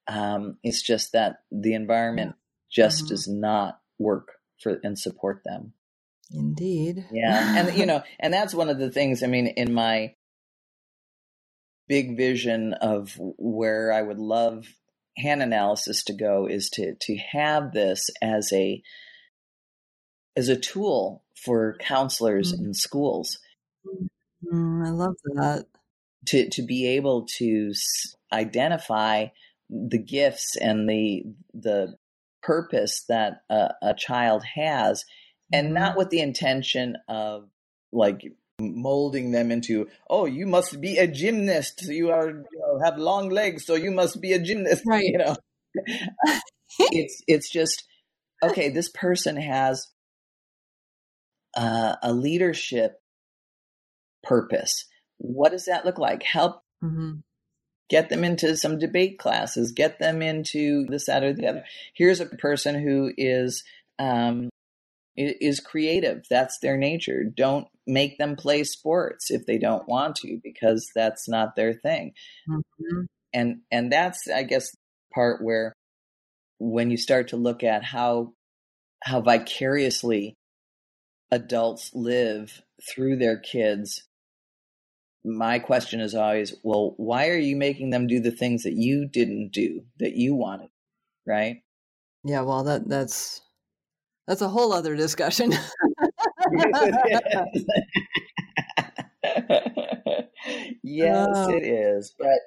Um, 0.08 0.58
it's 0.64 0.82
just 0.82 1.14
that 1.14 1.38
the 1.52 1.74
environment 1.74 2.36
just 2.70 3.06
Mhm. 3.06 3.08
does 3.10 3.28
not 3.28 3.82
work 4.00 4.34
for 4.62 4.80
and 4.84 4.98
support 4.98 5.42
them. 5.46 5.74
Indeed. 6.32 7.06
Yeah, 7.12 7.68
and 7.68 7.78
you 7.78 7.86
know, 7.88 8.04
and 8.20 8.34
that's 8.34 8.54
one 8.54 8.70
of 8.70 8.80
the 8.80 8.92
things. 8.92 9.24
I 9.24 9.28
mean, 9.28 9.48
in 9.48 9.74
my 9.74 10.16
big 11.88 12.18
vision 12.18 12.74
of 12.74 13.16
where 13.20 13.94
I 13.94 14.02
would 14.02 14.20
love 14.20 14.68
hand 15.18 15.42
analysis 15.42 16.04
to 16.06 16.14
go 16.14 16.48
is 16.48 16.70
to 16.72 16.96
to 17.02 17.18
have 17.18 17.72
this 17.74 18.10
as 18.22 18.52
a 18.54 18.82
as 20.36 20.50
a 20.50 20.58
tool 20.58 21.24
for 21.36 21.78
counselors 21.80 22.54
Mhm. 22.54 22.66
in 22.66 22.74
schools 22.74 23.40
Mm, 24.44 24.86
I 24.86 24.90
love 24.92 25.16
that. 25.36 25.68
to 26.28 26.50
to 26.50 26.62
be 26.64 26.88
able 26.88 27.28
to 27.38 27.74
identify 28.34 29.28
the 29.70 29.98
gifts 29.98 30.56
and 30.58 30.90
the 30.90 31.24
the 31.54 31.96
purpose 32.46 33.06
that 33.10 33.42
a, 33.50 33.70
a 33.82 33.94
child 33.94 34.44
has 34.56 35.04
and 35.54 35.74
not 35.74 35.98
with 35.98 36.10
the 36.10 36.20
intention 36.20 36.96
of 37.08 37.50
like 37.92 38.22
molding 38.60 39.32
them 39.32 39.52
into 39.52 39.88
oh 40.10 40.26
you 40.26 40.46
must 40.46 40.80
be 40.82 40.98
a 40.98 41.08
gymnast. 41.08 41.84
You 41.88 42.12
are 42.12 42.30
you 42.30 42.60
know, 42.60 42.80
have 42.84 42.98
long 42.98 43.30
legs 43.30 43.66
so 43.66 43.76
you 43.76 43.92
must 43.92 44.22
be 44.22 44.34
a 44.34 44.40
gymnast 44.40 44.84
Right. 44.88 45.04
you 45.06 45.18
know? 45.18 45.36
It's 46.80 47.22
it's 47.28 47.50
just 47.50 47.84
okay 48.44 48.70
this 48.70 48.90
person 48.90 49.38
has 49.38 49.88
uh, 51.56 51.96
a 52.04 52.12
leadership 52.12 53.00
purpose. 54.24 54.86
What 55.18 55.52
does 55.52 55.66
that 55.66 55.86
look 55.86 55.98
like? 55.98 56.24
Help 56.24 56.62
Mhm. 56.84 57.24
Get 57.90 58.10
them 58.10 58.24
into 58.24 58.58
some 58.58 58.78
debate 58.80 59.20
classes, 59.20 59.72
get 59.72 60.00
them 60.00 60.22
into 60.22 60.86
this, 60.86 61.06
that, 61.06 61.24
or 61.24 61.34
the 61.34 61.48
other. 61.48 61.66
Here's 61.94 62.20
a 62.20 62.26
person 62.26 62.82
who 62.82 63.12
is 63.18 63.64
um, 64.00 64.50
is 65.18 65.60
creative. 65.60 66.24
That's 66.30 66.60
their 66.60 66.78
nature. 66.78 67.24
Don't 67.24 67.68
make 67.88 68.18
them 68.18 68.36
play 68.36 68.64
sports 68.64 69.32
if 69.32 69.46
they 69.46 69.58
don't 69.58 69.88
want 69.88 70.18
to, 70.18 70.40
because 70.44 70.90
that's 70.94 71.30
not 71.30 71.56
their 71.56 71.74
thing. 71.74 72.14
Mhm. 72.48 73.06
And 73.34 73.62
and 73.72 73.92
that's, 73.92 74.28
I 74.30 74.44
guess, 74.44 74.68
part 75.14 75.44
where 75.44 75.74
when 76.60 76.90
you 76.92 76.98
start 76.98 77.30
to 77.30 77.38
look 77.38 77.64
at 77.64 77.84
how 77.84 78.34
how 79.04 79.22
vicariously 79.22 80.36
adults 81.32 81.92
live 81.94 82.62
through 82.90 83.18
their 83.18 83.38
kids 83.38 84.04
my 85.26 85.60
question 85.60 86.00
is 86.00 86.14
always, 86.14 86.54
well, 86.64 86.94
why 86.98 87.30
are 87.30 87.38
you 87.38 87.56
making 87.56 87.90
them 87.90 88.08
do 88.08 88.20
the 88.20 88.32
things 88.32 88.64
that 88.64 88.74
you 88.74 89.08
didn't 89.08 89.50
do 89.52 89.84
that 89.98 90.14
you 90.14 90.36
wanted, 90.36 90.70
right? 91.26 91.64
Yeah, 92.24 92.42
well, 92.42 92.64
that 92.64 92.88
that's 92.88 93.42
that's 94.28 94.42
a 94.42 94.50
whole 94.50 94.72
other 94.72 94.96
discussion. 94.96 95.52
yes, 100.84 101.28
Oh. 101.36 101.50
it 101.50 101.64
is. 101.64 102.14
But 102.18 102.40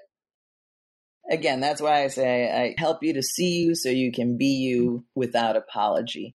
again, 1.31 1.61
that's 1.61 1.81
why 1.81 2.05
I 2.05 2.09
say 2.09 2.51
I 2.51 2.81
help 2.81 3.03
you 3.03 3.13
to 3.15 3.23
see 3.23 3.61
you 3.61 3.75
so 3.75 3.89
you 3.89 4.13
can 4.13 4.37
be 4.37 4.47
you 4.47 4.91
mm. 4.91 5.05
without 5.15 5.57
apology. 5.57 6.35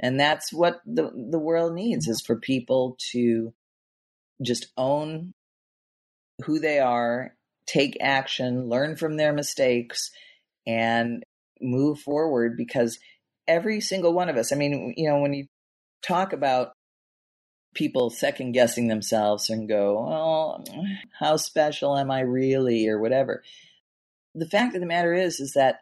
And 0.00 0.18
that's 0.18 0.52
what 0.52 0.80
the 0.86 1.10
the 1.30 1.38
world 1.38 1.74
needs 1.74 2.08
is 2.08 2.22
for 2.22 2.36
people 2.36 2.96
to 3.12 3.52
just 4.42 4.68
own 4.76 5.34
who 6.44 6.58
they 6.58 6.78
are, 6.78 7.34
take 7.66 7.96
action, 8.00 8.68
learn 8.68 8.96
from 8.96 9.16
their 9.16 9.32
mistakes, 9.32 10.10
and 10.66 11.22
move 11.60 12.00
forward 12.00 12.56
because 12.56 12.98
every 13.46 13.80
single 13.80 14.12
one 14.12 14.28
of 14.28 14.36
us, 14.36 14.52
I 14.52 14.56
mean, 14.56 14.94
you 14.96 15.08
know, 15.08 15.20
when 15.20 15.32
you 15.32 15.46
talk 16.02 16.32
about 16.32 16.72
people 17.74 18.10
second 18.10 18.52
guessing 18.52 18.88
themselves 18.88 19.50
and 19.50 19.68
go, 19.68 19.98
oh, 19.98 20.64
how 21.18 21.36
special 21.36 21.96
am 21.96 22.10
I 22.10 22.20
really, 22.20 22.88
or 22.88 22.98
whatever. 23.00 23.42
The 24.34 24.46
fact 24.46 24.74
of 24.74 24.80
the 24.80 24.86
matter 24.86 25.14
is, 25.14 25.40
is 25.40 25.52
that 25.52 25.80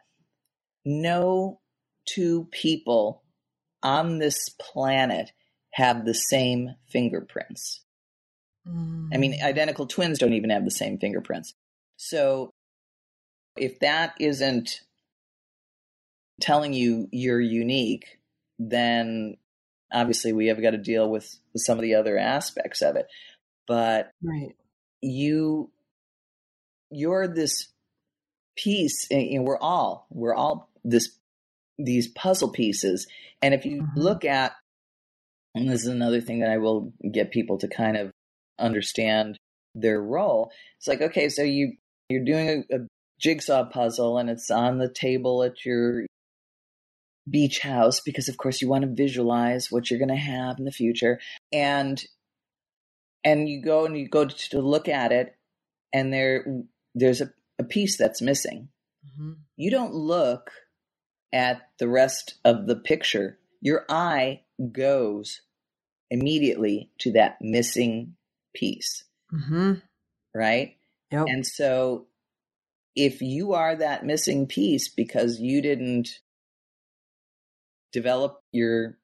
no 0.85 1.59
two 2.05 2.47
people 2.51 3.23
on 3.83 4.19
this 4.19 4.49
planet 4.49 5.31
have 5.71 6.05
the 6.05 6.13
same 6.13 6.75
fingerprints. 6.87 7.81
I 8.65 9.17
mean, 9.17 9.33
Mm. 9.33 9.43
identical 9.43 9.87
twins 9.87 10.19
don't 10.19 10.33
even 10.33 10.49
have 10.51 10.65
the 10.65 10.71
same 10.71 10.97
fingerprints. 10.97 11.53
So 11.97 12.51
if 13.57 13.79
that 13.79 14.13
isn't 14.19 14.81
telling 16.41 16.73
you 16.73 17.07
you're 17.11 17.41
unique, 17.41 18.19
then 18.59 19.37
obviously 19.91 20.33
we 20.33 20.47
have 20.47 20.61
got 20.61 20.71
to 20.71 20.77
deal 20.77 21.09
with, 21.09 21.39
with 21.53 21.63
some 21.63 21.77
of 21.77 21.81
the 21.81 21.95
other 21.95 22.17
aspects 22.17 22.81
of 22.81 22.95
it. 22.95 23.07
But 23.67 24.11
right. 24.21 24.55
you 25.01 25.71
you're 26.91 27.27
this 27.27 27.67
piece 28.57 29.07
and 29.11 29.21
you 29.21 29.39
know, 29.39 29.43
we're 29.43 29.59
all 29.59 30.07
we're 30.09 30.33
all 30.33 30.69
this 30.83 31.17
these 31.77 32.07
puzzle 32.07 32.49
pieces 32.51 33.07
and 33.41 33.53
if 33.53 33.65
you 33.65 33.83
Mhm. 33.83 33.95
look 33.95 34.25
at 34.25 34.53
and 35.55 35.69
this 35.69 35.81
is 35.81 35.87
another 35.87 36.19
thing 36.19 36.39
that 36.39 36.49
I 36.49 36.57
will 36.57 36.91
get 37.11 37.31
people 37.31 37.57
to 37.59 37.67
kind 37.67 37.95
of 37.95 38.11
understand 38.59 39.37
their 39.75 40.01
role. 40.01 40.51
It's 40.77 40.87
like 40.87 41.01
okay 41.01 41.29
so 41.29 41.43
you 41.43 41.73
you're 42.09 42.23
doing 42.25 42.65
a, 42.71 42.75
a 42.75 42.79
jigsaw 43.19 43.65
puzzle 43.65 44.17
and 44.17 44.29
it's 44.29 44.49
on 44.49 44.77
the 44.77 44.89
table 44.89 45.43
at 45.43 45.65
your 45.65 46.05
beach 47.29 47.59
house 47.59 47.99
because 47.99 48.27
of 48.29 48.37
course 48.37 48.61
you 48.61 48.67
want 48.67 48.83
to 48.83 48.89
visualize 49.03 49.67
what 49.69 49.89
you're 49.89 49.99
going 49.99 50.09
to 50.09 50.15
have 50.15 50.57
in 50.57 50.65
the 50.65 50.71
future. 50.71 51.19
And 51.51 52.03
and 53.23 53.49
you 53.49 53.61
go 53.61 53.85
and 53.85 53.97
you 53.97 54.07
go 54.07 54.25
to, 54.25 54.49
to 54.51 54.61
look 54.61 54.87
at 54.87 55.11
it 55.11 55.35
and 55.93 56.11
there 56.13 56.45
there's 56.95 57.21
a, 57.21 57.31
a 57.59 57.63
piece 57.63 57.97
that's 57.97 58.21
missing. 58.21 58.69
Mhm. 59.17 59.37
you 59.55 59.71
don't 59.71 59.93
look 59.93 60.51
at 61.31 61.61
the 61.77 61.87
rest 61.87 62.35
of 62.43 62.67
the 62.67 62.75
picture. 62.75 63.37
Your 63.61 63.85
eye 63.89 64.41
goes 64.71 65.41
immediately 66.09 66.89
to 66.99 67.11
that 67.13 67.37
missing 67.41 68.15
piece 68.53 69.03
Mhm. 69.31 69.81
right 70.33 70.77
Yep. 71.11 71.27
and 71.27 71.45
so 71.45 72.07
if 72.95 73.21
you 73.21 73.53
are 73.53 73.75
that 73.75 74.05
missing 74.05 74.47
piece 74.47 74.89
because 74.89 75.39
you 75.39 75.61
didn't 75.61 76.19
develop 77.91 78.41
your 78.51 78.97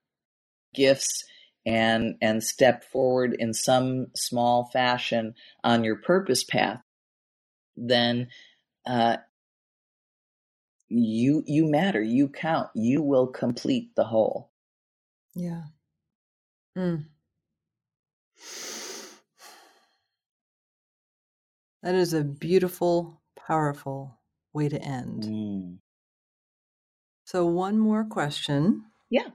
gifts 0.74 1.24
and 1.66 2.16
and 2.22 2.44
step 2.44 2.84
forward 2.84 3.36
in 3.40 3.54
some 3.54 4.08
small 4.16 4.70
fashion 4.72 5.34
on 5.64 5.84
your 5.84 5.96
purpose 5.96 6.44
path 6.44 6.82
then 7.76 8.28
uh 8.86 9.18
you 10.88 11.44
you 11.48 11.66
matter 11.66 12.02
you 12.02 12.28
count 12.30 12.70
you 12.76 13.02
will 13.02 13.28
complete 13.28 13.96
the 13.96 14.04
whole 14.04 14.52
Yeah. 15.34 15.64
Mm. 16.78 17.06
That 21.86 21.96
is 21.96 22.14
a 22.16 22.24
beautiful, 22.24 23.22
powerful 23.36 24.18
way 24.54 24.70
to 24.70 24.82
end. 24.82 25.24
Mm. 25.24 25.78
So, 27.26 27.46
one 27.46 27.78
more 27.78 28.04
question. 28.04 28.86
Yeah. 29.12 29.28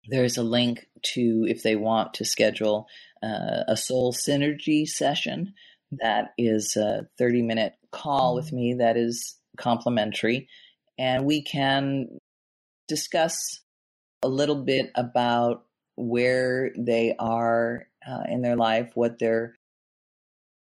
there's 0.08 0.38
a 0.38 0.44
link 0.44 0.88
to 1.04 1.46
if 1.48 1.64
they 1.64 1.76
want 1.76 2.14
to 2.16 2.26
schedule 2.26 2.88
uh, 3.24 3.64
a 3.68 3.78
soul 3.78 4.14
synergy 4.14 4.88
session 4.88 5.54
that 5.92 6.34
is 6.38 6.76
a 6.76 7.08
30 7.18 7.42
minute 7.42 7.74
call 7.92 8.36
with 8.36 8.52
me 8.52 8.76
that 8.76 8.98
is 8.98 9.38
complimentary 9.58 10.48
and 10.98 11.26
we 11.26 11.44
can 11.44 12.08
discuss 12.88 13.62
a 14.24 14.28
little 14.28 14.64
bit 14.64 14.92
about 14.96 15.66
where 15.96 16.72
they 16.78 17.14
are 17.20 17.88
uh, 18.08 18.24
in 18.30 18.42
their 18.42 18.56
life 18.56 18.92
what 18.96 19.20
they're 19.20 19.56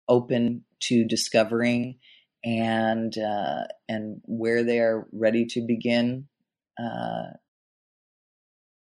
open 0.08 0.64
to 0.80 1.04
discovering 1.04 1.96
and 2.44 3.16
uh, 3.16 3.64
and 3.88 4.20
where 4.24 4.62
they 4.62 4.78
are 4.78 5.06
ready 5.12 5.46
to 5.46 5.62
begin 5.62 6.28
uh, 6.78 7.32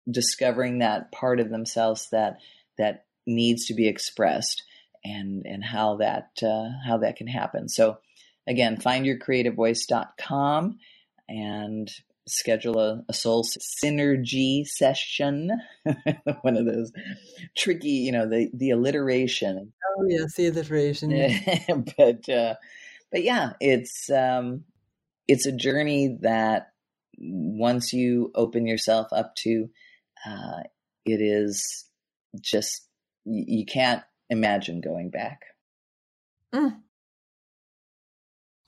discovering 0.10 0.80
that 0.80 1.12
part 1.12 1.40
of 1.40 1.50
themselves 1.50 2.10
that 2.12 2.38
that 2.78 3.06
needs 3.28 3.68
to 3.68 3.74
be 3.74 3.88
expressed 3.88 4.64
and 5.04 5.46
and 5.46 5.64
how 5.64 5.98
that 5.98 6.30
uh, 6.42 6.70
how 6.86 6.98
that 6.98 7.18
can 7.18 7.28
happen. 7.28 7.70
So 7.70 7.98
again, 8.48 8.78
findyourcreativevoice.com 8.78 10.80
and 11.28 11.92
schedule 12.28 12.80
a, 12.80 13.04
a 13.10 13.14
soul 13.14 13.46
synergy 13.84 14.66
session. 14.66 15.52
One 16.42 16.58
of 16.58 16.66
those 16.66 16.92
tricky, 17.58 17.90
you 17.90 18.12
know, 18.12 18.30
the 18.30 18.50
the 18.54 18.70
alliteration. 18.72 19.74
Oh, 19.98 20.06
yes, 20.08 20.36
the 20.36 20.48
alliteration. 20.48 21.10
but 21.98 22.30
uh, 22.30 22.56
but 23.12 23.24
yeah, 23.24 23.54
it's 23.60 24.10
um, 24.10 24.64
it's 25.28 25.46
a 25.46 25.52
journey 25.52 26.18
that 26.22 26.72
once 27.18 27.94
you 27.94 28.32
open 28.36 28.66
yourself 28.66 29.08
up 29.12 29.36
to, 29.36 29.70
uh, 30.26 30.62
it 31.06 31.22
is 31.22 31.86
just 32.40 32.88
you, 33.26 33.44
you 33.48 33.66
can't 33.66 34.04
imagine 34.30 34.82
going 34.82 35.10
back. 35.10 35.42
Mm. 36.54 36.78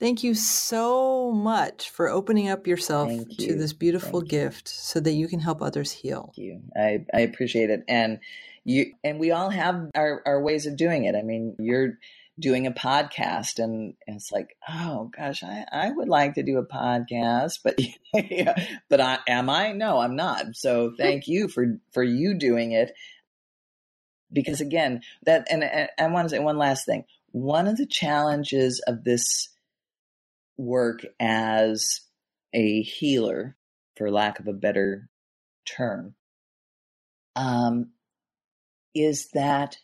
Thank 0.00 0.24
you 0.24 0.34
so 0.34 1.32
much 1.32 1.88
for 1.88 2.10
opening 2.10 2.48
up 2.48 2.66
yourself 2.66 3.08
Thank 3.08 3.38
to 3.38 3.54
this 3.54 3.72
beautiful 3.72 4.20
Thank 4.20 4.32
you. 4.32 4.38
gift 4.38 4.68
so 4.68 5.00
that 5.00 5.12
you 5.12 5.28
can 5.28 5.40
help 5.40 5.62
others 5.62 5.92
heal. 5.92 6.32
Thank 6.36 6.38
you. 6.38 6.62
I, 6.76 7.06
I 7.14 7.20
appreciate 7.20 7.70
it. 7.70 7.84
And 7.88 8.18
you 8.64 8.92
and 9.04 9.20
we 9.20 9.30
all 9.30 9.50
have 9.50 9.90
our, 9.94 10.22
our 10.26 10.42
ways 10.42 10.66
of 10.66 10.76
doing 10.76 11.04
it. 11.04 11.14
I 11.14 11.22
mean, 11.22 11.54
you're 11.58 11.98
doing 12.38 12.66
a 12.66 12.72
podcast 12.72 13.62
and, 13.62 13.94
it's 14.06 14.32
like, 14.32 14.56
oh 14.68 15.10
gosh, 15.16 15.42
I, 15.42 15.64
I 15.70 15.90
would 15.90 16.08
like 16.08 16.34
to 16.34 16.42
do 16.42 16.58
a 16.58 16.66
podcast, 16.66 17.60
but 17.62 17.78
yeah, 18.14 18.54
but 18.88 19.00
I 19.00 19.18
am 19.28 19.48
I? 19.48 19.72
No, 19.72 19.98
I'm 19.98 20.16
not. 20.16 20.54
So 20.54 20.92
thank 20.96 21.26
you 21.26 21.48
for 21.48 21.78
for 21.92 22.02
you 22.02 22.38
doing 22.38 22.72
it. 22.72 22.92
Because 24.32 24.60
again, 24.60 25.02
that 25.24 25.46
and, 25.50 25.62
and 25.62 25.88
I 25.98 26.06
want 26.08 26.28
to 26.28 26.34
say 26.34 26.40
one 26.40 26.58
last 26.58 26.86
thing. 26.86 27.04
One 27.30 27.66
of 27.66 27.76
the 27.76 27.86
challenges 27.86 28.82
of 28.86 29.04
this 29.04 29.48
work 30.56 31.00
as 31.20 32.00
a 32.52 32.82
healer, 32.82 33.56
for 33.96 34.10
lack 34.10 34.38
of 34.38 34.46
a 34.48 34.52
better 34.52 35.08
term, 35.66 36.14
um, 37.36 37.90
is 38.94 39.28
that 39.34 39.76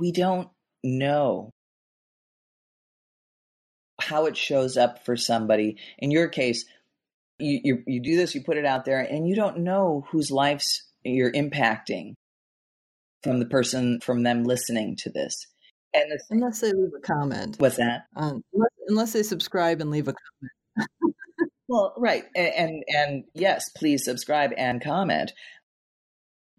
we 0.00 0.12
don't 0.12 0.48
know 0.84 1.52
how 4.06 4.26
it 4.26 4.36
shows 4.36 4.76
up 4.76 5.04
for 5.04 5.16
somebody. 5.16 5.76
In 5.98 6.10
your 6.10 6.28
case, 6.28 6.64
you, 7.38 7.60
you, 7.62 7.82
you 7.86 8.00
do 8.00 8.16
this, 8.16 8.34
you 8.34 8.42
put 8.42 8.56
it 8.56 8.64
out 8.64 8.84
there, 8.84 9.00
and 9.00 9.28
you 9.28 9.34
don't 9.34 9.58
know 9.58 10.04
whose 10.10 10.30
lives 10.30 10.84
you're 11.04 11.32
impacting 11.32 12.14
from 13.22 13.38
the 13.40 13.46
person, 13.46 14.00
from 14.00 14.22
them 14.22 14.44
listening 14.44 14.96
to 14.96 15.10
this. 15.10 15.46
And 15.92 16.10
the, 16.10 16.20
Unless 16.30 16.60
they 16.60 16.72
leave 16.72 16.92
a 16.96 17.00
comment. 17.00 17.56
what's 17.58 17.76
that? 17.76 18.06
Um, 18.16 18.42
unless, 18.52 18.70
unless 18.88 19.12
they 19.12 19.22
subscribe 19.22 19.80
and 19.80 19.90
leave 19.90 20.08
a 20.08 20.14
comment. 20.14 20.86
Well, 21.68 21.94
right, 21.96 22.24
and, 22.36 22.52
and 22.54 22.84
and 22.96 23.24
yes, 23.34 23.70
please 23.70 24.04
subscribe 24.04 24.52
and 24.56 24.80
comment. 24.82 25.32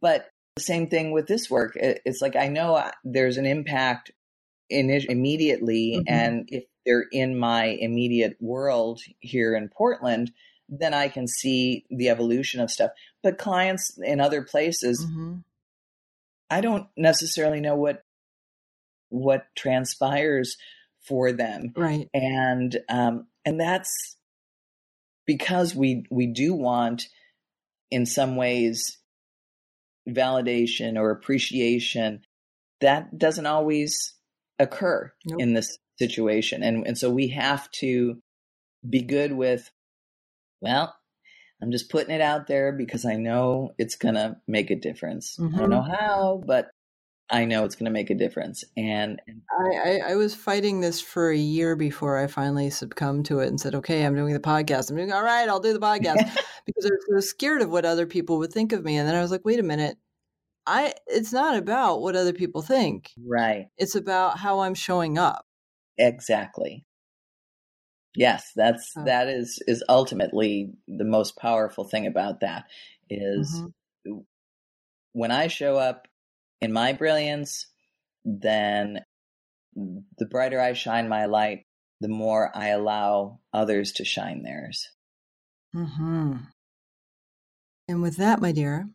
But 0.02 0.28
the 0.58 0.64
same 0.64 0.88
thing 0.90 1.12
with 1.12 1.28
this 1.28 1.50
work. 1.50 1.76
It- 1.78 2.02
It's 2.06 2.22
like 2.22 2.36
I 2.36 2.50
know 2.50 2.76
I- 2.76 2.92
there's 3.06 3.38
an 3.38 3.46
impact 3.46 4.12
in 4.70 4.90
immediately, 4.90 5.98
Mhm. 6.00 6.04
and 6.08 6.50
if 6.52 6.66
they're 6.88 7.06
in 7.12 7.38
my 7.38 7.66
immediate 7.66 8.38
world 8.40 9.02
here 9.20 9.54
in 9.56 9.68
Portland, 9.70 10.32
then 10.70 10.94
I 10.94 11.10
can 11.10 11.28
see 11.28 11.86
the 11.90 12.10
evolution 12.10 12.62
of 12.62 12.72
stuff. 12.72 12.92
But 13.22 13.38
clients 13.38 13.98
in 14.02 14.22
other 14.22 14.42
places, 14.42 15.06
Mhm. 15.06 15.44
I 16.50 16.62
don't 16.62 16.88
necessarily 16.96 17.60
know 17.60 17.76
what 17.76 18.04
what 19.10 19.48
transpires 19.56 20.58
for 21.00 21.32
them 21.32 21.72
Right. 21.78 22.10
and 22.14 22.78
um, 22.90 23.28
and 23.46 23.58
that's 23.60 24.18
because 25.26 25.74
we 25.76 26.06
we 26.10 26.28
do 26.28 26.54
want 26.54 27.08
in 27.90 28.06
some 28.06 28.36
ways 28.36 28.98
validation 30.08 30.98
or 30.98 31.12
appreciation 31.12 32.26
that 32.82 33.18
doesn't 33.18 33.46
always 33.46 34.14
occur 34.60 35.12
Nope. 35.26 35.42
in 35.42 35.54
this 35.54 35.78
situation. 35.98 36.64
And, 36.64 36.86
and 36.86 36.98
so 36.98 37.10
we 37.10 37.30
have 37.30 37.70
to 37.72 38.18
be 38.88 39.02
good 39.02 39.32
with, 39.32 39.70
well, 40.62 40.96
I'm 41.62 41.72
just 41.72 41.90
putting 41.90 42.14
it 42.14 42.22
out 42.22 42.48
there 42.48 42.72
because 42.72 43.06
I 43.06 43.16
know 43.16 43.72
it's 43.78 43.96
going 43.96 44.16
to 44.16 44.38
make 44.48 44.70
a 44.70 44.76
difference. 44.76 45.38
Mm-hmm. 45.38 45.56
I 45.56 45.60
don't 45.60 45.70
know 45.70 45.82
mm-hmm. 45.82 46.06
how, 46.06 46.44
but 46.46 46.70
I 47.30 47.46
know 47.46 47.66
it's 47.66 47.76
going 47.76 47.86
to 47.86 47.92
make 47.92 48.10
a 48.10 48.16
difference. 48.16 48.64
And, 48.78 49.22
and 49.28 49.42
I, 49.52 49.76
I, 49.76 50.12
I, 50.12 50.16
was 50.16 50.34
fighting 50.34 50.80
this 50.80 51.02
for 51.02 51.30
a 51.30 51.38
year 51.38 51.76
before 51.76 52.18
I 52.18 52.28
finally 52.28 52.70
succumbed 52.70 53.26
to 53.26 53.40
it 53.40 53.48
and 53.48 53.60
said, 53.60 53.76
okay, 53.76 54.06
I'm 54.06 54.16
doing 54.16 54.34
the 54.34 54.40
podcast. 54.40 54.90
I'm 54.90 54.96
doing 54.96 55.12
all 55.12 55.24
right. 55.24 55.50
I'll 55.50 55.60
do 55.60 55.74
the 55.74 55.80
podcast 55.80 56.16
because 56.66 56.86
I 56.86 56.90
was 56.90 57.06
so 57.10 57.20
scared 57.20 57.62
of 57.62 57.70
what 57.70 57.86
other 57.86 58.06
people 58.06 58.38
would 58.38 58.54
think 58.54 58.72
of 58.72 58.86
me. 58.86 58.96
And 58.98 59.08
then 59.08 59.16
I 59.16 59.22
was 59.22 59.32
like, 59.32 59.44
wait 59.44 59.60
a 59.60 59.64
minute. 59.64 59.98
I, 60.66 60.94
it's 61.08 61.34
not 61.34 61.58
about 61.58 62.02
what 62.02 62.16
other 62.16 62.34
people 62.34 62.62
think. 62.62 63.12
Right. 63.26 63.68
It's 63.78 63.96
about 63.96 64.38
how 64.38 64.60
I'm 64.60 64.74
showing 64.74 65.18
up. 65.18 65.47
Exactly. 65.98 66.86
Yes, 68.16 68.52
that's 68.56 68.94
oh. 68.98 69.06
that 69.06 69.28
is 69.28 69.62
is 69.68 69.84
ultimately 69.88 70.72
the 70.88 71.06
most 71.06 71.38
powerful 71.38 71.84
thing 71.84 72.08
about 72.08 72.40
that 72.42 72.66
is 73.10 73.62
mm-hmm. 74.08 74.20
when 75.14 75.32
I 75.32 75.48
show 75.48 75.78
up 75.78 76.08
in 76.62 76.74
my 76.74 76.94
brilliance, 76.94 77.68
then 78.26 79.02
the 79.76 80.26
brighter 80.26 80.60
I 80.60 80.74
shine 80.74 81.08
my 81.08 81.26
light, 81.26 81.66
the 82.02 82.08
more 82.08 82.52
I 82.56 82.70
allow 82.70 83.40
others 83.54 83.92
to 83.94 84.06
shine 84.06 84.44
theirs. 84.44 84.90
Hmm. 85.74 86.38
And 87.88 88.02
with 88.02 88.18
that, 88.18 88.42
my 88.42 88.52
dear, 88.52 88.90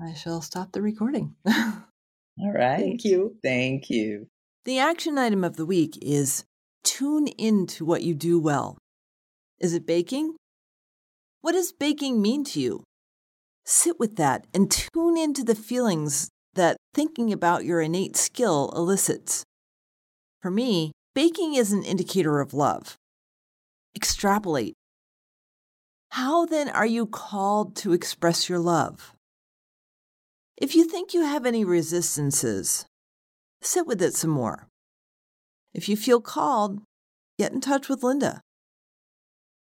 I 0.00 0.14
shall 0.14 0.42
stop 0.42 0.72
the 0.72 0.82
recording. 0.82 1.34
All 1.48 2.52
right. 2.52 2.78
Thank 2.78 3.04
you. 3.04 3.36
Thank 3.42 3.90
you. 3.90 4.28
The 4.64 4.78
action 4.78 5.16
item 5.18 5.44
of 5.44 5.56
the 5.56 5.66
week 5.66 5.98
is 6.02 6.44
tune 6.84 7.28
into 7.28 7.84
what 7.84 8.02
you 8.02 8.14
do 8.14 8.38
well. 8.38 8.76
Is 9.60 9.72
it 9.72 9.86
baking? 9.86 10.36
What 11.40 11.52
does 11.52 11.72
baking 11.72 12.20
mean 12.20 12.44
to 12.44 12.60
you? 12.60 12.82
Sit 13.64 13.98
with 13.98 14.16
that 14.16 14.46
and 14.52 14.70
tune 14.70 15.16
into 15.16 15.44
the 15.44 15.54
feelings 15.54 16.28
that 16.54 16.76
thinking 16.94 17.32
about 17.32 17.64
your 17.64 17.80
innate 17.80 18.16
skill 18.16 18.72
elicits. 18.74 19.44
For 20.42 20.50
me, 20.50 20.92
baking 21.14 21.54
is 21.54 21.72
an 21.72 21.84
indicator 21.84 22.40
of 22.40 22.54
love. 22.54 22.96
Extrapolate. 23.94 24.74
How 26.10 26.46
then 26.46 26.68
are 26.68 26.86
you 26.86 27.06
called 27.06 27.76
to 27.76 27.92
express 27.92 28.48
your 28.48 28.58
love? 28.58 29.12
If 30.56 30.74
you 30.74 30.84
think 30.84 31.14
you 31.14 31.22
have 31.22 31.46
any 31.46 31.64
resistances, 31.64 32.86
sit 33.62 33.86
with 33.86 34.00
it 34.02 34.14
some 34.14 34.30
more. 34.30 34.68
If 35.74 35.88
you 35.88 35.96
feel 35.96 36.20
called, 36.20 36.80
get 37.38 37.52
in 37.52 37.60
touch 37.60 37.88
with 37.88 38.02
Linda. 38.02 38.40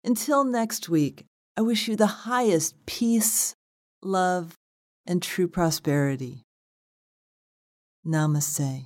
Until 0.03 0.43
next 0.43 0.89
week, 0.89 1.25
I 1.57 1.61
wish 1.61 1.87
you 1.87 1.95
the 1.95 2.27
highest 2.27 2.75
peace, 2.85 3.55
love, 4.01 4.55
and 5.05 5.21
true 5.21 5.47
prosperity. 5.47 6.43
Namaste. 8.05 8.85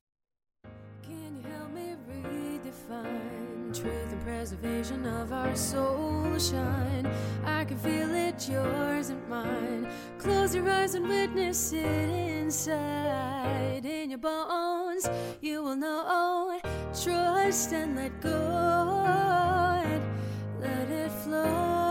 Preservation 4.41 5.05
of 5.05 5.31
our 5.31 5.55
soul 5.55 6.35
shine? 6.39 7.07
I 7.45 7.63
can 7.63 7.77
feel 7.77 8.11
it, 8.11 8.49
yours 8.49 9.09
and 9.11 9.29
mine. 9.29 9.87
Close 10.17 10.55
your 10.55 10.67
eyes 10.67 10.95
and 10.95 11.07
witness 11.07 11.73
it 11.73 12.09
inside. 12.09 13.85
In 13.85 14.09
your 14.09 14.17
bones, 14.17 15.07
you 15.41 15.61
will 15.61 15.75
know. 15.75 16.59
Trust 17.03 17.71
and 17.71 17.95
let 17.95 18.19
go. 18.19 19.03
Let 20.59 20.89
it 20.89 21.11
flow. 21.23 21.90